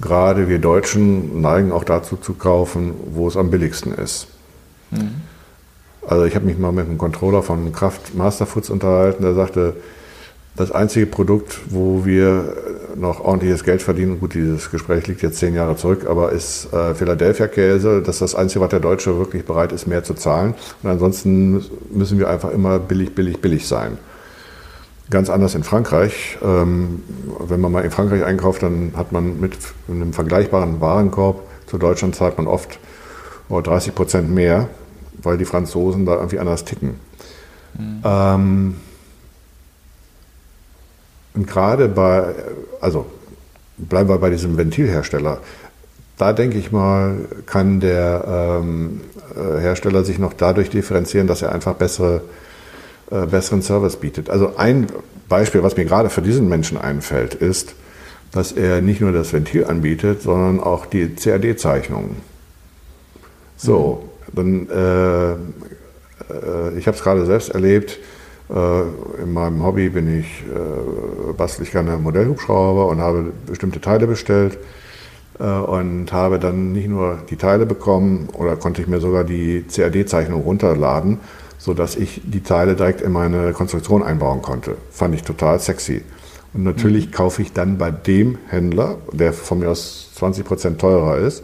gerade 0.00 0.48
wir 0.48 0.58
Deutschen 0.58 1.40
neigen 1.40 1.70
auch 1.70 1.84
dazu 1.84 2.16
zu 2.16 2.34
kaufen, 2.34 2.92
wo 3.12 3.28
es 3.28 3.36
am 3.36 3.50
billigsten 3.50 3.94
ist. 3.94 4.26
Mhm. 4.90 5.22
Also 6.08 6.24
ich 6.24 6.34
habe 6.34 6.46
mich 6.46 6.58
mal 6.58 6.72
mit 6.72 6.88
einem 6.88 6.98
Controller 6.98 7.44
von 7.44 7.72
Kraft 7.72 8.16
Masterfoods 8.16 8.68
unterhalten, 8.68 9.22
der 9.22 9.34
sagte, 9.34 9.76
das 10.56 10.70
einzige 10.70 11.06
Produkt, 11.06 11.60
wo 11.70 12.04
wir 12.04 12.54
noch 12.96 13.20
ordentliches 13.20 13.64
Geld 13.64 13.82
verdienen, 13.82 14.20
gut, 14.20 14.34
dieses 14.34 14.70
Gespräch 14.70 15.06
liegt 15.08 15.22
jetzt 15.22 15.38
zehn 15.38 15.54
Jahre 15.54 15.76
zurück, 15.76 16.06
aber 16.08 16.30
ist 16.30 16.72
äh, 16.72 16.94
Philadelphia-Käse. 16.94 18.02
Das 18.02 18.16
ist 18.16 18.22
das 18.22 18.34
Einzige, 18.36 18.60
was 18.60 18.70
der 18.70 18.80
Deutsche 18.80 19.18
wirklich 19.18 19.44
bereit 19.44 19.72
ist, 19.72 19.86
mehr 19.86 20.04
zu 20.04 20.14
zahlen. 20.14 20.54
Und 20.82 20.90
ansonsten 20.90 21.64
müssen 21.90 22.18
wir 22.18 22.30
einfach 22.30 22.50
immer 22.50 22.78
billig, 22.78 23.14
billig, 23.14 23.40
billig 23.40 23.66
sein. 23.66 23.98
Ganz 25.10 25.28
anders 25.28 25.54
in 25.56 25.64
Frankreich. 25.64 26.38
Ähm, 26.42 27.02
wenn 27.40 27.60
man 27.60 27.72
mal 27.72 27.84
in 27.84 27.90
Frankreich 27.90 28.24
einkauft, 28.24 28.62
dann 28.62 28.92
hat 28.96 29.10
man 29.10 29.40
mit 29.40 29.56
einem 29.88 30.12
vergleichbaren 30.12 30.80
Warenkorb 30.80 31.42
zu 31.66 31.78
Deutschland 31.78 32.14
zahlt 32.14 32.36
man 32.38 32.46
oft 32.46 32.78
30 33.48 33.94
Prozent 33.94 34.30
mehr, 34.30 34.68
weil 35.22 35.36
die 35.36 35.44
Franzosen 35.44 36.06
da 36.06 36.14
irgendwie 36.14 36.38
anders 36.38 36.64
ticken. 36.64 37.00
Mhm. 37.76 38.02
Ähm, 38.04 38.74
und 41.34 41.46
gerade 41.46 41.88
bei, 41.88 42.34
also 42.80 43.06
bleiben 43.76 44.08
wir 44.08 44.18
bei 44.18 44.30
diesem 44.30 44.56
Ventilhersteller, 44.56 45.38
da 46.16 46.32
denke 46.32 46.58
ich 46.58 46.70
mal, 46.70 47.16
kann 47.46 47.80
der 47.80 48.60
ähm, 48.62 49.00
äh, 49.34 49.60
Hersteller 49.60 50.04
sich 50.04 50.18
noch 50.18 50.32
dadurch 50.32 50.70
differenzieren, 50.70 51.26
dass 51.26 51.42
er 51.42 51.52
einfach 51.52 51.74
bessere 51.74 52.22
äh, 53.10 53.26
besseren 53.26 53.60
Service 53.60 53.96
bietet. 53.96 54.30
Also 54.30 54.56
ein 54.56 54.86
Beispiel, 55.28 55.62
was 55.62 55.76
mir 55.76 55.84
gerade 55.84 56.08
für 56.08 56.22
diesen 56.22 56.48
Menschen 56.48 56.78
einfällt, 56.78 57.34
ist, 57.34 57.74
dass 58.32 58.50
er 58.50 58.80
nicht 58.80 59.02
nur 59.02 59.12
das 59.12 59.32
Ventil 59.32 59.66
anbietet, 59.66 60.22
sondern 60.22 60.58
auch 60.58 60.86
die 60.86 61.14
CAD-Zeichnungen. 61.14 62.16
So, 63.56 64.08
dann, 64.32 64.68
äh, 64.70 65.32
äh, 65.32 65.36
ich 66.78 66.86
habe 66.86 66.96
es 66.96 67.02
gerade 67.02 67.26
selbst 67.26 67.50
erlebt, 67.50 67.98
in 68.54 69.32
meinem 69.32 69.64
Hobby 69.64 69.88
bin 69.88 70.20
ich, 70.20 70.42
äh, 70.42 71.32
bastel 71.32 71.64
ich 71.64 71.72
gerne 71.72 71.96
Modellhubschrauber 71.96 72.86
und 72.86 73.00
habe 73.00 73.32
bestimmte 73.46 73.80
Teile 73.80 74.06
bestellt 74.06 74.58
äh, 75.40 75.44
und 75.44 76.12
habe 76.12 76.38
dann 76.38 76.72
nicht 76.72 76.88
nur 76.88 77.18
die 77.28 77.36
Teile 77.36 77.66
bekommen 77.66 78.28
oder 78.32 78.54
konnte 78.54 78.80
ich 78.80 78.86
mir 78.86 79.00
sogar 79.00 79.24
die 79.24 79.64
CAD-Zeichnung 79.64 80.42
runterladen, 80.42 81.18
sodass 81.58 81.96
ich 81.96 82.20
die 82.24 82.42
Teile 82.42 82.76
direkt 82.76 83.00
in 83.00 83.10
meine 83.10 83.52
Konstruktion 83.52 84.04
einbauen 84.04 84.40
konnte. 84.40 84.76
Fand 84.90 85.14
ich 85.16 85.24
total 85.24 85.58
sexy. 85.58 86.02
Und 86.52 86.62
natürlich 86.62 87.08
mhm. 87.08 87.10
kaufe 87.10 87.42
ich 87.42 87.52
dann 87.52 87.76
bei 87.78 87.90
dem 87.90 88.38
Händler, 88.48 88.98
der 89.12 89.32
von 89.32 89.58
mir 89.58 89.70
aus 89.70 90.12
20 90.14 90.44
Prozent 90.44 90.80
teurer 90.80 91.18
ist, 91.18 91.42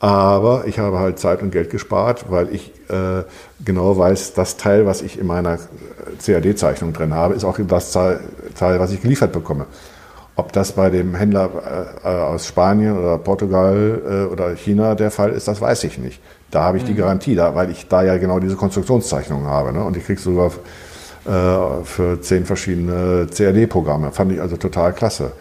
aber 0.00 0.64
ich 0.66 0.78
habe 0.78 0.98
halt 0.98 1.18
Zeit 1.18 1.42
und 1.42 1.50
Geld 1.50 1.70
gespart, 1.70 2.26
weil 2.28 2.54
ich 2.54 2.72
äh, 2.88 3.24
genau 3.64 3.96
weiß, 3.96 4.34
das 4.34 4.56
Teil, 4.56 4.86
was 4.86 5.02
ich 5.02 5.18
in 5.18 5.26
meiner 5.26 5.58
CAD-Zeichnung 6.24 6.92
drin 6.92 7.14
habe, 7.14 7.34
ist 7.34 7.44
auch 7.44 7.58
das 7.66 7.92
Teil, 7.92 8.20
was 8.80 8.92
ich 8.92 9.02
geliefert 9.02 9.32
bekomme. 9.32 9.66
Ob 10.36 10.52
das 10.52 10.72
bei 10.72 10.88
dem 10.88 11.16
Händler 11.16 11.98
äh, 12.04 12.08
aus 12.08 12.46
Spanien 12.46 12.96
oder 12.96 13.18
Portugal 13.18 14.02
äh, 14.08 14.32
oder 14.32 14.54
China 14.54 14.94
der 14.94 15.10
Fall 15.10 15.30
ist, 15.30 15.48
das 15.48 15.60
weiß 15.60 15.82
ich 15.82 15.98
nicht. 15.98 16.20
Da 16.52 16.62
habe 16.62 16.76
ich 16.76 16.84
die 16.84 16.92
mhm. 16.92 16.98
Garantie, 16.98 17.34
da, 17.34 17.56
weil 17.56 17.70
ich 17.70 17.88
da 17.88 18.02
ja 18.02 18.16
genau 18.18 18.38
diese 18.38 18.54
Konstruktionszeichnungen 18.54 19.48
habe. 19.48 19.72
Ne? 19.72 19.82
Und 19.82 19.96
ich 19.96 20.06
kriege 20.06 20.20
sogar 20.20 20.52
äh, 21.26 21.84
für 21.84 22.20
zehn 22.20 22.46
verschiedene 22.46 23.26
CAD-Programme. 23.26 24.12
Fand 24.12 24.30
ich 24.30 24.40
also 24.40 24.56
total 24.56 24.92
klasse. 24.92 25.32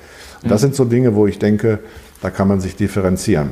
Und 0.42 0.52
das 0.52 0.62
mhm. 0.62 0.66
sind 0.66 0.76
so 0.76 0.86
Dinge, 0.86 1.14
wo 1.14 1.28
ich 1.28 1.38
denke, 1.38 1.80
da 2.22 2.32
kann 2.32 2.48
man 2.48 2.60
sich 2.60 2.76
differenzieren. 2.76 3.52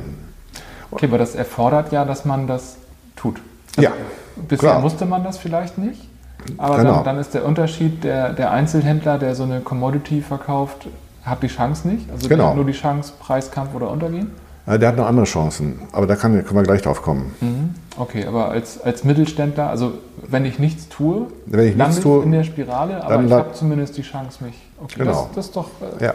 Okay, 0.89 1.05
aber 1.05 1.19
das 1.19 1.35
erfordert 1.35 1.91
ja, 1.91 2.05
dass 2.05 2.25
man 2.25 2.47
das 2.47 2.77
tut. 3.15 3.39
Also 3.77 3.89
ja. 3.89 3.95
Bisher 4.35 4.69
klar. 4.69 4.81
musste 4.81 5.05
man 5.05 5.23
das 5.23 5.37
vielleicht 5.37 5.77
nicht. 5.77 6.09
Aber 6.57 6.77
genau. 6.77 6.95
dann, 6.95 7.03
dann, 7.05 7.19
ist 7.19 7.33
der 7.33 7.45
Unterschied, 7.45 8.03
der, 8.03 8.33
der 8.33 8.51
Einzelhändler, 8.51 9.17
der 9.17 9.35
so 9.35 9.43
eine 9.43 9.61
Commodity 9.61 10.21
verkauft, 10.21 10.87
hat 11.23 11.41
die 11.41 11.47
Chance 11.47 11.87
nicht. 11.87 12.09
Also 12.11 12.29
genau. 12.29 12.43
der 12.43 12.49
hat 12.49 12.55
nur 12.55 12.65
die 12.65 12.73
Chance, 12.73 13.13
Preiskampf 13.19 13.73
oder 13.73 13.89
Untergehen. 13.89 14.31
Der 14.67 14.87
hat 14.87 14.97
noch 14.97 15.05
andere 15.05 15.25
Chancen, 15.25 15.81
aber 15.91 16.07
da 16.07 16.15
kann, 16.15 16.43
können 16.43 16.55
wir 16.55 16.63
gleich 16.63 16.81
drauf 16.81 17.03
kommen. 17.03 17.35
Mhm. 17.39 17.75
Okay, 17.97 18.25
aber 18.25 18.49
als, 18.49 18.81
als 18.81 19.03
Mittelständler, 19.03 19.69
also 19.69 19.93
wenn 20.27 20.43
ich 20.43 20.57
nichts 20.57 20.89
tue, 20.89 21.27
wenn 21.45 21.67
ich 21.67 21.75
nichts 21.75 21.99
tue, 21.99 22.23
in 22.23 22.31
der 22.31 22.43
Spirale, 22.43 23.03
aber 23.03 23.23
ich 23.23 23.31
habe 23.31 23.53
zumindest 23.53 23.95
die 23.95 24.01
Chance, 24.01 24.43
mich. 24.43 24.55
Okay, 24.81 24.95
genau. 24.97 25.11
das, 25.11 25.35
das 25.35 25.45
ist 25.45 25.55
doch. 25.55 25.69
Äh 25.99 26.05
ja. 26.05 26.13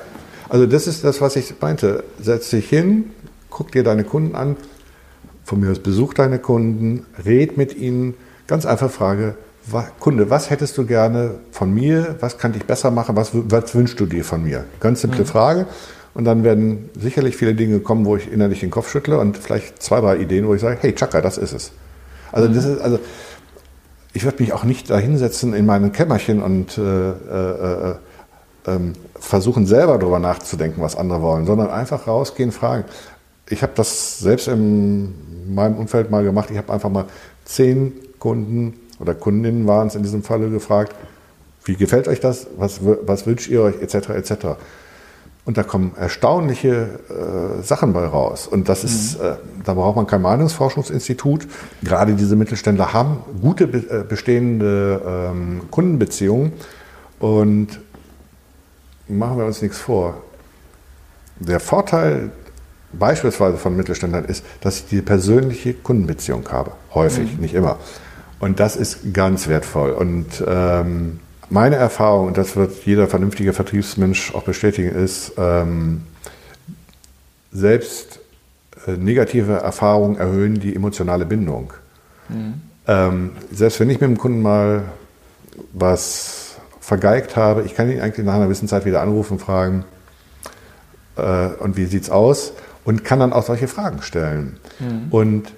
Also 0.48 0.66
das 0.66 0.88
ist 0.88 1.04
das, 1.04 1.20
was 1.20 1.36
ich 1.36 1.54
meinte. 1.60 2.02
Setz 2.20 2.50
dich 2.50 2.68
hin, 2.68 3.12
guck 3.50 3.70
dir 3.70 3.84
deine 3.84 4.02
Kunden 4.02 4.34
an, 4.34 4.56
von 5.50 5.58
mir 5.58 5.72
aus 5.72 5.80
besuch 5.80 6.14
deine 6.14 6.38
Kunden, 6.38 7.04
red 7.24 7.56
mit 7.56 7.76
ihnen. 7.76 8.14
Ganz 8.46 8.66
einfach 8.66 8.88
Frage, 8.88 9.34
Kunde, 9.98 10.30
was 10.30 10.48
hättest 10.48 10.78
du 10.78 10.86
gerne 10.86 11.32
von 11.50 11.74
mir? 11.74 12.14
Was 12.20 12.38
kann 12.38 12.54
ich 12.56 12.64
besser 12.64 12.92
machen? 12.92 13.16
Was, 13.16 13.30
was 13.32 13.74
wünschst 13.74 13.98
du 13.98 14.06
dir 14.06 14.24
von 14.24 14.44
mir? 14.44 14.64
Ganz 14.78 15.00
simple 15.00 15.22
mhm. 15.22 15.26
Frage. 15.26 15.66
Und 16.14 16.24
dann 16.24 16.44
werden 16.44 16.88
sicherlich 16.96 17.36
viele 17.36 17.54
Dinge 17.54 17.80
kommen, 17.80 18.04
wo 18.04 18.14
ich 18.14 18.30
innerlich 18.32 18.60
den 18.60 18.70
Kopf 18.70 18.90
schüttle 18.90 19.18
und 19.18 19.38
vielleicht 19.38 19.82
zwei, 19.82 20.00
drei 20.00 20.18
Ideen, 20.18 20.46
wo 20.46 20.54
ich 20.54 20.60
sage, 20.60 20.78
hey, 20.80 20.94
Chaka, 20.94 21.20
das 21.20 21.36
ist 21.36 21.52
es. 21.52 21.72
Also 22.30 22.48
mhm. 22.48 22.54
das 22.54 22.64
ist, 22.64 22.80
also 22.80 23.00
ich 24.12 24.24
würde 24.24 24.40
mich 24.40 24.52
auch 24.52 24.62
nicht 24.62 24.88
da 24.88 24.98
hinsetzen 24.98 25.52
in 25.52 25.66
meinem 25.66 25.90
Kämmerchen 25.90 26.42
und 26.42 26.78
äh, 26.78 27.10
äh, 27.10 27.94
ähm, 28.68 28.92
versuchen 29.18 29.66
selber 29.66 29.98
darüber 29.98 30.20
nachzudenken, 30.20 30.80
was 30.80 30.94
andere 30.94 31.22
wollen, 31.22 31.44
sondern 31.44 31.70
einfach 31.70 32.06
rausgehen, 32.06 32.52
fragen. 32.52 32.84
Ich 33.50 33.62
habe 33.62 33.72
das 33.74 34.20
selbst 34.20 34.48
in 34.48 35.12
meinem 35.54 35.76
Umfeld 35.76 36.10
mal 36.10 36.22
gemacht. 36.22 36.50
Ich 36.50 36.56
habe 36.56 36.72
einfach 36.72 36.88
mal 36.88 37.06
zehn 37.44 37.92
Kunden 38.18 38.74
oder 39.00 39.14
Kundinnen 39.14 39.66
waren 39.66 39.88
es 39.88 39.94
in 39.94 40.02
diesem 40.02 40.22
Falle 40.22 40.48
gefragt, 40.50 40.94
wie 41.64 41.74
gefällt 41.74 42.08
euch 42.08 42.20
das, 42.20 42.46
was, 42.56 42.80
was 42.82 43.26
wünscht 43.26 43.48
ihr 43.48 43.62
euch, 43.62 43.82
etc. 43.82 44.10
etc. 44.10 44.32
Und 45.44 45.58
da 45.58 45.62
kommen 45.62 45.92
erstaunliche 45.96 47.00
äh, 47.08 47.62
Sachen 47.62 47.92
bei 47.92 48.06
raus. 48.06 48.46
Und 48.46 48.68
das 48.68 48.84
ist, 48.84 49.18
mhm. 49.18 49.26
äh, 49.26 49.32
da 49.64 49.74
braucht 49.74 49.96
man 49.96 50.06
kein 50.06 50.22
Meinungsforschungsinstitut. 50.22 51.48
Gerade 51.82 52.14
diese 52.14 52.36
Mittelständler 52.36 52.92
haben 52.92 53.18
gute 53.40 53.64
äh, 53.64 54.04
bestehende 54.08 55.00
ähm, 55.04 55.62
Kundenbeziehungen. 55.70 56.52
Und 57.18 57.80
machen 59.08 59.38
wir 59.38 59.44
uns 59.44 59.60
nichts 59.60 59.78
vor. 59.78 60.22
Der 61.40 61.58
Vorteil 61.58 62.30
beispielsweise 62.92 63.56
von 63.56 63.76
Mittelständlern 63.76 64.24
ist, 64.24 64.44
dass 64.60 64.78
ich 64.78 64.86
die 64.86 65.02
persönliche 65.02 65.74
Kundenbeziehung 65.74 66.48
habe. 66.50 66.72
Häufig, 66.94 67.34
mhm. 67.34 67.40
nicht 67.40 67.54
immer. 67.54 67.78
Und 68.38 68.58
das 68.58 68.76
ist 68.76 69.12
ganz 69.12 69.48
wertvoll. 69.48 69.90
Und 69.92 70.42
ähm, 70.46 71.20
meine 71.50 71.76
Erfahrung, 71.76 72.28
und 72.28 72.38
das 72.38 72.56
wird 72.56 72.84
jeder 72.84 73.06
vernünftige 73.08 73.52
Vertriebsmensch 73.52 74.34
auch 74.34 74.42
bestätigen, 74.42 74.90
ist, 74.90 75.32
ähm, 75.36 76.02
selbst 77.52 78.20
äh, 78.86 78.92
negative 78.92 79.54
Erfahrungen 79.54 80.16
erhöhen 80.16 80.60
die 80.60 80.74
emotionale 80.74 81.26
Bindung. 81.26 81.72
Mhm. 82.28 82.54
Ähm, 82.86 83.30
selbst 83.52 83.80
wenn 83.80 83.90
ich 83.90 84.00
mit 84.00 84.08
dem 84.08 84.18
Kunden 84.18 84.42
mal 84.42 84.84
was 85.72 86.56
vergeigt 86.80 87.36
habe, 87.36 87.62
ich 87.62 87.74
kann 87.74 87.90
ihn 87.90 88.00
eigentlich 88.00 88.24
nach 88.24 88.34
einer 88.34 88.44
gewissen 88.44 88.68
Zeit 88.68 88.84
wieder 88.84 89.02
anrufen 89.02 89.34
und 89.34 89.40
fragen, 89.40 89.84
äh, 91.16 91.48
und 91.60 91.76
wie 91.76 91.84
sieht 91.84 92.04
es 92.04 92.10
aus? 92.10 92.52
Und 92.84 93.04
kann 93.04 93.20
dann 93.20 93.32
auch 93.32 93.44
solche 93.44 93.68
Fragen 93.68 94.02
stellen. 94.02 94.58
Mhm. 94.78 95.06
Und 95.10 95.52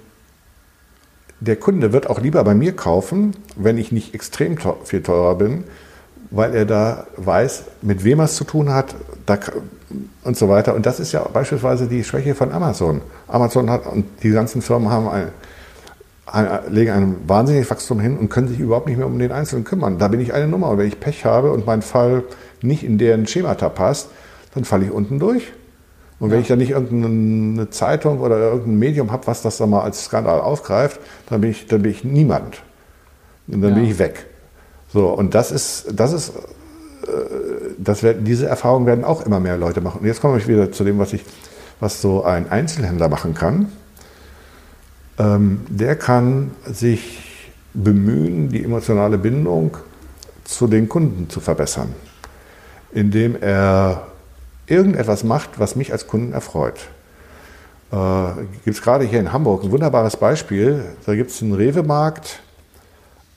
der 1.39 1.55
Kunde 1.57 1.91
wird 1.91 2.09
auch 2.09 2.21
lieber 2.21 2.43
bei 2.43 2.53
mir 2.53 2.75
kaufen, 2.75 3.35
wenn 3.55 3.77
ich 3.77 3.91
nicht 3.91 4.13
extrem 4.13 4.57
viel 4.83 5.03
teurer 5.03 5.35
bin, 5.35 5.65
weil 6.31 6.55
er 6.55 6.65
da 6.65 7.07
weiß, 7.17 7.63
mit 7.81 8.03
wem 8.03 8.19
er 8.19 8.25
es 8.25 8.35
zu 8.35 8.43
tun 8.43 8.69
hat 8.69 8.95
da, 9.25 9.37
und 10.23 10.37
so 10.37 10.49
weiter. 10.49 10.73
Und 10.73 10.85
das 10.85 10.99
ist 10.99 11.11
ja 11.11 11.21
beispielsweise 11.21 11.87
die 11.87 12.03
Schwäche 12.03 12.33
von 12.33 12.51
Amazon. 12.51 13.01
Amazon 13.27 13.69
hat 13.69 13.85
und 13.85 14.05
die 14.23 14.31
ganzen 14.31 14.61
Firmen 14.61 14.89
haben 14.89 15.07
ein, 15.09 15.27
ein, 16.25 16.73
legen 16.73 16.91
ein 16.91 17.15
wahnsinniges 17.27 17.69
Wachstum 17.69 17.99
hin 17.99 18.17
und 18.17 18.29
können 18.29 18.47
sich 18.47 18.59
überhaupt 18.59 18.87
nicht 18.87 18.97
mehr 18.97 19.07
um 19.07 19.19
den 19.19 19.31
Einzelnen 19.31 19.65
kümmern. 19.65 19.97
Da 19.97 20.07
bin 20.07 20.19
ich 20.21 20.33
eine 20.33 20.47
Nummer. 20.47 20.69
Und 20.69 20.77
wenn 20.77 20.87
ich 20.87 20.99
Pech 20.99 21.25
habe 21.25 21.51
und 21.51 21.65
mein 21.65 21.81
Fall 21.81 22.23
nicht 22.61 22.83
in 22.83 22.97
deren 22.97 23.27
Schemata 23.27 23.69
passt, 23.69 24.09
dann 24.53 24.65
falle 24.65 24.85
ich 24.85 24.91
unten 24.91 25.19
durch. 25.19 25.51
Und 26.23 26.29
wenn 26.29 26.37
ja. 26.37 26.41
ich 26.43 26.47
dann 26.47 26.59
nicht 26.59 26.69
irgendeine 26.69 27.69
Zeitung 27.69 28.21
oder 28.21 28.37
irgendein 28.37 28.79
Medium 28.79 29.11
habe, 29.11 29.27
was 29.27 29.41
das 29.41 29.57
dann 29.57 29.71
mal 29.71 29.81
als 29.81 30.05
Skandal 30.05 30.39
aufgreift, 30.39 31.01
dann 31.27 31.41
bin 31.41 31.51
ich, 31.51 31.67
dann 31.67 31.81
bin 31.81 31.91
ich 31.91 32.05
niemand. 32.05 32.63
Und 33.49 33.59
dann 33.59 33.71
ja. 33.71 33.75
bin 33.75 33.83
ich 33.83 33.99
weg. 33.99 34.27
So, 34.93 35.09
und 35.09 35.35
das 35.35 35.51
ist, 35.51 35.87
das 35.91 36.13
ist, 36.13 36.29
äh, 36.29 37.11
das 37.77 38.03
werden, 38.03 38.23
diese 38.23 38.47
Erfahrungen 38.47 38.85
werden 38.85 39.03
auch 39.03 39.25
immer 39.25 39.41
mehr 39.41 39.57
Leute 39.57 39.81
machen. 39.81 39.99
Und 39.99 40.07
jetzt 40.07 40.21
komme 40.21 40.37
ich 40.37 40.47
wieder 40.47 40.71
zu 40.71 40.85
dem, 40.85 40.97
was 40.97 41.11
ich, 41.11 41.25
was 41.81 42.01
so 42.01 42.23
ein 42.23 42.49
Einzelhändler 42.49 43.09
machen 43.09 43.33
kann. 43.33 43.67
Ähm, 45.19 45.59
der 45.67 45.97
kann 45.97 46.51
sich 46.71 47.51
bemühen, 47.73 48.47
die 48.47 48.63
emotionale 48.63 49.17
Bindung 49.17 49.75
zu 50.45 50.67
den 50.67 50.87
Kunden 50.87 51.29
zu 51.29 51.41
verbessern, 51.41 51.89
indem 52.93 53.35
er 53.41 54.07
irgendetwas 54.67 55.23
macht, 55.23 55.59
was 55.59 55.75
mich 55.75 55.91
als 55.91 56.07
Kunden 56.07 56.33
erfreut. 56.33 56.79
Äh, 57.91 58.45
gibt 58.65 58.75
es 58.75 58.81
gerade 58.81 59.05
hier 59.05 59.19
in 59.19 59.31
Hamburg 59.31 59.63
ein 59.63 59.71
wunderbares 59.71 60.17
Beispiel. 60.17 60.83
Da 61.05 61.15
gibt 61.15 61.29
es 61.29 61.41
einen 61.41 61.53
Rewe-Markt, 61.53 62.39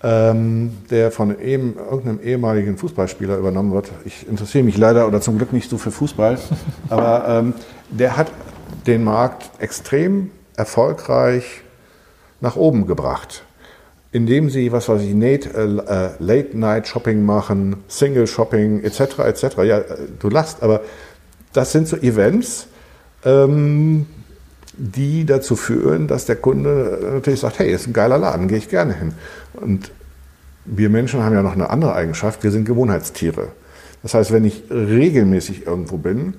ähm, 0.02 0.78
der 0.90 1.10
von 1.10 1.38
eben, 1.40 1.76
irgendeinem 1.76 2.20
ehemaligen 2.22 2.78
Fußballspieler 2.78 3.36
übernommen 3.36 3.72
wird. 3.72 3.90
Ich 4.04 4.26
interessiere 4.26 4.64
mich 4.64 4.78
leider 4.78 5.06
oder 5.06 5.20
zum 5.20 5.36
Glück 5.36 5.52
nicht 5.52 5.68
so 5.68 5.76
für 5.76 5.90
Fußball, 5.90 6.38
aber 6.88 7.28
ähm, 7.28 7.54
der 7.90 8.16
hat 8.16 8.30
den 8.86 9.04
Markt 9.04 9.50
extrem 9.58 10.30
erfolgreich 10.56 11.62
nach 12.40 12.56
oben 12.56 12.86
gebracht, 12.86 13.44
indem 14.12 14.48
sie, 14.48 14.72
was 14.72 14.88
weiß 14.88 15.02
ich, 15.02 15.12
Late, 15.14 15.50
äh, 15.50 16.22
Late-Night-Shopping 16.22 17.24
machen, 17.24 17.84
Single-Shopping 17.88 18.84
etc. 18.84 19.18
etc. 19.18 19.56
Ja, 19.64 19.80
du 20.18 20.28
lachst, 20.30 20.62
aber 20.62 20.80
das 21.52 21.72
sind 21.72 21.88
so 21.88 21.96
Events, 21.96 22.68
ähm, 23.24 24.06
die 24.76 25.24
dazu 25.24 25.56
führen, 25.56 26.06
dass 26.06 26.26
der 26.26 26.36
Kunde 26.36 26.98
natürlich 27.14 27.40
sagt, 27.40 27.58
hey, 27.58 27.72
ist 27.72 27.86
ein 27.86 27.92
geiler 27.92 28.18
Laden, 28.18 28.48
gehe 28.48 28.58
ich 28.58 28.68
gerne 28.68 28.94
hin. 28.94 29.14
Und 29.54 29.90
wir 30.64 30.90
Menschen 30.90 31.22
haben 31.22 31.34
ja 31.34 31.42
noch 31.42 31.54
eine 31.54 31.70
andere 31.70 31.94
Eigenschaft, 31.94 32.42
wir 32.42 32.50
sind 32.50 32.64
Gewohnheitstiere. 32.64 33.48
Das 34.02 34.14
heißt, 34.14 34.32
wenn 34.32 34.44
ich 34.44 34.64
regelmäßig 34.70 35.66
irgendwo 35.66 35.96
bin, 35.96 36.34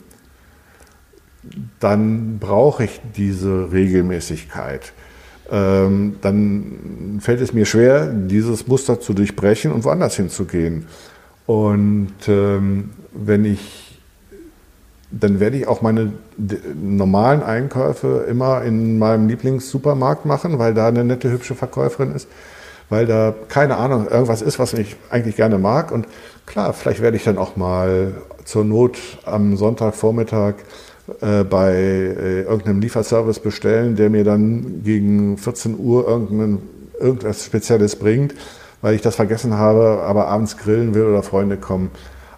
dann 1.79 2.39
brauche 2.39 2.83
ich 2.83 3.01
diese 3.15 3.71
Regelmäßigkeit. 3.71 4.93
Ähm, 5.49 6.17
dann 6.21 7.19
fällt 7.21 7.41
es 7.41 7.53
mir 7.53 7.65
schwer, 7.65 8.07
dieses 8.07 8.67
Muster 8.67 8.99
zu 8.99 9.13
durchbrechen 9.13 9.71
und 9.71 9.85
woanders 9.85 10.15
hinzugehen. 10.15 10.87
Und 11.45 12.13
ähm, 12.27 12.91
wenn 13.13 13.45
ich 13.45 13.86
dann 15.11 15.39
werde 15.39 15.57
ich 15.57 15.67
auch 15.67 15.81
meine 15.81 16.11
normalen 16.75 17.41
Einkäufe 17.41 18.25
immer 18.29 18.63
in 18.63 18.99
meinem 18.99 19.27
Lieblingssupermarkt 19.27 20.25
machen, 20.25 20.59
weil 20.59 20.73
da 20.73 20.87
eine 20.87 21.03
nette, 21.03 21.31
hübsche 21.31 21.55
Verkäuferin 21.55 22.13
ist, 22.13 22.27
weil 22.89 23.05
da, 23.05 23.33
keine 23.47 23.77
Ahnung, 23.77 24.07
irgendwas 24.09 24.41
ist, 24.41 24.59
was 24.59 24.73
ich 24.73 24.97
eigentlich 25.09 25.37
gerne 25.37 25.57
mag. 25.57 25.91
Und 25.91 26.07
klar, 26.45 26.73
vielleicht 26.73 27.01
werde 27.01 27.15
ich 27.15 27.23
dann 27.23 27.37
auch 27.37 27.55
mal 27.55 28.15
zur 28.43 28.65
Not 28.65 28.97
am 29.25 29.55
Sonntagvormittag 29.55 30.55
äh, 31.21 31.43
bei 31.45 31.73
äh, 31.73 32.41
irgendeinem 32.41 32.81
Lieferservice 32.81 33.39
bestellen, 33.39 33.95
der 33.95 34.09
mir 34.09 34.25
dann 34.25 34.83
gegen 34.83 35.37
14 35.37 35.79
Uhr 35.79 36.05
irgendein, 36.05 36.59
irgendwas 36.99 37.45
Spezielles 37.45 37.95
bringt, 37.95 38.35
weil 38.81 38.93
ich 38.95 39.01
das 39.01 39.15
vergessen 39.15 39.53
habe, 39.53 40.03
aber 40.03 40.27
abends 40.27 40.57
grillen 40.57 40.93
will 40.93 41.05
oder 41.05 41.23
Freunde 41.23 41.55
kommen 41.55 41.91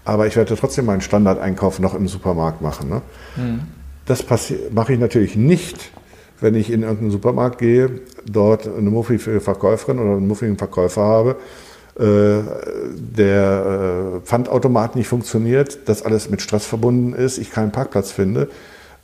aber 0.10 0.28
ich 0.28 0.36
werde 0.36 0.55
trotzdem 0.55 0.86
meinen 0.86 1.01
Standardeinkauf 1.01 1.80
noch 1.80 1.93
im 1.93 2.07
Supermarkt 2.07 2.62
machen. 2.62 2.89
Ne? 2.89 3.01
Mhm. 3.38 3.60
Das 4.05 4.26
mache 4.72 4.93
ich 4.93 4.99
natürlich 4.99 5.36
nicht, 5.36 5.91
wenn 6.41 6.55
ich 6.55 6.72
in 6.72 6.82
irgendeinen 6.82 7.12
Supermarkt 7.12 7.60
gehe, 7.60 8.01
dort 8.26 8.68
eine 8.68 8.89
muffige 8.89 9.39
Verkäuferin 9.39 9.99
oder 9.99 10.18
einen 10.18 10.28
muffigen 10.28 10.57
Verkäufer 10.57 11.03
habe, 11.03 11.36
äh, 11.99 12.41
der 12.95 14.16
äh, 14.16 14.26
Pfandautomat 14.26 14.95
nicht 14.95 15.07
funktioniert, 15.07 15.80
das 15.86 16.01
alles 16.01 16.30
mit 16.30 16.41
Stress 16.41 16.66
verbunden 16.66 17.14
ist, 17.14 17.38
ich 17.38 17.51
keinen 17.51 17.72
Parkplatz 17.72 18.12
finde. 18.12 18.49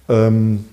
Ähm, 0.09 0.65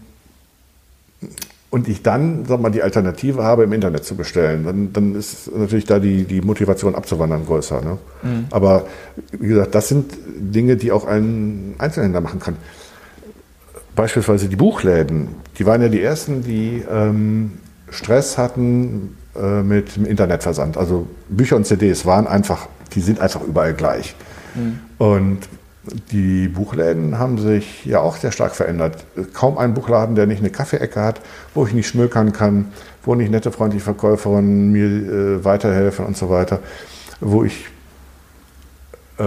und 1.73 1.89
ich 1.89 2.03
dann, 2.03 2.45
sag 2.45 2.61
mal, 2.61 2.69
die 2.69 2.83
Alternative 2.83 3.43
habe, 3.43 3.65
im 3.65 3.73
Internet 3.73 4.05
zu 4.05 4.15
bestellen, 4.15 4.65
dann, 4.67 4.93
dann 4.93 5.15
ist 5.15 5.51
natürlich 5.57 5.87
da 5.87 5.99
die, 5.99 6.25
die 6.25 6.43
Motivation 6.43 6.95
abzuwandern 6.95 7.47
größer. 7.47 7.81
Ne? 7.81 7.99
Mhm. 8.23 8.45
Aber 8.51 8.85
wie 9.33 9.49
gesagt, 9.49 9.75
das 9.75 9.89
sind 9.89 10.13
Dinge, 10.37 10.77
die 10.77 10.93
auch 10.93 11.07
ein 11.07 11.75
Einzelhändler 11.79 12.21
machen 12.21 12.41
kann. 12.41 12.59
Beispielsweise 13.97 14.51
die 14.51 14.57
Buchläden, 14.57 15.29
die 15.59 15.65
waren 15.65 15.81
ja 15.81 15.89
die 15.89 16.03
ersten, 16.03 16.43
die 16.43 16.85
ähm, 16.93 17.53
Stress 17.89 18.37
hatten 18.37 19.17
äh, 19.35 19.63
mit 19.63 19.97
dem 19.97 20.05
Internetversand. 20.05 20.77
Also 20.77 21.07
Bücher 21.31 21.57
und 21.57 21.65
CDs 21.65 22.05
waren 22.05 22.27
einfach, 22.27 22.69
die 22.95 23.01
sind 23.01 23.19
einfach 23.19 23.41
überall 23.41 23.73
gleich. 23.73 24.15
Mhm. 24.55 24.79
Und 24.99 25.39
die 26.13 26.49
Buchläden 26.49 27.19
haben 27.19 27.39
sich 27.39 27.85
ja 27.85 28.01
auch 28.01 28.17
sehr 28.17 28.31
stark 28.31 28.55
verändert. 28.55 29.05
Kaum 29.33 29.59
ein 29.59 29.75
Buchladen, 29.75 30.15
der 30.15 30.27
nicht 30.27 30.39
eine 30.39 30.51
Kaffeeecke 30.51 31.01
hat, 31.01 31.21
wo 31.55 31.67
ich 31.67 31.73
nicht 31.73 31.89
schmökern 31.89 32.33
kann, 32.33 32.73
wo 33.03 33.15
nicht 33.15 33.31
nette, 33.31 33.51
freundliche 33.51 33.85
Verkäuferinnen 33.85 34.71
mir 34.71 34.87
äh, 34.87 35.45
weiterhelfen 35.45 36.07
und 36.07 36.17
so 36.17 36.31
weiter, 36.31 36.61
wo 37.21 37.43
ich 37.43 37.67
äh, 39.19 39.25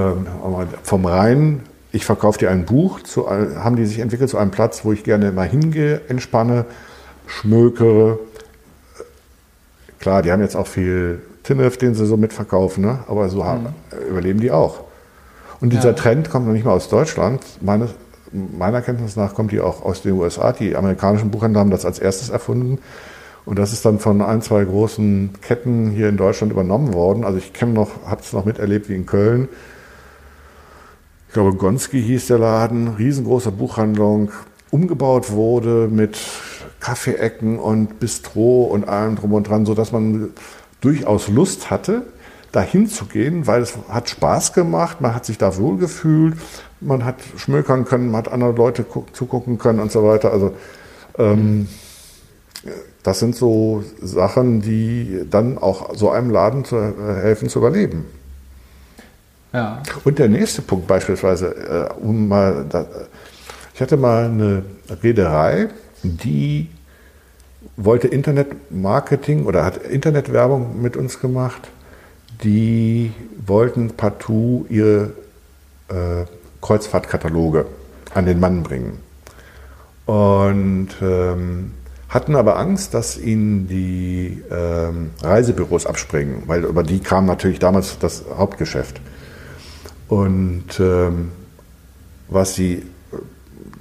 vom 0.84 1.06
Rhein, 1.06 1.62
ich 1.92 2.06
verkaufe 2.06 2.40
dir 2.40 2.52
ein 2.52 2.66
Buch, 2.66 3.02
zu, 3.02 3.30
haben 3.30 3.76
die 3.76 3.86
sich 3.86 4.00
entwickelt 4.00 4.30
zu 4.30 4.38
einem 4.38 4.52
Platz, 4.52 4.86
wo 4.86 4.94
ich 4.94 5.04
gerne 5.04 5.32
mal 5.32 5.48
hingehe, 5.48 6.02
entspanne, 6.08 6.66
schmökere. 7.28 8.20
Klar, 10.00 10.22
die 10.22 10.32
haben 10.32 10.42
jetzt 10.42 10.56
auch 10.56 10.68
viel 10.68 11.22
Tinnef, 11.44 11.78
den 11.78 11.96
sie 11.96 12.06
so 12.06 12.16
mitverkaufen, 12.16 12.84
ne? 12.84 13.00
aber 13.08 13.28
so 13.28 13.44
haben, 13.44 13.64
mhm. 13.64 14.10
überleben 14.10 14.40
die 14.40 14.52
auch. 14.52 14.85
Und 15.66 15.74
dieser 15.74 15.90
ja. 15.90 15.94
Trend 15.94 16.30
kommt 16.30 16.46
noch 16.46 16.54
nicht 16.54 16.64
mal 16.64 16.74
aus 16.74 16.90
Deutschland. 16.90 17.42
Meine, 17.60 17.90
meiner 18.32 18.84
Kenntnis 18.84 19.16
nach 19.16 19.34
kommt 19.34 19.52
die 19.52 19.60
auch 19.60 19.84
aus 19.84 20.04
den 20.04 20.12
USA. 20.12 20.52
Die 20.52 20.76
amerikanischen 20.76 21.32
Buchhändler 21.32 21.62
haben 21.62 21.72
das 21.72 21.86
als 21.86 21.98
erstes 21.98 22.30
erfunden. 22.30 22.78
Und 23.46 23.58
das 23.58 23.74
ist 23.74 23.84
dann 23.84 23.98
von 23.98 24.22
ein, 24.22 24.44
zwei 24.44 24.64
großen 24.64 25.32
Ketten 25.42 25.90
hier 25.90 26.08
in 26.08 26.18
Deutschland 26.18 26.54
übernommen 26.54 26.94
worden. 26.94 27.24
Also 27.24 27.40
ich 27.40 27.52
kenne 27.52 27.74
noch, 27.74 27.90
habe 28.06 28.22
es 28.22 28.32
noch 28.32 28.46
miterlebt 28.46 28.90
wie 28.90 28.94
in 28.94 29.08
Köln. 29.08 29.50
glaube, 31.34 31.56
Gonski 31.56 32.00
hieß 32.00 32.28
der 32.28 32.38
Laden, 32.38 32.90
riesengroße 32.90 33.52
Buchhandlung, 33.52 34.30
umgebaut 34.70 35.32
wurde 35.32 35.88
mit 35.92 36.20
Kaffeeecken 36.80 37.58
und 37.58 38.00
Bistro 38.00 38.66
und 38.66 38.88
allem 38.88 39.16
drum 39.16 39.34
und 39.34 39.50
dran, 39.50 39.66
sodass 39.66 39.92
man 39.92 40.30
durchaus 40.82 41.28
Lust 41.28 41.72
hatte, 41.72 42.04
dahin 42.56 42.88
zu 42.88 43.06
gehen, 43.06 43.48
weil 43.48 43.62
es 43.62 43.74
hat 43.90 44.10
Spaß 44.10 44.54
gemacht, 44.54 45.02
man 45.02 45.14
hat 45.14 45.26
sich 45.26 45.38
da 45.38 45.58
wohl 45.58 45.78
gefühlt, 45.78 46.36
man 46.80 47.04
hat 47.04 47.16
schmökern 47.36 47.84
können, 47.86 48.12
man 48.12 48.20
hat 48.20 48.32
andere 48.32 48.54
Leute 48.54 48.86
zugucken 49.12 49.58
können 49.58 49.80
und 49.80 49.92
so 49.92 50.04
weiter. 50.04 50.32
Also 50.32 50.54
ähm, 51.18 51.68
das 53.04 53.20
sind 53.20 53.36
so 53.36 53.84
Sachen, 54.02 54.62
die 54.62 55.26
dann 55.30 55.58
auch 55.58 55.96
so 55.96 56.10
einem 56.10 56.30
Laden 56.30 56.66
zu 56.66 56.78
äh, 56.78 56.94
helfen 57.22 57.50
zu 57.50 57.60
überleben. 57.60 58.06
Ja. 59.54 59.84
Und 60.04 60.18
der 60.18 60.30
nächste 60.30 60.62
Punkt 60.62 60.88
beispielsweise, 60.88 61.90
äh, 62.00 62.02
um 62.02 62.28
mal, 62.28 62.66
da, 62.70 62.86
ich 63.74 63.82
hatte 63.82 63.98
mal 63.98 64.26
eine 64.26 64.64
Reederei, 65.04 65.68
die 66.04 66.70
wollte 67.78 68.08
Internetmarketing 68.08 69.46
oder 69.46 69.66
hat 69.66 69.78
Internetwerbung 69.78 70.82
mit 70.82 70.96
uns 70.98 71.20
gemacht. 71.20 71.70
Die 72.44 73.12
wollten 73.46 73.92
partout 73.92 74.66
ihre 74.70 75.14
äh, 75.90 76.26
Kreuzfahrtkataloge 76.62 77.66
an 78.14 78.26
den 78.26 78.40
Mann 78.40 78.64
bringen. 78.64 79.00
Und 80.06 80.90
ähm, 81.02 81.72
hatten 82.10 82.36
aber 82.36 82.58
Angst, 82.58 82.94
dass 82.94 83.18
ihnen 83.18 83.68
die 83.68 84.42
ähm, 84.52 85.12
Reisebüros 85.22 85.86
abspringen, 85.86 86.44
weil 86.46 86.64
über 86.64 86.84
die 86.84 87.00
kam 87.00 87.26
natürlich 87.26 87.60
damals 87.60 88.00
das 88.00 88.24
Hauptgeschäft. 88.38 89.02
Und 90.08 90.80
ähm, 90.80 91.32
was 92.28 92.56
sie 92.56 92.84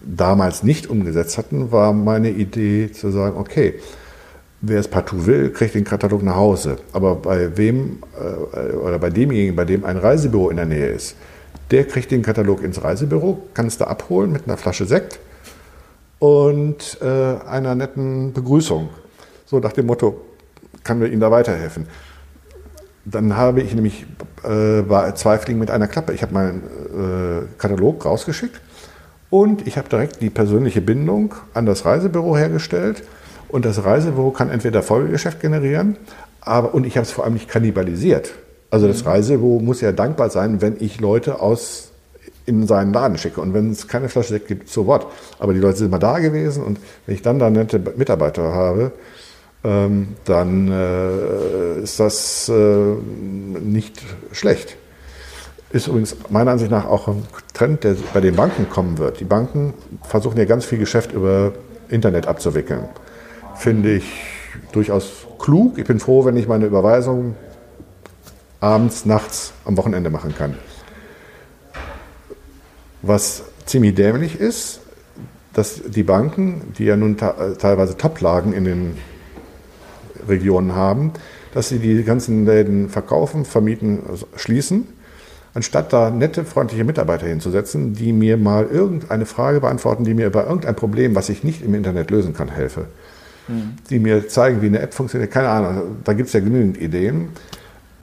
damals 0.05 0.63
nicht 0.63 0.89
umgesetzt 0.89 1.39
hatten, 1.39 1.73
war 1.73 1.93
meine 1.93 2.31
Idee 2.31 2.91
zu 2.93 3.11
sagen, 3.11 3.37
okay, 3.37 3.75
wer 4.67 4.81
es 4.81 4.89
partout 4.89 5.27
will, 5.27 5.51
kriegt 5.51 5.75
den 5.75 5.85
Katalog 5.85 6.23
nach 6.23 6.37
Hause. 6.37 6.79
Aber 6.93 7.17
bei 7.17 7.57
wem 7.57 7.99
äh, 8.19 8.73
oder 8.75 8.99
bei 8.99 9.11
demjenigen, 9.11 9.57
bei 9.57 9.65
dem 9.65 9.85
ein 9.85 9.97
Reisebüro 9.97 10.51
in 10.51 10.57
der 10.57 10.67
Nähe 10.67 10.89
ist, 10.89 11.17
der 11.71 11.85
kriegt 11.85 12.11
den 12.11 12.23
Katalog 12.23 12.63
ins 12.63 12.83
Reisebüro, 12.83 13.43
kann 13.55 13.67
es 13.67 13.79
da 13.79 13.87
abholen 13.87 14.33
mit 14.33 14.47
einer 14.47 14.57
Flasche 14.57 14.87
Sekt 14.87 15.19
und 16.19 16.99
äh, 17.01 17.47
einer 17.47 17.75
netten 17.75 18.33
Begrüßung. 18.33 18.89
So 19.47 19.59
nach 19.59 19.73
dem 19.73 19.87
Motto, 19.87 20.21
kann 20.83 21.01
wir 21.01 21.09
Ihnen 21.09 21.21
da 21.21 21.31
weiterhelfen. 21.31 21.87
Dann 23.05 23.37
habe 23.37 23.61
ich 23.61 23.75
nämlich 23.75 24.07
äh, 24.43 24.83
zwei 25.15 25.39
Fliegen 25.39 25.59
mit 25.59 25.71
einer 25.71 25.89
Klappe. 25.89 26.13
Ich 26.13 26.23
habe 26.23 26.33
meinen 26.33 26.63
äh, 26.63 27.59
Katalog 27.59 28.05
rausgeschickt 28.05 28.61
und 29.31 29.67
ich 29.67 29.77
habe 29.77 29.89
direkt 29.89 30.23
die 30.23 30.31
persönliche 30.31 30.81
Bindung 30.81 31.35
an 31.53 31.67
das 31.67 31.85
Reisebüro 31.85 32.37
hergestellt. 32.37 33.03
Und 33.55 33.65
das 33.65 33.85
Reisebüro 33.85 34.33
kann 34.33 34.51
entweder 34.51 34.83
Folgegeschäft 34.83 35.39
generieren, 35.39 35.97
aber, 36.41 36.75
und 36.75 36.85
ich 36.85 36.97
habe 36.97 37.07
es 37.07 37.13
vor 37.13 37.23
allem 37.23 37.35
nicht 37.35 37.49
kannibalisiert. 37.49 38.33
Also 38.69 38.89
das 38.89 39.05
mhm. 39.05 39.11
Reisebüro 39.11 39.61
muss 39.61 39.81
ja 39.81 39.93
dankbar 39.93 40.29
sein, 40.29 40.61
wenn 40.61 40.75
ich 40.81 40.99
Leute 40.99 41.39
aus 41.39 41.93
in 42.47 42.67
seinen 42.67 42.93
Laden 42.93 43.17
schicke. 43.17 43.41
Und 43.41 43.55
wenn 43.55 43.71
es 43.71 43.87
keine 43.87 44.09
Flasche 44.09 44.31
Sekt 44.31 44.49
gibt, 44.49 44.69
so 44.69 44.89
what. 44.89 45.07
Aber 45.39 45.55
die 45.55 45.61
Leute 45.61 45.79
sind 45.79 45.87
immer 45.87 46.01
da 46.01 46.19
gewesen 46.19 46.65
und 46.65 46.81
wenn 47.07 47.15
ich 47.15 47.23
dann 47.23 47.39
da 47.39 47.49
nette 47.49 47.79
Mitarbeiter 47.79 48.43
habe, 48.43 48.91
ähm, 49.63 50.09
dann 50.25 50.73
äh, 50.73 51.81
ist 51.81 52.01
das 52.01 52.49
äh, 52.49 52.53
nicht 52.53 54.03
schlecht. 54.33 54.77
Ist 55.71 55.87
übrigens 55.87 56.17
meiner 56.29 56.51
Ansicht 56.51 56.73
nach 56.73 56.87
auch 56.87 57.07
ein 57.07 57.23
Trend, 57.53 57.85
der 57.85 57.95
bei 58.13 58.21
den 58.21 58.35
Banken 58.35 58.69
kommen 58.69 58.99
wird. 58.99 59.21
Die 59.21 59.25
Banken 59.25 59.75
versuchen 60.03 60.39
ja 60.39 60.45
ganz 60.45 60.65
viel 60.65 60.79
Geschäft 60.79 61.13
über 61.13 61.53
Internet 61.89 62.27
abzuwickeln. 62.27 62.89
Finde 63.57 63.97
ich 63.97 64.05
durchaus 64.73 65.27
klug. 65.39 65.79
Ich 65.79 65.85
bin 65.85 66.01
froh, 66.01 66.25
wenn 66.25 66.37
ich 66.37 66.49
meine 66.49 66.67
Überweisung 66.67 67.37
abends, 68.61 69.05
nachts, 69.05 69.53
am 69.65 69.77
Wochenende 69.77 70.11
machen 70.11 70.35
kann. 70.35 70.57
Was 73.03 73.45
ziemlich 73.67 73.95
dämlich 73.95 74.41
ist, 74.41 74.81
dass 75.53 75.83
die 75.87 76.03
Banken, 76.03 76.73
die 76.79 76.85
ja 76.85 76.97
nun 76.97 77.17
teilweise 77.17 77.97
Toplagen 77.97 78.53
in 78.53 78.65
den 78.65 78.97
Regionen 80.29 80.75
haben, 80.75 81.13
dass 81.53 81.69
sie 81.69 81.79
die 81.79 82.03
ganzen 82.03 82.47
Läden 82.47 82.89
verkaufen, 82.89 83.45
vermieten, 83.45 84.01
schließen, 84.37 84.89
anstatt 85.53 85.93
da 85.93 86.11
nette, 86.11 86.45
freundliche 86.45 86.85
Mitarbeiter 86.85 87.27
hinzusetzen, 87.27 87.95
die 87.95 88.13
mir 88.13 88.37
mal 88.37 88.67
irgendeine 88.67 89.27
Frage 89.27 89.61
beantworten, 89.61 90.05
die 90.05 90.15
mir 90.15 90.27
über 90.27 90.47
irgendein 90.47 90.75
Problem, 90.75 91.15
was 91.15 91.29
ich 91.29 91.45
nicht 91.45 91.63
im 91.63 91.75
Internet 91.75 92.11
lösen 92.11 92.35
kann, 92.35 92.49
helfe. 92.49 92.87
Mhm. 93.49 93.75
Die 93.91 93.99
mir 93.99 94.29
zeigen, 94.29 94.63
wie 94.63 94.67
eine 94.67 94.81
App 94.81 94.95
funktioniert. 94.95 95.31
Keine 95.31 95.49
Ahnung, 95.49 95.97
da 96.05 96.13
gibt 96.13 96.29
es 96.29 96.33
ja 96.33 96.41
genügend 96.41 96.81
Ideen. 96.81 97.29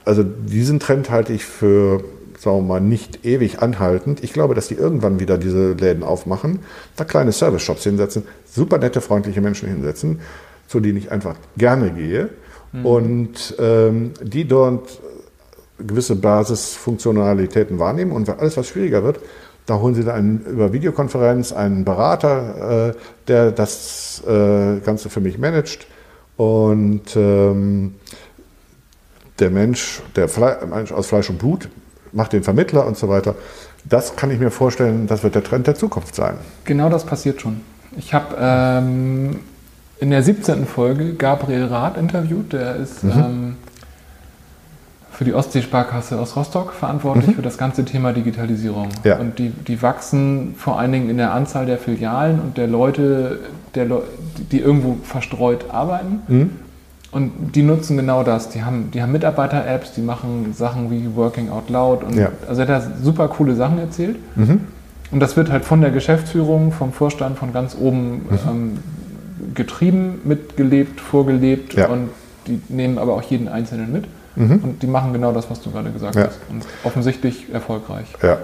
Also 0.04 0.22
diesen 0.22 0.80
Trend 0.80 1.10
halte 1.10 1.32
ich 1.32 1.44
für, 1.44 2.02
sagen 2.38 2.58
wir 2.58 2.62
mal, 2.62 2.80
nicht 2.80 3.24
ewig 3.24 3.60
anhaltend. 3.60 4.22
Ich 4.22 4.32
glaube, 4.32 4.54
dass 4.54 4.68
die 4.68 4.74
irgendwann 4.74 5.20
wieder 5.20 5.38
diese 5.38 5.72
Läden 5.72 6.02
aufmachen, 6.02 6.60
da 6.96 7.04
kleine 7.04 7.32
Service-Shops 7.32 7.84
hinsetzen, 7.84 8.24
super 8.44 8.78
nette, 8.78 9.00
freundliche 9.00 9.40
Menschen 9.40 9.68
hinsetzen, 9.68 10.20
zu 10.66 10.80
denen 10.80 10.98
ich 10.98 11.12
einfach 11.12 11.36
gerne 11.56 11.90
gehe 11.92 12.30
mhm. 12.72 12.86
und 12.86 13.54
ähm, 13.58 14.12
die 14.22 14.46
dort 14.46 15.00
gewisse 15.78 16.16
Basisfunktionalitäten 16.16 17.78
wahrnehmen 17.78 18.12
und 18.12 18.28
alles, 18.28 18.56
was 18.56 18.68
schwieriger 18.68 19.04
wird, 19.04 19.20
da 19.66 19.78
holen 19.78 19.94
Sie 19.94 20.04
dann 20.04 20.40
über 20.40 20.72
Videokonferenz 20.72 21.52
einen 21.52 21.84
Berater, 21.84 22.90
äh, 22.90 22.94
der 23.28 23.52
das 23.52 24.22
äh, 24.26 24.80
Ganze 24.80 25.08
für 25.08 25.20
mich 25.20 25.38
managt 25.38 25.86
und 26.36 27.14
ähm, 27.16 27.94
der 29.38 29.50
Mensch, 29.50 30.02
der 30.16 30.28
Fle 30.28 30.58
Mensch 30.68 30.92
aus 30.92 31.06
Fleisch 31.06 31.30
und 31.30 31.38
Blut 31.38 31.68
macht 32.12 32.32
den 32.32 32.42
Vermittler 32.42 32.86
und 32.86 32.96
so 32.96 33.08
weiter. 33.08 33.34
Das 33.84 34.16
kann 34.16 34.30
ich 34.30 34.38
mir 34.38 34.50
vorstellen, 34.50 35.06
das 35.06 35.22
wird 35.22 35.34
der 35.34 35.42
Trend 35.42 35.66
der 35.66 35.74
Zukunft 35.74 36.14
sein. 36.14 36.34
Genau 36.64 36.88
das 36.88 37.04
passiert 37.04 37.40
schon. 37.40 37.60
Ich 37.96 38.14
habe 38.14 38.36
ähm, 38.38 39.40
in 39.98 40.10
der 40.10 40.22
17. 40.22 40.66
Folge 40.66 41.14
Gabriel 41.14 41.64
Rath 41.64 41.96
interviewt. 41.96 42.52
Der 42.52 42.76
ist 42.76 43.02
mhm. 43.04 43.10
ähm, 43.12 43.56
für 45.22 45.26
die 45.26 45.34
Ostseesparkasse 45.34 46.18
aus 46.18 46.34
Rostock 46.34 46.72
verantwortlich 46.72 47.28
mhm. 47.28 47.34
für 47.34 47.42
das 47.42 47.56
ganze 47.56 47.84
Thema 47.84 48.12
Digitalisierung. 48.12 48.88
Ja. 49.04 49.18
Und 49.18 49.38
die, 49.38 49.50
die 49.50 49.80
wachsen 49.80 50.56
vor 50.58 50.80
allen 50.80 50.90
Dingen 50.90 51.10
in 51.10 51.16
der 51.16 51.32
Anzahl 51.32 51.64
der 51.64 51.78
Filialen 51.78 52.40
und 52.40 52.58
der 52.58 52.66
Leute, 52.66 53.38
der 53.76 53.84
Le 53.84 54.02
die 54.50 54.58
irgendwo 54.58 54.96
verstreut 55.04 55.66
arbeiten. 55.70 56.22
Mhm. 56.26 56.50
Und 57.12 57.52
die 57.54 57.62
nutzen 57.62 57.96
genau 57.96 58.24
das. 58.24 58.48
Die 58.48 58.64
haben, 58.64 58.90
die 58.92 59.00
haben 59.00 59.12
Mitarbeiter-Apps, 59.12 59.92
die 59.92 60.00
machen 60.00 60.54
Sachen 60.54 60.90
wie 60.90 61.14
Working 61.14 61.50
Out 61.50 61.70
Loud. 61.70 62.02
Und 62.02 62.16
ja. 62.16 62.30
Also 62.48 62.62
er 62.62 62.68
hat 62.68 62.82
da 62.82 62.90
super 63.00 63.28
coole 63.28 63.54
Sachen 63.54 63.78
erzählt. 63.78 64.16
Mhm. 64.34 64.62
Und 65.12 65.20
das 65.20 65.36
wird 65.36 65.52
halt 65.52 65.64
von 65.64 65.82
der 65.82 65.92
Geschäftsführung, 65.92 66.72
vom 66.72 66.92
Vorstand, 66.92 67.38
von 67.38 67.52
ganz 67.52 67.76
oben 67.80 68.12
mhm. 68.12 68.38
ähm, 68.48 68.78
getrieben, 69.54 70.20
mitgelebt, 70.24 71.00
vorgelebt 71.00 71.74
ja. 71.74 71.86
und 71.86 72.08
die 72.48 72.60
nehmen 72.68 72.98
aber 72.98 73.14
auch 73.14 73.22
jeden 73.22 73.46
Einzelnen 73.46 73.92
mit. 73.92 74.06
Mhm. 74.36 74.60
Und 74.62 74.82
die 74.82 74.86
machen 74.86 75.12
genau 75.12 75.32
das, 75.32 75.50
was 75.50 75.60
du 75.60 75.70
gerade 75.70 75.90
gesagt 75.90 76.14
ja. 76.14 76.26
hast. 76.26 76.40
Und 76.48 76.64
offensichtlich 76.84 77.52
erfolgreich. 77.52 78.06
Ja. 78.22 78.38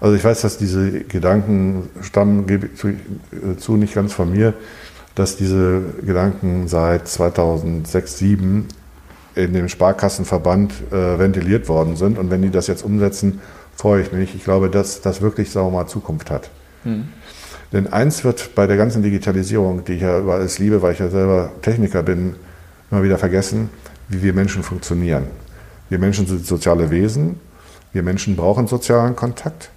Also 0.00 0.16
ich 0.16 0.24
weiß, 0.24 0.40
dass 0.40 0.58
diese 0.58 1.04
Gedanken 1.04 1.88
stammen, 2.00 2.46
gebe 2.46 2.66
ich 2.66 2.76
zu, 2.76 2.88
äh, 2.88 3.56
zu 3.58 3.76
nicht 3.76 3.94
ganz 3.94 4.12
von 4.12 4.30
mir, 4.32 4.54
dass 5.14 5.36
diese 5.36 5.82
Gedanken 6.04 6.66
seit 6.68 7.06
2006, 7.06 8.16
2007 8.16 8.66
in 9.34 9.52
dem 9.54 9.68
Sparkassenverband 9.68 10.72
äh, 10.90 11.18
ventiliert 11.18 11.68
worden 11.68 11.96
sind. 11.96 12.18
Und 12.18 12.30
wenn 12.30 12.42
die 12.42 12.50
das 12.50 12.66
jetzt 12.66 12.84
umsetzen, 12.84 13.40
freue 13.76 14.02
ich 14.02 14.12
mich. 14.12 14.34
Ich 14.34 14.44
glaube, 14.44 14.68
dass 14.68 15.00
das 15.00 15.22
wirklich, 15.22 15.50
sagen 15.50 15.68
wir 15.68 15.78
mal, 15.78 15.86
Zukunft 15.86 16.30
hat. 16.30 16.50
Mhm. 16.84 17.08
Denn 17.72 17.90
eins 17.90 18.22
wird 18.24 18.54
bei 18.54 18.66
der 18.66 18.76
ganzen 18.76 19.02
Digitalisierung, 19.02 19.84
die 19.84 19.94
ich 19.94 20.02
ja 20.02 20.18
über 20.18 20.34
alles 20.34 20.58
liebe, 20.58 20.82
weil 20.82 20.92
ich 20.92 20.98
ja 20.98 21.08
selber 21.08 21.52
Techniker 21.62 22.02
bin, 22.02 22.36
immer 22.90 23.02
wieder 23.02 23.16
vergessen, 23.16 23.70
wie 24.12 24.22
wir 24.22 24.32
Menschen 24.32 24.62
funktionieren. 24.62 25.26
Wir 25.88 25.98
Menschen 25.98 26.26
sind 26.26 26.46
soziale 26.46 26.90
Wesen, 26.90 27.40
wir 27.92 28.02
Menschen 28.02 28.36
brauchen 28.36 28.66
sozialen 28.66 29.16
Kontakt 29.16 29.70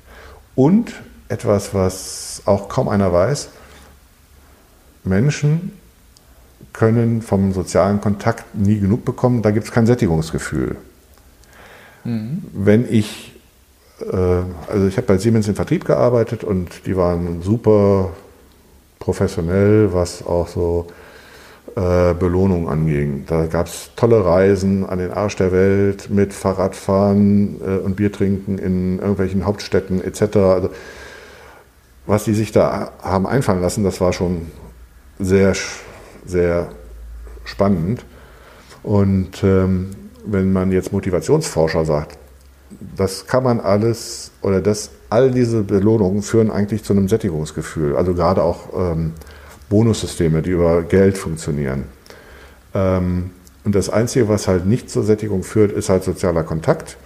und 0.55 0.93
etwas, 1.27 1.73
was 1.73 2.41
auch 2.45 2.69
kaum 2.69 2.87
einer 2.87 3.11
weiß, 3.11 3.49
Menschen 5.03 5.71
können 6.73 7.21
vom 7.21 7.53
sozialen 7.53 8.01
Kontakt 8.01 8.55
nie 8.55 8.79
genug 8.79 9.05
bekommen, 9.05 9.41
da 9.41 9.51
gibt 9.51 9.65
es 9.65 9.71
kein 9.71 9.85
Sättigungsgefühl. 9.85 10.75
Mhm. 12.03 12.43
Wenn 12.53 12.91
ich 12.91 13.35
äh, 14.01 14.15
also 14.67 14.87
ich 14.87 14.97
habe 14.97 15.07
bei 15.07 15.17
Siemens 15.17 15.47
im 15.47 15.55
Vertrieb 15.55 15.85
gearbeitet 15.85 16.43
und 16.43 16.85
die 16.85 16.97
waren 16.97 17.41
super 17.41 18.11
professionell, 18.99 19.93
was 19.93 20.25
auch 20.25 20.47
so 20.47 20.87
äh, 21.75 22.13
Belohnung 22.13 22.69
anging. 22.69 23.25
Da 23.27 23.47
gab 23.47 23.67
es 23.67 23.91
tolle 23.95 24.23
Reisen 24.23 24.85
an 24.85 24.99
den 24.99 25.11
Arsch 25.11 25.35
der 25.35 25.51
Welt 25.51 26.09
mit 26.09 26.33
Fahrradfahren 26.33 27.59
äh, 27.61 27.77
und 27.79 27.95
Biertrinken 27.95 28.57
in 28.57 28.99
irgendwelchen 28.99 29.45
Hauptstädten 29.45 30.03
etc. 30.03 30.21
Also, 30.37 30.69
was 32.05 32.23
die 32.23 32.33
sich 32.33 32.51
da 32.51 32.91
haben 33.01 33.27
einfallen 33.27 33.61
lassen, 33.61 33.83
das 33.83 33.99
war 33.99 34.13
schon 34.13 34.51
sehr, 35.19 35.53
sehr 36.25 36.69
spannend. 37.43 38.05
Und 38.83 39.43
ähm, 39.43 39.89
wenn 40.25 40.53
man 40.53 40.71
jetzt 40.71 40.91
Motivationsforscher 40.93 41.85
sagt, 41.85 42.17
das 42.95 43.27
kann 43.27 43.43
man 43.43 43.59
alles 43.59 44.31
oder 44.41 44.61
das, 44.61 44.91
all 45.09 45.31
diese 45.31 45.63
Belohnungen 45.63 46.21
führen 46.21 46.51
eigentlich 46.51 46.83
zu 46.83 46.93
einem 46.93 47.07
Sättigungsgefühl. 47.07 47.95
Also 47.95 48.13
gerade 48.13 48.43
auch 48.43 48.69
ähm, 48.77 49.13
Bonussysteme, 49.69 50.41
die 50.41 50.51
über 50.51 50.83
Geld 50.83 51.17
funktionieren. 51.17 51.85
Ähm, 52.73 53.31
und 53.63 53.73
das 53.73 53.89
Einzige, 53.89 54.29
was 54.29 54.47
halt 54.47 54.65
nicht 54.65 54.89
zur 54.89 55.03
Sättigung 55.03 55.43
führt, 55.43 55.71
ist 55.71 55.89
halt 55.89 56.03
sozialer 56.03 56.43
Kontakt. 56.43 56.97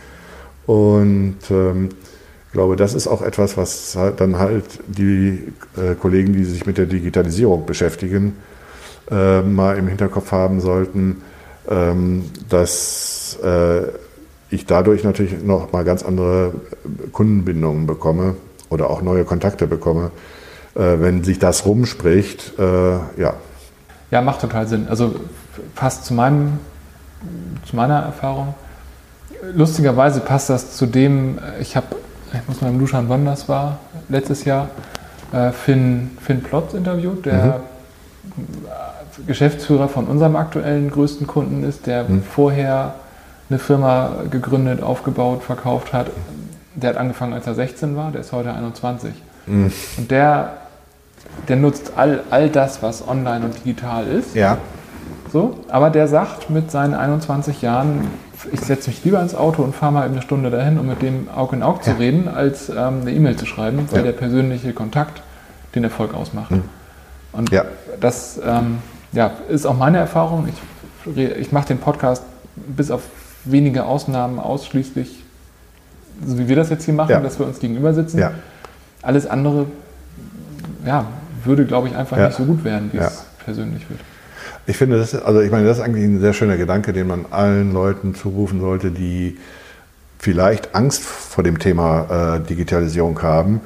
Und 0.66 1.38
ähm, 1.50 1.90
ich 2.48 2.54
glaube, 2.54 2.76
das 2.76 2.94
ist 2.94 3.08
auch 3.08 3.22
etwas, 3.22 3.58
was 3.58 3.96
halt 3.96 4.20
dann 4.20 4.40
halt 4.40 4.66
die 4.88 5.54
äh, 5.78 5.96
Kollegen, 5.96 6.34
die 6.34 6.44
sich 6.44 6.66
mit 6.66 6.78
der 6.78 6.86
Digitalisierung 6.86 7.66
beschäftigen, 7.66 8.36
äh, 9.10 9.42
mal 9.42 9.78
im 9.78 9.88
Hinterkopf 9.88 10.32
haben 10.32 10.60
sollten, 10.60 11.22
ähm, 11.70 12.26
dass 12.50 13.38
äh, 13.44 13.84
ich 14.50 14.66
dadurch 14.66 15.04
natürlich 15.04 15.44
noch 15.44 15.72
mal 15.72 15.84
ganz 15.84 16.04
andere 16.04 16.54
Kundenbindungen 17.14 17.86
bekomme 17.86 18.36
oder 18.70 18.90
auch 18.90 19.02
neue 19.02 19.26
Kontakte 19.26 19.68
bekomme, 19.68 20.12
wenn 20.80 21.24
sich 21.24 21.40
das 21.40 21.66
rumspricht, 21.66 22.54
äh, 22.58 22.92
ja. 23.22 23.34
Ja, 24.12 24.22
macht 24.22 24.42
total 24.42 24.68
Sinn. 24.68 24.88
Also 24.90 25.16
passt 25.76 26.06
zu, 26.06 26.14
meinem, 26.14 26.60
zu 27.66 27.76
meiner 27.76 28.00
Erfahrung. 28.00 28.54
Lustigerweise 29.54 30.20
passt 30.22 30.50
das 30.50 30.76
zu 30.76 30.86
dem, 30.86 31.38
ich 31.60 31.76
habe, 31.76 31.88
ich 32.34 32.48
muss 32.48 32.62
mal 32.62 32.70
im 32.70 32.80
Luschan 32.80 33.10
wann 33.10 33.26
das 33.26 33.48
war, 33.50 33.80
letztes 34.10 34.46
Jahr, 34.46 34.70
äh, 35.32 35.52
Finn, 35.52 36.12
Finn 36.22 36.42
Plotz 36.42 36.74
interviewt, 36.74 37.26
der 37.26 37.62
mhm. 38.38 39.28
Geschäftsführer 39.28 39.90
von 39.90 40.08
unserem 40.08 40.36
aktuellen 40.36 40.90
größten 40.90 41.28
Kunden 41.28 41.64
ist, 41.64 41.88
der 41.88 42.06
mhm. 42.06 42.24
vorher 42.24 42.96
eine 43.50 43.60
Firma 43.60 44.24
gegründet, 44.30 44.82
aufgebaut, 44.82 45.44
verkauft 45.44 45.94
hat. 45.94 46.08
Der 46.76 46.92
hat 46.92 46.98
angefangen, 46.98 47.34
als 47.34 47.48
er 47.48 47.56
16 47.56 47.96
war, 47.96 48.12
der 48.12 48.22
ist 48.22 48.32
heute 48.32 48.54
21. 48.54 49.12
Mhm. 49.46 49.72
Und 49.98 50.12
der 50.12 50.54
der 51.48 51.56
nutzt 51.56 51.94
all, 51.96 52.22
all 52.30 52.50
das, 52.50 52.82
was 52.84 53.08
online 53.08 53.46
und 53.46 53.56
digital 53.58 54.08
ist. 54.08 54.36
Ja. 54.36 54.58
So, 55.32 55.60
aber 55.70 55.90
der 55.90 56.08
sagt 56.08 56.50
mit 56.50 56.72
seinen 56.72 56.94
21 56.94 57.62
Jahren, 57.62 58.08
ich 58.52 58.62
setze 58.62 58.90
mich 58.90 59.04
lieber 59.04 59.22
ins 59.22 59.36
Auto 59.36 59.62
und 59.62 59.76
fahre 59.76 59.92
mal 59.92 60.06
eine 60.08 60.22
Stunde 60.22 60.50
dahin, 60.50 60.80
um 60.80 60.88
mit 60.88 61.02
dem 61.02 61.28
Auge 61.30 61.56
in 61.56 61.64
Auge 61.64 61.80
ja. 61.86 61.94
zu 61.94 62.00
reden, 62.00 62.28
als 62.28 62.70
ähm, 62.70 63.02
eine 63.02 63.12
E-Mail 63.12 63.36
zu 63.36 63.46
schreiben, 63.46 63.88
weil 63.92 64.00
ja. 64.00 64.06
der 64.06 64.12
persönliche 64.14 64.74
Kontakt 64.74 65.22
den 65.76 65.84
Erfolg 65.84 66.14
ausmacht. 66.14 66.52
Mhm. 66.52 66.64
Und 67.32 67.52
ja. 67.52 67.66
das 68.00 68.40
ähm, 68.44 68.80
ja, 69.12 69.32
ist 69.50 69.66
auch 69.66 69.78
meine 69.78 69.98
Erfahrung. 69.98 70.48
Ich, 70.48 71.18
ich 71.18 71.52
mache 71.52 71.68
den 71.68 71.78
Podcast 71.78 72.24
bis 72.56 72.90
auf 72.90 73.04
wenige 73.46 73.86
Ausnahmen 73.86 74.40
ausschließlich, 74.40 75.24
so 76.26 76.38
wie 76.38 76.48
wir 76.48 76.56
das 76.56 76.70
jetzt 76.70 76.86
hier 76.86 76.94
machen, 76.94 77.22
dass 77.24 77.40
wir 77.40 77.46
uns 77.46 77.60
gegenüber 77.60 77.94
sitzen. 77.94 78.24
Alles 79.02 79.28
andere 79.28 79.66
ja, 80.90 81.06
würde, 81.44 81.66
glaube 81.66 81.88
ich, 81.88 81.96
einfach 81.96 82.18
ja. 82.18 82.28
nicht 82.28 82.38
so 82.38 82.46
gut 82.46 82.64
werden, 82.64 82.90
wie 82.92 82.98
ja. 82.98 83.06
es 83.06 83.24
persönlich 83.46 83.88
wird. 83.90 84.00
Ich 84.66 84.76
finde, 84.76 84.98
das, 84.98 85.14
also 85.16 85.40
ich 85.42 85.52
meine, 85.52 85.68
das 85.68 85.78
ist 85.78 85.84
eigentlich 85.84 86.04
ein 86.04 86.20
sehr 86.20 86.34
schöner 86.34 86.58
Gedanke, 86.58 86.94
den 86.94 87.08
man 87.08 87.26
allen 87.30 87.72
Leuten 87.72 88.16
zurufen 88.16 88.60
sollte, 88.60 88.90
die 88.90 89.38
vielleicht 90.18 90.74
Angst 90.74 91.04
vor 91.04 91.44
dem 91.44 91.60
Thema 91.60 92.38
äh, 92.38 92.40
Digitalisierung 92.40 93.22
haben, 93.22 93.62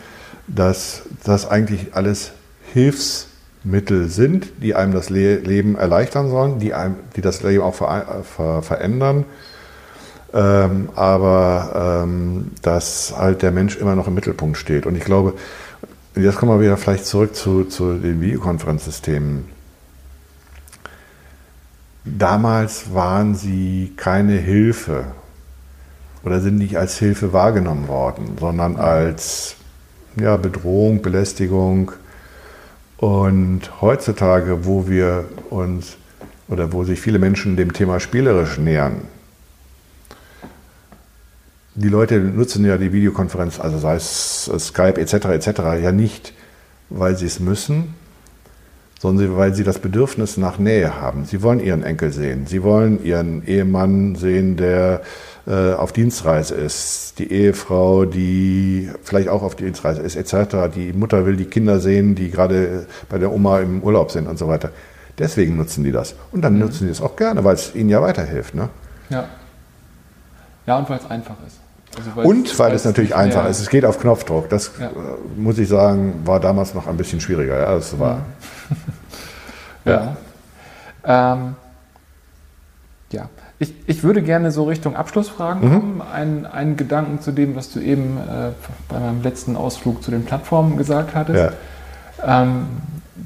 dass 0.47 1.03
das 1.23 1.49
eigentlich 1.49 1.95
alles 1.95 2.31
Hilfsmittel 2.73 4.09
sind, 4.09 4.61
die 4.61 4.75
einem 4.75 4.93
das 4.93 5.09
Le 5.09 5.37
Leben 5.37 5.75
erleichtern 5.75 6.29
sollen, 6.29 6.59
die, 6.59 6.73
einem, 6.73 6.95
die 7.15 7.21
das 7.21 7.41
Leben 7.41 7.63
auch 7.63 7.75
ver 7.75 8.23
ver 8.23 8.61
verändern. 8.61 9.23
Ähm, 10.33 10.89
aber 10.95 12.03
ähm, 12.03 12.51
dass 12.63 13.13
halt 13.15 13.43
der 13.43 13.51
Mensch 13.51 13.77
immer 13.77 13.95
noch 13.95 14.07
im 14.07 14.15
Mittelpunkt 14.15 14.57
steht. 14.57 14.85
Und 14.85 14.95
ich 14.95 15.03
glaube, 15.03 15.35
Jetzt 16.15 16.37
kommen 16.37 16.51
wir 16.51 16.63
wieder 16.63 16.77
vielleicht 16.77 17.07
zurück 17.07 17.35
zu, 17.35 17.63
zu 17.63 17.95
den 17.95 18.21
Videokonferenzsystemen. 18.21 19.45
Damals 22.05 22.93
waren 22.93 23.33
sie 23.33 23.93
keine 23.97 24.33
Hilfe 24.33 25.05
oder 26.23 26.39
sind 26.39 26.59
nicht 26.59 26.77
als 26.77 26.99
Hilfe 26.99 27.33
wahrgenommen 27.33 27.87
worden, 27.87 28.37
sondern 28.39 28.75
als 28.75 29.55
ja, 30.15 30.37
Bedrohung, 30.37 31.01
Belästigung. 31.01 31.93
Und 32.97 33.81
heutzutage, 33.81 34.65
wo 34.65 34.87
wir 34.87 35.25
uns 35.49 35.97
oder 36.47 36.73
wo 36.73 36.83
sich 36.83 37.01
viele 37.01 37.17
Menschen 37.17 37.57
dem 37.57 37.73
Thema 37.73 37.99
spielerisch 37.99 38.59
nähern, 38.59 39.01
die 41.75 41.89
Leute 41.89 42.19
nutzen 42.19 42.65
ja 42.65 42.77
die 42.77 42.93
Videokonferenz, 42.93 43.59
also 43.59 43.77
sei 43.77 43.95
es 43.95 44.51
Skype 44.59 44.99
etc. 44.99 45.13
etc. 45.25 45.47
ja 45.81 45.91
nicht, 45.91 46.33
weil 46.89 47.17
sie 47.17 47.25
es 47.25 47.39
müssen, 47.39 47.95
sondern 48.99 49.35
weil 49.35 49.53
sie 49.53 49.63
das 49.63 49.79
Bedürfnis 49.79 50.37
nach 50.37 50.59
Nähe 50.59 51.01
haben. 51.01 51.25
Sie 51.25 51.41
wollen 51.41 51.59
ihren 51.59 51.83
Enkel 51.83 52.11
sehen, 52.11 52.45
sie 52.45 52.63
wollen 52.63 53.03
ihren 53.03 53.45
Ehemann 53.45 54.15
sehen, 54.15 54.55
der 54.55 55.01
äh, 55.47 55.73
auf 55.73 55.91
Dienstreise 55.91 56.55
ist, 56.55 57.19
die 57.19 57.31
Ehefrau, 57.31 58.05
die 58.05 58.89
vielleicht 59.03 59.27
auch 59.27 59.41
auf 59.41 59.55
Dienstreise 59.55 60.01
ist 60.01 60.15
etc. 60.15 60.73
Die 60.73 60.93
Mutter 60.93 61.25
will 61.25 61.35
die 61.35 61.45
Kinder 61.45 61.79
sehen, 61.79 62.15
die 62.15 62.29
gerade 62.29 62.87
bei 63.09 63.17
der 63.17 63.31
Oma 63.31 63.59
im 63.59 63.81
Urlaub 63.81 64.11
sind 64.11 64.27
und 64.27 64.37
so 64.37 64.47
weiter. 64.47 64.69
Deswegen 65.17 65.57
nutzen 65.57 65.83
die 65.83 65.91
das. 65.91 66.15
Und 66.31 66.41
dann 66.41 66.53
mhm. 66.53 66.59
nutzen 66.59 66.85
die 66.85 66.91
es 66.91 67.01
auch 67.01 67.15
gerne, 67.15 67.43
weil 67.43 67.55
es 67.55 67.75
ihnen 67.75 67.89
ja 67.89 68.01
weiterhilft. 68.01 68.55
Ne? 68.55 68.69
Ja. 69.09 69.25
Ja, 70.65 70.77
und 70.77 70.89
weil 70.89 70.99
es 70.99 71.09
einfach 71.09 71.35
ist. 71.45 71.62
Also 71.97 72.27
und 72.27 72.59
weil 72.59 72.73
es 72.73 72.85
natürlich 72.85 73.15
einfach 73.15 73.47
ist. 73.47 73.59
Es 73.59 73.69
geht 73.69 73.85
auf 73.85 73.99
Knopfdruck. 73.99 74.49
Das 74.49 74.71
ja. 74.79 74.87
Äh, 74.87 74.91
muss 75.35 75.57
ich 75.57 75.67
sagen, 75.67 76.21
war 76.25 76.39
damals 76.39 76.73
noch 76.73 76.87
ein 76.87 76.97
bisschen 76.97 77.19
schwieriger. 77.19 77.59
Ja, 77.59 77.75
das 77.75 77.97
war. 77.99 78.19
ja. 79.85 80.15
ja. 81.05 81.33
Ähm, 81.33 81.55
ja. 83.11 83.29
Ich, 83.59 83.73
ich 83.85 84.03
würde 84.03 84.21
gerne 84.21 84.51
so 84.51 84.65
Richtung 84.65 84.95
Abschlussfragen 84.95 85.69
mhm. 85.69 85.73
kommen. 85.73 86.01
Ein, 86.01 86.45
einen 86.45 86.75
Gedanken 86.75 87.21
zu 87.21 87.31
dem, 87.31 87.55
was 87.55 87.71
du 87.71 87.79
eben 87.79 88.17
äh, 88.17 88.51
bei 88.89 88.99
meinem 88.99 89.21
letzten 89.21 89.55
Ausflug 89.55 90.03
zu 90.03 90.11
den 90.11 90.25
Plattformen 90.25 90.77
gesagt 90.77 91.15
hattest. 91.15 91.53
Ja. 92.25 92.41
Ähm, 92.41 92.67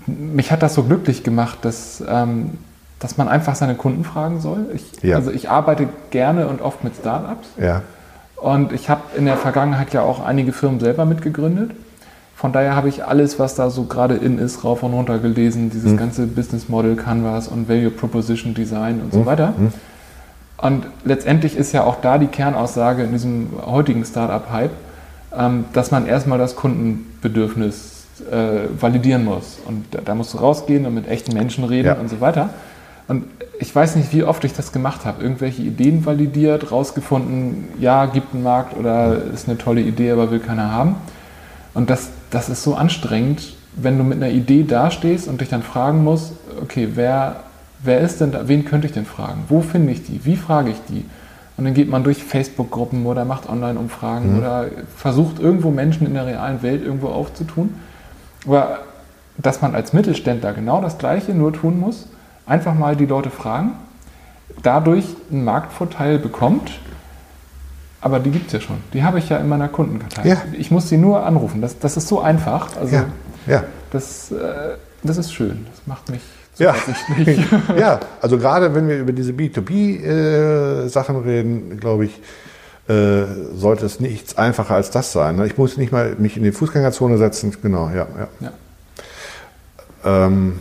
mich 0.05 0.51
hat 0.51 0.61
das 0.61 0.73
so 0.73 0.83
glücklich 0.83 1.23
gemacht, 1.23 1.59
dass, 1.61 2.03
ähm, 2.07 2.57
dass 2.99 3.17
man 3.17 3.27
einfach 3.27 3.55
seine 3.55 3.75
Kunden 3.75 4.03
fragen 4.03 4.41
soll. 4.41 4.67
Ich, 4.73 5.01
ja. 5.01 5.15
Also 5.15 5.31
ich 5.31 5.49
arbeite 5.49 5.87
gerne 6.11 6.47
und 6.47 6.61
oft 6.61 6.83
mit 6.83 6.95
Startups. 6.95 7.47
Ja. 7.59 7.81
Und 8.41 8.71
ich 8.71 8.89
habe 8.89 9.01
in 9.17 9.25
der 9.25 9.37
Vergangenheit 9.37 9.93
ja 9.93 10.01
auch 10.01 10.23
einige 10.23 10.51
Firmen 10.51 10.79
selber 10.79 11.05
mitgegründet. 11.05 11.71
Von 12.35 12.53
daher 12.53 12.75
habe 12.75 12.87
ich 12.87 13.03
alles, 13.03 13.39
was 13.39 13.55
da 13.55 13.71
so 13.71 13.85
gerade 13.85 14.13
in 14.13 14.37
ist, 14.37 14.63
rauf 14.63 14.83
und 14.83 14.93
runter 14.93 15.17
gelesen. 15.17 15.71
Dieses 15.71 15.93
mhm. 15.93 15.97
ganze 15.97 16.27
Business 16.27 16.69
Model 16.69 16.95
Canvas 16.95 17.47
und 17.47 17.67
Value 17.67 17.89
Proposition 17.89 18.53
Design 18.53 19.01
und 19.01 19.11
so 19.11 19.19
mhm. 19.21 19.25
weiter. 19.25 19.53
Mhm. 19.57 19.73
Und 20.57 20.87
letztendlich 21.03 21.55
ist 21.55 21.71
ja 21.71 21.83
auch 21.83 22.01
da 22.01 22.17
die 22.17 22.27
Kernaussage 22.27 23.03
in 23.03 23.11
diesem 23.11 23.49
heutigen 23.65 24.05
Startup-Hype, 24.05 24.71
ähm, 25.35 25.65
dass 25.73 25.91
man 25.91 26.05
erstmal 26.07 26.37
das 26.37 26.55
Kundenbedürfnis 26.55 28.05
äh, 28.31 28.69
validieren 28.79 29.25
muss. 29.25 29.57
Und 29.65 29.85
da, 29.91 30.01
da, 30.03 30.15
musst 30.15 30.33
du 30.33 30.37
rausgehen 30.37 30.85
und 30.85 30.93
mit 30.93 31.07
echten 31.07 31.33
Menschen 31.33 31.63
reden 31.63 31.87
ja. 31.87 31.93
und 31.95 32.09
so 32.09 32.21
weiter. 32.21 32.49
Und 33.07 33.25
ich 33.59 33.73
weiß 33.73 33.95
nicht, 33.95 34.13
wie 34.13 34.23
oft 34.23 34.43
ich 34.43 34.53
das 34.53 34.71
gemacht 34.71 35.05
habe. 35.05 35.23
Irgendwelche 35.23 35.61
Ideen 35.61 36.05
validiert, 36.05 36.71
rausgefunden, 36.71 37.69
ja, 37.79 38.05
gibt 38.05 38.33
einen 38.33 38.43
Markt 38.43 38.77
oder 38.77 39.21
ist 39.33 39.47
eine 39.47 39.57
tolle 39.57 39.81
Idee, 39.81 40.11
aber 40.11 40.29
will 40.31 40.39
keiner 40.39 40.71
haben. 40.71 40.95
Und 41.73 41.89
das, 41.89 42.09
das 42.29 42.49
ist 42.49 42.63
so 42.63 42.75
anstrengend, 42.75 43.55
wenn 43.75 43.97
du 43.97 44.03
mit 44.03 44.17
einer 44.21 44.31
Idee 44.31 44.63
dastehst 44.63 45.27
und 45.27 45.41
dich 45.41 45.49
dann 45.49 45.63
fragen 45.63 46.03
musst, 46.03 46.33
okay, 46.61 46.89
wer, 46.95 47.43
wer 47.83 47.99
ist 48.01 48.21
denn 48.21 48.31
da, 48.31 48.47
wen 48.47 48.65
könnte 48.65 48.87
ich 48.87 48.93
denn 48.93 49.05
fragen? 49.05 49.45
Wo 49.49 49.61
finde 49.61 49.93
ich 49.93 50.03
die? 50.03 50.25
Wie 50.25 50.35
frage 50.35 50.71
ich 50.71 50.77
die? 50.89 51.05
Und 51.55 51.65
dann 51.65 51.73
geht 51.73 51.89
man 51.89 52.03
durch 52.03 52.23
Facebook-Gruppen 52.23 53.05
oder 53.05 53.25
macht 53.25 53.49
Online-Umfragen 53.49 54.33
mhm. 54.33 54.37
oder 54.39 54.65
versucht 54.95 55.39
irgendwo 55.39 55.71
Menschen 55.71 56.05
in 56.05 56.13
der 56.13 56.25
realen 56.25 56.61
Welt 56.61 56.83
irgendwo 56.83 57.07
aufzutun. 57.07 57.75
Aber 58.45 58.79
dass 59.37 59.61
man 59.61 59.75
als 59.75 59.93
Mittelständler 59.93 60.53
genau 60.53 60.81
das 60.81 60.97
Gleiche 60.97 61.33
nur 61.33 61.53
tun 61.53 61.79
muss, 61.79 62.07
einfach 62.47 62.73
mal 62.73 62.95
die 62.95 63.05
Leute 63.05 63.29
fragen, 63.29 63.73
dadurch 64.63 65.05
einen 65.31 65.43
Marktvorteil 65.43 66.17
bekommt, 66.19 66.79
aber 68.01 68.19
die 68.19 68.31
gibt 68.31 68.47
es 68.47 68.53
ja 68.53 68.61
schon. 68.61 68.77
Die 68.93 69.03
habe 69.03 69.19
ich 69.19 69.29
ja 69.29 69.37
in 69.37 69.49
meiner 69.49 69.67
Kundenkartei. 69.67 70.27
Ja. 70.27 70.37
Ich 70.57 70.71
muss 70.71 70.87
sie 70.89 70.97
nur 70.97 71.25
anrufen. 71.25 71.61
Das, 71.61 71.79
das 71.79 71.97
ist 71.97 72.07
so 72.07 72.21
einfach. 72.21 72.75
Also 72.77 72.95
ja. 72.95 73.05
Ja. 73.47 73.63
Das, 73.91 74.31
äh, 74.31 74.75
das 75.03 75.17
ist 75.17 75.33
schön. 75.33 75.65
Das 75.71 75.87
macht 75.87 76.09
mich 76.09 76.21
Ja. 76.57 76.75
ja, 77.77 77.99
also 78.21 78.37
gerade 78.37 78.73
wenn 78.75 78.87
wir 78.87 78.99
über 78.99 79.13
diese 79.13 79.31
B2B-Sachen 79.31 81.15
äh, 81.15 81.19
reden, 81.19 81.79
glaube 81.79 82.05
ich, 82.05 82.21
äh, 82.87 83.25
sollte 83.55 83.85
es 83.85 83.99
nichts 83.99 84.37
einfacher 84.37 84.75
als 84.75 84.91
das 84.91 85.11
sein. 85.11 85.35
Ne? 85.35 85.47
Ich 85.47 85.57
muss 85.57 85.77
nicht 85.77 85.91
mal 85.91 86.15
mich 86.17 86.37
in 86.37 86.43
die 86.43 86.51
Fußgängerzone 86.51 87.17
setzen. 87.17 87.53
Genau, 87.61 87.89
ja. 87.89 88.07
ja. 88.17 88.27
ja. 88.39 88.51
Ähm, 90.05 90.59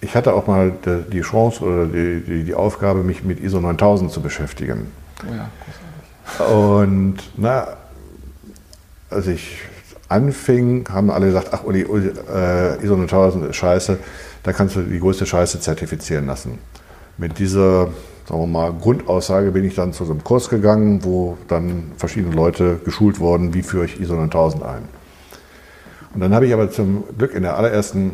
ich 0.00 0.14
hatte 0.14 0.32
auch 0.32 0.46
mal 0.46 0.72
die 1.12 1.20
Chance 1.20 1.64
oder 1.64 1.86
die, 1.86 2.20
die, 2.20 2.44
die, 2.44 2.54
Aufgabe, 2.54 3.02
mich 3.02 3.24
mit 3.24 3.40
ISO 3.40 3.60
9000 3.60 4.10
zu 4.10 4.20
beschäftigen. 4.20 4.92
Oh 5.22 5.34
ja, 5.34 5.50
großartig. 6.36 6.56
Und 6.56 7.16
na, 7.36 7.68
als 9.10 9.26
ich 9.26 9.58
anfing, 10.08 10.88
haben 10.88 11.10
alle 11.10 11.26
gesagt, 11.26 11.48
ach 11.52 11.64
Uli, 11.64 11.84
Uli 11.84 12.12
äh, 12.32 12.82
ISO 12.82 12.96
9000 12.96 13.46
ist 13.46 13.56
scheiße, 13.56 13.98
da 14.42 14.52
kannst 14.52 14.76
du 14.76 14.82
die 14.82 15.00
größte 15.00 15.26
Scheiße 15.26 15.60
zertifizieren 15.60 16.26
lassen. 16.26 16.58
Mit 17.16 17.38
dieser 17.38 17.88
sagen 18.28 18.40
wir 18.42 18.46
mal, 18.46 18.72
Grundaussage 18.74 19.50
bin 19.52 19.64
ich 19.64 19.74
dann 19.74 19.94
zu 19.94 20.04
so 20.04 20.12
einem 20.12 20.22
Kurs 20.22 20.50
gegangen, 20.50 21.02
wo 21.02 21.38
dann 21.48 21.92
verschiedene 21.96 22.34
Leute 22.34 22.78
geschult 22.84 23.20
wurden, 23.20 23.54
wie 23.54 23.62
führe 23.62 23.86
ich 23.86 23.98
ISO 24.00 24.14
9000 24.14 24.62
ein. 24.62 24.82
Und 26.12 26.20
dann 26.20 26.34
habe 26.34 26.46
ich 26.46 26.52
aber 26.52 26.70
zum 26.70 27.04
Glück 27.16 27.34
in 27.34 27.42
der 27.42 27.56
allerersten 27.56 28.12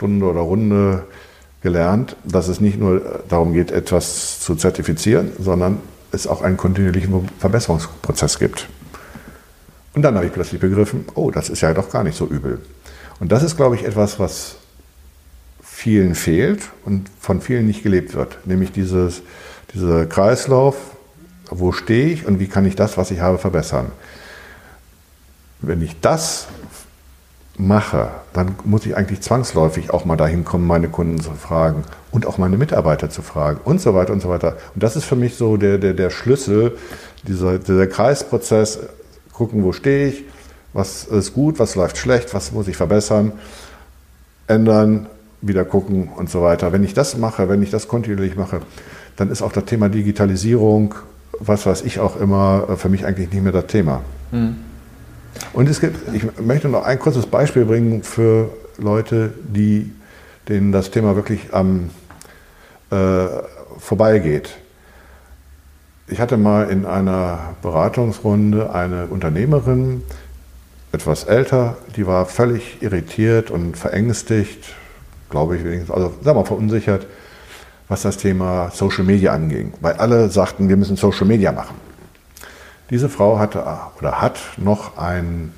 Stunde 0.00 0.24
oder 0.24 0.40
Runde 0.40 1.04
gelernt, 1.60 2.16
dass 2.24 2.48
es 2.48 2.58
nicht 2.58 2.78
nur 2.78 3.22
darum 3.28 3.52
geht, 3.52 3.70
etwas 3.70 4.40
zu 4.40 4.54
zertifizieren, 4.54 5.32
sondern 5.38 5.76
es 6.10 6.26
auch 6.26 6.40
einen 6.40 6.56
kontinuierlichen 6.56 7.28
Verbesserungsprozess 7.38 8.38
gibt. 8.38 8.66
Und 9.92 10.00
dann 10.00 10.14
habe 10.14 10.24
ich 10.24 10.32
plötzlich 10.32 10.58
begriffen, 10.58 11.04
oh, 11.16 11.30
das 11.30 11.50
ist 11.50 11.60
ja 11.60 11.74
doch 11.74 11.90
gar 11.90 12.02
nicht 12.02 12.16
so 12.16 12.26
übel. 12.26 12.60
Und 13.18 13.30
das 13.30 13.42
ist, 13.42 13.58
glaube 13.58 13.76
ich, 13.76 13.84
etwas, 13.84 14.18
was 14.18 14.56
vielen 15.62 16.14
fehlt 16.14 16.62
und 16.86 17.10
von 17.20 17.42
vielen 17.42 17.66
nicht 17.66 17.82
gelebt 17.82 18.14
wird. 18.14 18.38
Nämlich 18.46 18.72
dieses, 18.72 19.20
dieser 19.74 20.06
Kreislauf, 20.06 20.76
wo 21.50 21.72
stehe 21.72 22.06
ich 22.06 22.24
und 22.24 22.40
wie 22.40 22.46
kann 22.46 22.64
ich 22.64 22.74
das, 22.74 22.96
was 22.96 23.10
ich 23.10 23.20
habe, 23.20 23.36
verbessern. 23.36 23.92
Wenn 25.60 25.82
ich 25.82 26.00
das 26.00 26.46
mache, 27.58 28.08
dann 28.32 28.54
muss 28.64 28.86
ich 28.86 28.96
eigentlich 28.96 29.20
zwangsläufig 29.20 29.90
auch 29.90 30.04
mal 30.04 30.16
dahin 30.16 30.44
kommen, 30.44 30.66
meine 30.66 30.88
Kunden 30.88 31.20
zu 31.20 31.32
fragen 31.32 31.84
und 32.10 32.26
auch 32.26 32.38
meine 32.38 32.56
Mitarbeiter 32.56 33.10
zu 33.10 33.22
fragen 33.22 33.60
und 33.64 33.80
so 33.80 33.94
weiter 33.94 34.12
und 34.12 34.20
so 34.20 34.28
weiter. 34.28 34.56
Und 34.74 34.82
das 34.82 34.96
ist 34.96 35.04
für 35.04 35.16
mich 35.16 35.36
so 35.36 35.56
der, 35.56 35.78
der, 35.78 35.94
der 35.94 36.10
Schlüssel, 36.10 36.76
dieser, 37.26 37.58
dieser 37.58 37.86
Kreisprozess, 37.86 38.78
gucken, 39.32 39.64
wo 39.64 39.72
stehe 39.72 40.08
ich, 40.08 40.24
was 40.72 41.04
ist 41.04 41.34
gut, 41.34 41.58
was 41.58 41.74
läuft 41.74 41.96
schlecht, 41.96 42.34
was 42.34 42.52
muss 42.52 42.68
ich 42.68 42.76
verbessern, 42.76 43.32
ändern, 44.46 45.06
wieder 45.40 45.64
gucken 45.64 46.08
und 46.14 46.30
so 46.30 46.42
weiter. 46.42 46.72
Wenn 46.72 46.84
ich 46.84 46.94
das 46.94 47.16
mache, 47.16 47.48
wenn 47.48 47.62
ich 47.62 47.70
das 47.70 47.88
kontinuierlich 47.88 48.36
mache, 48.36 48.60
dann 49.16 49.30
ist 49.30 49.42
auch 49.42 49.52
das 49.52 49.64
Thema 49.64 49.88
Digitalisierung, 49.88 50.94
was 51.38 51.66
weiß 51.66 51.82
ich 51.82 52.00
auch 52.00 52.20
immer, 52.20 52.76
für 52.76 52.88
mich 52.88 53.06
eigentlich 53.06 53.32
nicht 53.32 53.42
mehr 53.42 53.52
das 53.52 53.66
Thema. 53.66 54.02
Mhm. 54.30 54.56
Und 55.52 55.68
es 55.68 55.80
gibt, 55.80 56.14
ich 56.14 56.24
möchte 56.40 56.68
noch 56.68 56.84
ein 56.84 56.98
kurzes 56.98 57.26
Beispiel 57.26 57.64
bringen 57.64 58.02
für 58.02 58.50
Leute, 58.78 59.32
die, 59.44 59.92
denen 60.48 60.72
das 60.72 60.90
Thema 60.90 61.16
wirklich 61.16 61.52
am 61.52 61.90
äh, 62.90 63.26
vorbeigeht. 63.78 64.56
Ich 66.08 66.20
hatte 66.20 66.36
mal 66.36 66.68
in 66.70 66.86
einer 66.86 67.54
Beratungsrunde 67.62 68.74
eine 68.74 69.06
Unternehmerin, 69.06 70.02
etwas 70.92 71.24
älter, 71.24 71.76
die 71.96 72.06
war 72.06 72.26
völlig 72.26 72.82
irritiert 72.82 73.50
und 73.50 73.76
verängstigt, 73.76 74.74
glaube 75.30 75.56
ich 75.56 75.64
wenigstens, 75.64 75.90
also 75.90 76.08
sagen 76.08 76.24
wir 76.24 76.34
mal 76.34 76.44
verunsichert, 76.44 77.06
was 77.88 78.02
das 78.02 78.16
Thema 78.16 78.70
Social 78.72 79.04
Media 79.04 79.32
anging. 79.32 79.72
Weil 79.80 79.94
alle 79.94 80.30
sagten, 80.30 80.68
wir 80.68 80.76
müssen 80.76 80.96
Social 80.96 81.26
Media 81.26 81.52
machen. 81.52 81.76
Diese 82.90 83.08
Frau 83.08 83.38
hatte 83.38 83.64
oder 83.98 84.20
hat 84.20 84.40
noch 84.56 84.98
einen 84.98 85.54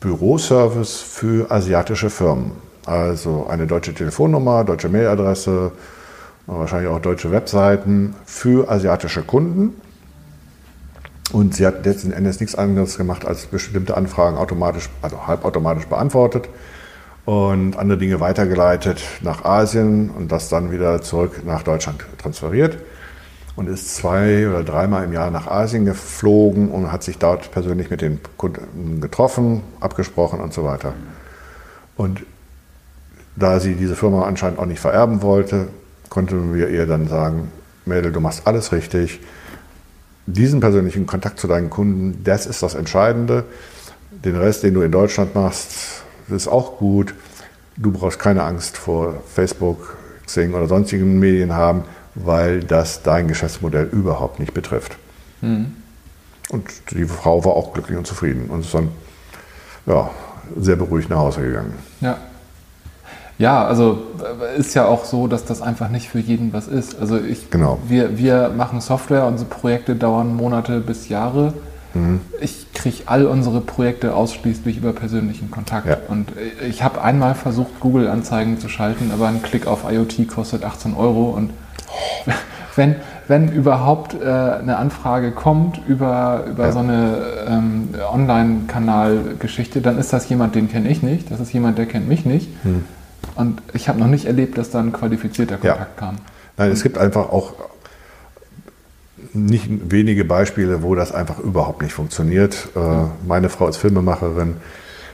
Büroservice 0.00 1.00
für 1.00 1.50
asiatische 1.50 2.10
Firmen. 2.10 2.52
Also 2.84 3.46
eine 3.48 3.66
deutsche 3.66 3.94
Telefonnummer, 3.94 4.64
deutsche 4.64 4.90
Mailadresse, 4.90 5.72
wahrscheinlich 6.46 6.90
auch 6.90 7.00
deutsche 7.00 7.30
Webseiten 7.30 8.14
für 8.26 8.70
asiatische 8.70 9.22
Kunden. 9.22 9.80
Und 11.32 11.54
sie 11.54 11.66
hat 11.66 11.86
letzten 11.86 12.12
Endes 12.12 12.38
nichts 12.38 12.54
anderes 12.54 12.98
gemacht, 12.98 13.24
als 13.26 13.46
bestimmte 13.46 13.96
Anfragen 13.96 14.36
automatisch, 14.36 14.90
also 15.00 15.26
halbautomatisch 15.26 15.86
beantwortet 15.86 16.50
und 17.24 17.78
andere 17.78 17.96
Dinge 17.96 18.20
weitergeleitet 18.20 19.02
nach 19.22 19.42
Asien 19.46 20.10
und 20.10 20.30
das 20.30 20.50
dann 20.50 20.70
wieder 20.70 21.00
zurück 21.00 21.40
nach 21.46 21.62
Deutschland 21.62 22.04
transferiert 22.18 22.76
und 23.56 23.68
ist 23.68 23.94
zwei 23.94 24.48
oder 24.48 24.64
dreimal 24.64 25.04
im 25.04 25.12
Jahr 25.12 25.30
nach 25.30 25.46
Asien 25.46 25.84
geflogen 25.84 26.70
und 26.70 26.90
hat 26.90 27.02
sich 27.02 27.18
dort 27.18 27.52
persönlich 27.52 27.90
mit 27.90 28.00
den 28.00 28.20
Kunden 28.36 29.00
getroffen, 29.00 29.62
abgesprochen 29.80 30.40
und 30.40 30.52
so 30.52 30.64
weiter. 30.64 30.94
Und 31.96 32.24
da 33.36 33.60
sie 33.60 33.74
diese 33.74 33.96
Firma 33.96 34.24
anscheinend 34.24 34.58
auch 34.58 34.66
nicht 34.66 34.80
vererben 34.80 35.22
wollte, 35.22 35.68
konnten 36.08 36.54
wir 36.54 36.68
ihr 36.68 36.86
dann 36.86 37.08
sagen, 37.08 37.50
Mädel, 37.86 38.12
du 38.12 38.20
machst 38.20 38.46
alles 38.46 38.72
richtig. 38.72 39.20
Diesen 40.26 40.60
persönlichen 40.60 41.06
Kontakt 41.06 41.38
zu 41.38 41.46
deinen 41.46 41.70
Kunden, 41.70 42.22
das 42.24 42.46
ist 42.46 42.62
das 42.62 42.74
Entscheidende. 42.74 43.44
Den 44.10 44.36
Rest, 44.36 44.62
den 44.62 44.74
du 44.74 44.82
in 44.82 44.90
Deutschland 44.90 45.34
machst, 45.34 46.02
ist 46.28 46.48
auch 46.48 46.78
gut. 46.78 47.14
Du 47.76 47.92
brauchst 47.92 48.18
keine 48.18 48.44
Angst 48.44 48.76
vor 48.78 49.22
Facebook, 49.34 49.96
Xing 50.24 50.54
oder 50.54 50.66
sonstigen 50.66 51.18
Medien 51.18 51.52
haben, 51.52 51.82
weil 52.14 52.60
das 52.60 53.02
dein 53.02 53.28
Geschäftsmodell 53.28 53.86
überhaupt 53.86 54.38
nicht 54.38 54.54
betrifft. 54.54 54.96
Mhm. 55.40 55.72
Und 56.50 56.64
die 56.90 57.04
Frau 57.06 57.44
war 57.44 57.54
auch 57.54 57.72
glücklich 57.72 57.96
und 57.96 58.06
zufrieden 58.06 58.50
und 58.50 58.60
ist 58.60 58.74
dann 58.74 58.88
ja, 59.86 60.10
sehr 60.56 60.76
beruhigt 60.76 61.10
nach 61.10 61.18
Hause 61.18 61.42
gegangen. 61.42 61.74
Ja. 62.00 62.18
Ja, 63.36 63.66
also 63.66 63.98
ist 64.56 64.74
ja 64.74 64.86
auch 64.86 65.04
so, 65.04 65.26
dass 65.26 65.44
das 65.44 65.60
einfach 65.60 65.88
nicht 65.88 66.08
für 66.08 66.20
jeden 66.20 66.52
was 66.52 66.68
ist. 66.68 67.00
Also 67.00 67.18
ich, 67.18 67.50
genau. 67.50 67.80
wir, 67.88 68.16
wir 68.16 68.50
machen 68.56 68.80
Software, 68.80 69.26
unsere 69.26 69.50
Projekte 69.50 69.96
dauern 69.96 70.36
Monate 70.36 70.78
bis 70.78 71.08
Jahre. 71.08 71.52
Mhm. 71.94 72.20
Ich 72.40 72.72
kriege 72.72 73.02
all 73.06 73.26
unsere 73.26 73.60
Projekte 73.60 74.14
ausschließlich 74.14 74.76
über 74.76 74.92
persönlichen 74.92 75.50
Kontakt. 75.50 75.88
Ja. 75.88 75.96
Und 76.08 76.28
ich 76.68 76.84
habe 76.84 77.02
einmal 77.02 77.34
versucht, 77.34 77.80
Google-Anzeigen 77.80 78.60
zu 78.60 78.68
schalten, 78.68 79.10
aber 79.12 79.26
ein 79.26 79.42
Klick 79.42 79.66
auf 79.66 79.80
IoT 79.90 80.28
kostet 80.28 80.64
18 80.64 80.94
Euro. 80.94 81.30
Und 81.30 81.50
wenn, 82.76 82.96
wenn 83.28 83.52
überhaupt 83.52 84.14
äh, 84.14 84.24
eine 84.24 84.76
Anfrage 84.76 85.32
kommt 85.32 85.80
über, 85.86 86.44
über 86.48 86.66
ja. 86.66 86.72
so 86.72 86.78
eine 86.80 87.16
ähm, 87.48 87.88
Online-Kanal-Geschichte, 88.12 89.80
dann 89.80 89.98
ist 89.98 90.12
das 90.12 90.28
jemand, 90.28 90.54
den 90.54 90.68
kenne 90.70 90.88
ich 90.88 91.02
nicht. 91.02 91.30
Das 91.30 91.40
ist 91.40 91.52
jemand, 91.52 91.78
der 91.78 91.86
kennt 91.86 92.08
mich 92.08 92.24
nicht. 92.24 92.64
Mhm. 92.64 92.84
Und 93.36 93.62
ich 93.72 93.88
habe 93.88 93.98
noch 93.98 94.06
nicht 94.06 94.26
erlebt, 94.26 94.58
dass 94.58 94.70
da 94.70 94.80
ein 94.80 94.92
qualifizierter 94.92 95.56
Kontakt 95.56 96.00
ja. 96.00 96.06
kam. 96.06 96.16
Nein, 96.56 96.70
es 96.70 96.82
gibt 96.82 96.98
einfach 96.98 97.30
auch 97.30 97.54
nicht 99.32 99.68
wenige 99.90 100.24
Beispiele, 100.24 100.82
wo 100.82 100.94
das 100.94 101.12
einfach 101.12 101.38
überhaupt 101.38 101.82
nicht 101.82 101.92
funktioniert. 101.92 102.68
Äh, 102.76 102.78
meine 103.26 103.48
Frau 103.48 103.68
ist 103.68 103.78
Filmemacherin. 103.78 104.56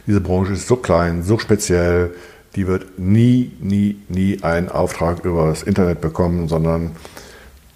Diese 0.06 0.20
Branche 0.20 0.52
ist 0.52 0.66
so 0.66 0.76
klein, 0.76 1.22
so 1.22 1.38
speziell. 1.38 2.10
Die 2.56 2.66
wird 2.66 2.98
nie, 2.98 3.52
nie, 3.60 3.96
nie 4.08 4.42
einen 4.42 4.68
Auftrag 4.68 5.24
über 5.24 5.46
das 5.48 5.62
Internet 5.62 6.00
bekommen, 6.00 6.48
sondern 6.48 6.92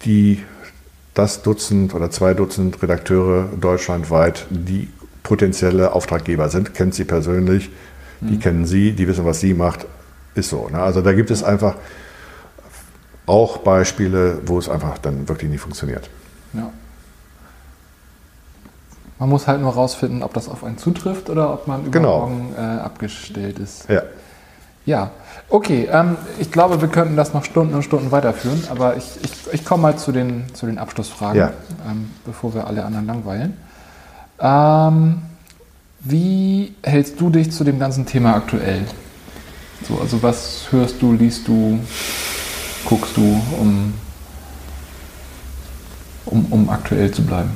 die, 0.03 0.43
das 1.13 1.41
Dutzend 1.43 1.93
oder 1.93 2.11
zwei 2.11 2.33
Dutzend 2.33 2.81
Redakteure 2.81 3.49
deutschlandweit, 3.59 4.45
die 4.49 4.89
potenzielle 5.23 5.93
Auftraggeber 5.93 6.49
sind, 6.49 6.73
kennt 6.73 6.93
sie 6.93 7.05
persönlich, 7.05 7.69
die 8.21 8.35
mhm. 8.35 8.39
kennen 8.39 8.65
sie, 8.65 8.91
die 8.91 9.07
wissen, 9.07 9.25
was 9.25 9.39
sie 9.39 9.53
macht, 9.53 9.85
ist 10.35 10.49
so. 10.49 10.69
Ne? 10.69 10.79
Also 10.79 11.01
da 11.01 11.13
gibt 11.13 11.31
es 11.31 11.43
einfach 11.43 11.75
auch 13.25 13.57
Beispiele, 13.57 14.39
wo 14.45 14.59
es 14.59 14.69
einfach 14.69 14.97
dann 14.97 15.27
wirklich 15.27 15.49
nicht 15.49 15.61
funktioniert. 15.61 16.09
Ja. 16.53 16.71
Man 19.17 19.29
muss 19.29 19.47
halt 19.47 19.61
nur 19.61 19.73
rausfinden, 19.73 20.23
ob 20.23 20.33
das 20.33 20.49
auf 20.49 20.63
einen 20.63 20.77
zutrifft 20.77 21.29
oder 21.29 21.53
ob 21.53 21.67
man 21.67 21.85
übermorgen 21.85 22.53
genau. 22.55 22.77
äh, 22.77 22.79
abgestellt 22.79 23.59
ist. 23.59 23.89
Ja. 23.89 24.03
Ja, 24.85 25.11
okay. 25.49 25.87
Ähm, 25.91 26.17
ich 26.39 26.51
glaube, 26.51 26.81
wir 26.81 26.87
könnten 26.87 27.15
das 27.15 27.33
noch 27.33 27.43
Stunden 27.43 27.73
und 27.73 27.83
Stunden 27.83 28.11
weiterführen, 28.11 28.63
aber 28.69 28.97
ich, 28.97 29.05
ich, 29.23 29.31
ich 29.53 29.65
komme 29.65 29.83
mal 29.83 29.97
zu 29.97 30.11
den, 30.11 30.45
zu 30.53 30.65
den 30.65 30.77
Abschlussfragen, 30.77 31.39
ja. 31.39 31.51
ähm, 31.89 32.11
bevor 32.25 32.53
wir 32.53 32.67
alle 32.67 32.85
anderen 32.85 33.07
langweilen. 33.07 33.57
Ähm, 34.39 35.21
wie 36.01 36.75
hältst 36.83 37.19
du 37.19 37.29
dich 37.29 37.51
zu 37.51 37.63
dem 37.63 37.79
ganzen 37.79 38.05
Thema 38.05 38.35
aktuell? 38.35 38.85
So, 39.87 39.99
also 39.99 40.21
was 40.21 40.67
hörst 40.71 41.01
du, 41.01 41.13
liest 41.13 41.47
du, 41.47 41.79
guckst 42.85 43.17
du, 43.17 43.41
um 43.59 43.93
um, 46.25 46.45
um 46.49 46.69
aktuell 46.69 47.11
zu 47.11 47.23
bleiben? 47.23 47.51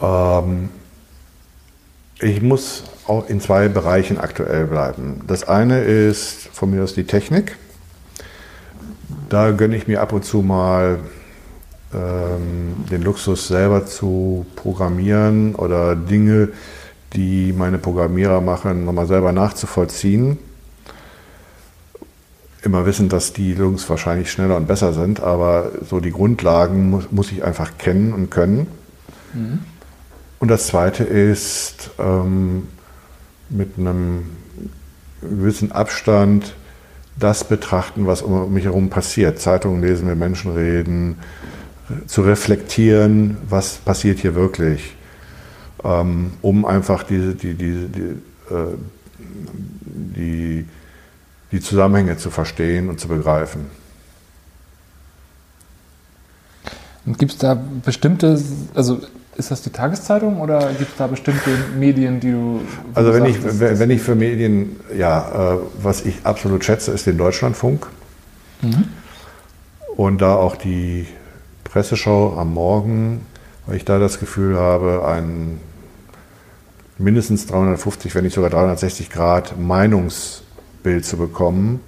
Ähm, 0.00 0.68
Ich 2.20 2.42
muss 2.42 2.84
auch 3.06 3.28
in 3.28 3.40
zwei 3.40 3.68
Bereichen 3.68 4.18
aktuell 4.18 4.66
bleiben. 4.66 5.22
Das 5.26 5.46
eine 5.46 5.80
ist 5.80 6.48
von 6.52 6.70
mir 6.70 6.84
aus 6.84 6.94
die 6.94 7.04
Technik. 7.04 7.56
Da 9.28 9.50
gönne 9.50 9.76
ich 9.76 9.88
mir 9.88 10.00
ab 10.00 10.12
und 10.12 10.24
zu 10.24 10.42
mal 10.42 11.00
ähm, 11.92 12.84
den 12.90 13.02
Luxus 13.02 13.48
selber 13.48 13.86
zu 13.86 14.46
programmieren 14.54 15.54
oder 15.54 15.96
Dinge, 15.96 16.50
die 17.14 17.52
meine 17.52 17.78
Programmierer 17.78 18.40
machen, 18.40 18.84
nochmal 18.84 19.06
selber 19.06 19.32
nachzuvollziehen. 19.32 20.38
Immer 22.62 22.86
wissen, 22.86 23.08
dass 23.08 23.32
die 23.32 23.52
Jungs 23.52 23.88
wahrscheinlich 23.90 24.30
schneller 24.30 24.56
und 24.56 24.66
besser 24.66 24.92
sind, 24.92 25.20
aber 25.20 25.72
so 25.88 26.00
die 26.00 26.10
Grundlagen 26.10 26.90
muss, 26.90 27.10
muss 27.10 27.30
ich 27.30 27.44
einfach 27.44 27.76
kennen 27.76 28.12
und 28.12 28.30
können. 28.30 28.66
Mhm. 29.34 29.60
Und 30.44 30.48
das 30.48 30.66
Zweite 30.66 31.04
ist, 31.04 31.88
ähm, 31.98 32.68
mit 33.48 33.78
einem 33.78 34.24
gewissen 35.22 35.72
Abstand 35.72 36.54
das 37.18 37.44
betrachten, 37.44 38.06
was 38.06 38.20
um 38.20 38.52
mich 38.52 38.64
herum 38.64 38.90
passiert. 38.90 39.38
Zeitungen 39.38 39.80
lesen, 39.80 40.06
mit 40.06 40.18
Menschen 40.18 40.52
reden, 40.52 41.16
zu 42.06 42.20
reflektieren, 42.20 43.38
was 43.48 43.76
passiert 43.76 44.18
hier 44.18 44.34
wirklich, 44.34 44.94
ähm, 45.82 46.34
um 46.42 46.66
einfach 46.66 47.04
diese, 47.04 47.34
die, 47.34 47.54
die, 47.54 47.88
die, 47.88 48.54
äh, 48.54 48.76
die, 49.16 50.66
die 51.52 51.60
Zusammenhänge 51.60 52.18
zu 52.18 52.28
verstehen 52.28 52.90
und 52.90 53.00
zu 53.00 53.08
begreifen. 53.08 53.64
Gibt 57.06 57.32
es 57.32 57.38
da 57.38 57.54
bestimmte, 57.82 58.38
also 58.74 59.00
ist 59.36 59.50
das 59.50 59.62
die 59.62 59.70
Tageszeitung 59.70 60.40
oder 60.40 60.72
gibt 60.78 60.92
es 60.92 60.96
da 60.96 61.06
bestimmte 61.06 61.50
Medien, 61.78 62.20
die 62.20 62.32
du. 62.32 62.60
Also, 62.94 63.12
wenn, 63.12 63.24
sagst, 63.24 63.46
ich, 63.46 63.60
wenn, 63.60 63.78
wenn 63.78 63.90
ich 63.90 64.00
für 64.00 64.14
Medien, 64.14 64.76
ja, 64.96 65.54
äh, 65.54 65.58
was 65.82 66.04
ich 66.04 66.24
absolut 66.24 66.64
schätze, 66.64 66.92
ist 66.92 67.06
den 67.06 67.18
Deutschlandfunk. 67.18 67.86
Mhm. 68.62 68.84
Und 69.96 70.20
da 70.20 70.34
auch 70.34 70.56
die 70.56 71.06
Presseschau 71.64 72.36
am 72.38 72.54
Morgen, 72.54 73.26
weil 73.66 73.76
ich 73.76 73.84
da 73.84 73.98
das 73.98 74.18
Gefühl 74.18 74.58
habe, 74.58 75.06
ein 75.06 75.60
mindestens 76.98 77.46
350, 77.46 78.14
wenn 78.14 78.24
nicht 78.24 78.34
sogar 78.34 78.50
360 78.50 79.10
Grad 79.10 79.58
Meinungsbild 79.58 81.04
zu 81.04 81.16
bekommen, 81.16 81.80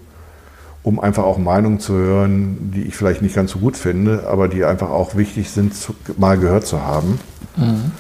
um 0.86 1.00
einfach 1.00 1.24
auch 1.24 1.36
Meinungen 1.36 1.80
zu 1.80 1.94
hören, 1.94 2.70
die 2.72 2.82
ich 2.82 2.94
vielleicht 2.94 3.20
nicht 3.20 3.34
ganz 3.34 3.50
so 3.50 3.58
gut 3.58 3.76
finde, 3.76 4.28
aber 4.28 4.46
die 4.46 4.64
einfach 4.64 4.88
auch 4.88 5.16
wichtig 5.16 5.50
sind, 5.50 5.74
mal 6.16 6.38
gehört 6.38 6.64
zu 6.64 6.80
haben. 6.80 7.18
Mhm. 7.56 7.90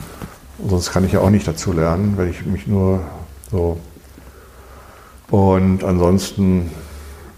Sonst 0.68 0.92
kann 0.92 1.04
ich 1.04 1.10
ja 1.10 1.18
auch 1.18 1.30
nicht 1.30 1.48
dazu 1.48 1.72
lernen, 1.72 2.14
wenn 2.16 2.30
ich 2.30 2.46
mich 2.46 2.68
nur 2.68 3.00
so. 3.50 3.78
Und 5.30 5.82
ansonsten 5.82 6.70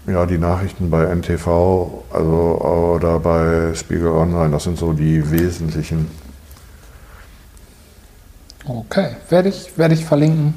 ja, 0.05 0.27
die 0.27 0.37
Nachrichten 0.37 0.91
bei 0.91 1.05
NTV 1.05 2.03
also, 2.11 2.93
oder 2.95 3.19
bei 3.19 3.73
Spiegel 3.73 4.09
Online, 4.09 4.51
das 4.51 4.65
sind 4.65 4.77
so 4.77 4.93
die 4.93 5.31
wesentlichen. 5.31 6.11
Okay, 8.67 9.15
werde 9.29 9.49
ich, 9.49 9.75
werde 9.79 9.95
ich 9.95 10.05
verlinken. 10.05 10.53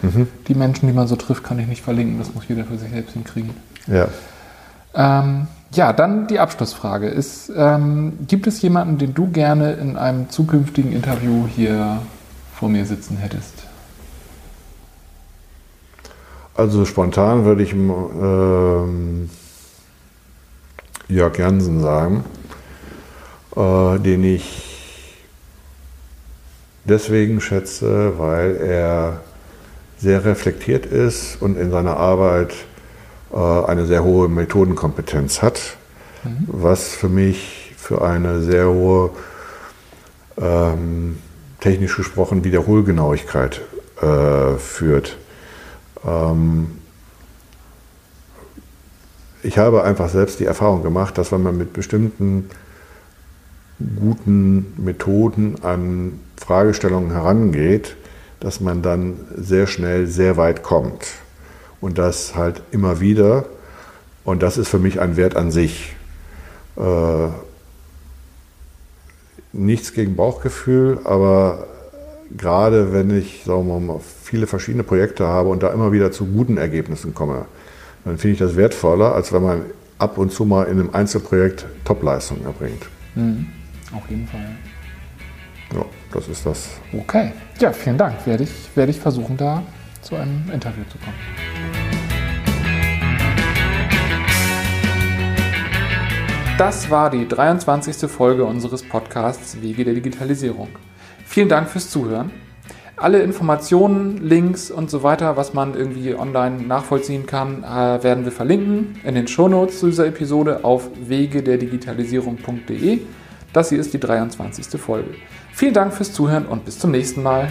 Mhm. 0.00 0.28
Die 0.48 0.54
Menschen, 0.54 0.86
die 0.86 0.94
man 0.94 1.06
so 1.08 1.16
trifft, 1.16 1.44
kann 1.44 1.58
ich 1.58 1.66
nicht 1.66 1.82
verlinken. 1.82 2.18
Das 2.18 2.34
muss 2.34 2.44
jeder 2.48 2.64
für 2.64 2.78
sich 2.78 2.90
selbst 2.90 3.12
hinkriegen. 3.12 3.50
Ja. 3.86 4.08
Ähm, 4.94 5.46
ja, 5.72 5.92
dann 5.92 6.26
die 6.26 6.40
Abschlussfrage 6.40 7.08
ist, 7.08 7.52
ähm, 7.54 8.18
gibt 8.26 8.46
es 8.46 8.60
jemanden, 8.60 8.98
den 8.98 9.14
du 9.14 9.28
gerne 9.30 9.74
in 9.74 9.96
einem 9.96 10.28
zukünftigen 10.28 10.92
Interview 10.92 11.46
hier 11.46 12.02
vor 12.54 12.68
mir 12.68 12.84
sitzen 12.84 13.16
hättest? 13.18 13.54
Also 16.56 16.84
spontan 16.84 17.44
würde 17.44 17.62
ich 17.62 17.72
ähm, 17.72 19.30
Jörg 21.08 21.38
Jansen 21.38 21.80
sagen, 21.80 22.24
äh, 23.56 23.98
den 23.98 24.24
ich 24.24 25.16
deswegen 26.84 27.40
schätze, 27.40 28.18
weil 28.18 28.56
er 28.56 29.20
sehr 29.98 30.24
reflektiert 30.24 30.84
ist 30.86 31.40
und 31.40 31.56
in 31.56 31.70
seiner 31.70 31.96
Arbeit 31.96 32.54
eine 33.36 33.86
sehr 33.86 34.02
hohe 34.02 34.28
Methodenkompetenz 34.28 35.42
hat, 35.42 35.76
mhm. 36.24 36.46
was 36.48 36.88
für 36.88 37.08
mich 37.08 37.74
für 37.76 38.02
eine 38.02 38.40
sehr 38.40 38.68
hohe, 38.68 39.10
ähm, 40.40 41.18
technisch 41.60 41.96
gesprochen, 41.96 42.44
Wiederholgenauigkeit 42.44 43.60
äh, 44.00 44.56
führt. 44.58 45.16
Ähm, 46.06 46.78
ich 49.42 49.58
habe 49.58 49.84
einfach 49.84 50.08
selbst 50.08 50.40
die 50.40 50.44
Erfahrung 50.44 50.82
gemacht, 50.82 51.16
dass 51.16 51.32
wenn 51.32 51.42
man 51.42 51.56
mit 51.56 51.72
bestimmten 51.72 52.50
guten 53.98 54.74
Methoden 54.76 55.56
an 55.62 56.20
Fragestellungen 56.36 57.12
herangeht, 57.12 57.96
dass 58.38 58.60
man 58.60 58.82
dann 58.82 59.18
sehr 59.36 59.66
schnell 59.66 60.06
sehr 60.06 60.36
weit 60.36 60.62
kommt. 60.62 61.06
Und 61.80 61.98
das 61.98 62.34
halt 62.34 62.62
immer 62.72 63.00
wieder. 63.00 63.46
Und 64.24 64.42
das 64.42 64.58
ist 64.58 64.68
für 64.68 64.78
mich 64.78 65.00
ein 65.00 65.16
Wert 65.16 65.36
an 65.36 65.50
sich. 65.50 65.94
Äh, 66.76 67.28
nichts 69.52 69.92
gegen 69.92 70.16
Bauchgefühl, 70.16 71.00
aber 71.04 71.66
gerade 72.36 72.92
wenn 72.92 73.10
ich 73.16 73.42
sagen 73.44 73.66
wir 73.66 73.80
mal, 73.80 74.00
viele 74.22 74.46
verschiedene 74.46 74.84
Projekte 74.84 75.26
habe 75.26 75.48
und 75.48 75.62
da 75.62 75.72
immer 75.72 75.92
wieder 75.92 76.12
zu 76.12 76.26
guten 76.26 76.56
Ergebnissen 76.56 77.14
komme, 77.14 77.46
dann 78.04 78.18
finde 78.18 78.34
ich 78.34 78.38
das 78.38 78.56
wertvoller, 78.56 79.14
als 79.14 79.32
wenn 79.32 79.42
man 79.42 79.62
ab 79.98 80.18
und 80.18 80.32
zu 80.32 80.44
mal 80.44 80.64
in 80.64 80.80
einem 80.80 80.90
Einzelprojekt 80.94 81.66
Topleistungen 81.84 82.44
erbringt. 82.44 82.86
Mhm. 83.14 83.46
Auf 83.92 84.08
jeden 84.08 84.26
Fall. 84.26 84.56
Ja, 85.74 85.84
das 86.12 86.28
ist 86.28 86.46
das. 86.46 86.68
Okay. 86.92 87.32
Ja, 87.58 87.72
vielen 87.72 87.98
Dank. 87.98 88.26
Werde 88.26 88.44
ich, 88.44 88.50
werde 88.74 88.90
ich 88.90 89.00
versuchen, 89.00 89.36
da 89.36 89.62
zu 90.02 90.16
einem 90.16 90.50
Interview 90.52 90.84
zu 90.90 90.98
kommen. 90.98 91.16
Das 96.60 96.90
war 96.90 97.08
die 97.08 97.26
23. 97.26 98.10
Folge 98.10 98.44
unseres 98.44 98.82
Podcasts 98.82 99.62
Wege 99.62 99.82
der 99.82 99.94
Digitalisierung. 99.94 100.68
Vielen 101.24 101.48
Dank 101.48 101.70
fürs 101.70 101.88
Zuhören. 101.88 102.30
Alle 102.96 103.22
Informationen, 103.22 104.18
Links 104.18 104.70
und 104.70 104.90
so 104.90 105.02
weiter, 105.02 105.38
was 105.38 105.54
man 105.54 105.74
irgendwie 105.74 106.14
online 106.14 106.60
nachvollziehen 106.60 107.24
kann, 107.24 107.64
äh, 107.64 108.02
werden 108.02 108.26
wir 108.26 108.32
verlinken 108.32 109.00
in 109.04 109.14
den 109.14 109.26
Shownotes 109.26 109.80
zu 109.80 109.86
dieser 109.86 110.06
Episode 110.06 110.62
auf 110.62 110.90
wegederdigitalisierung.de. 111.02 112.98
Das 113.54 113.70
hier 113.70 113.78
ist 113.80 113.94
die 113.94 114.00
23. 114.00 114.78
Folge. 114.78 115.14
Vielen 115.54 115.72
Dank 115.72 115.94
fürs 115.94 116.12
Zuhören 116.12 116.44
und 116.44 116.66
bis 116.66 116.78
zum 116.78 116.90
nächsten 116.90 117.22
Mal. 117.22 117.48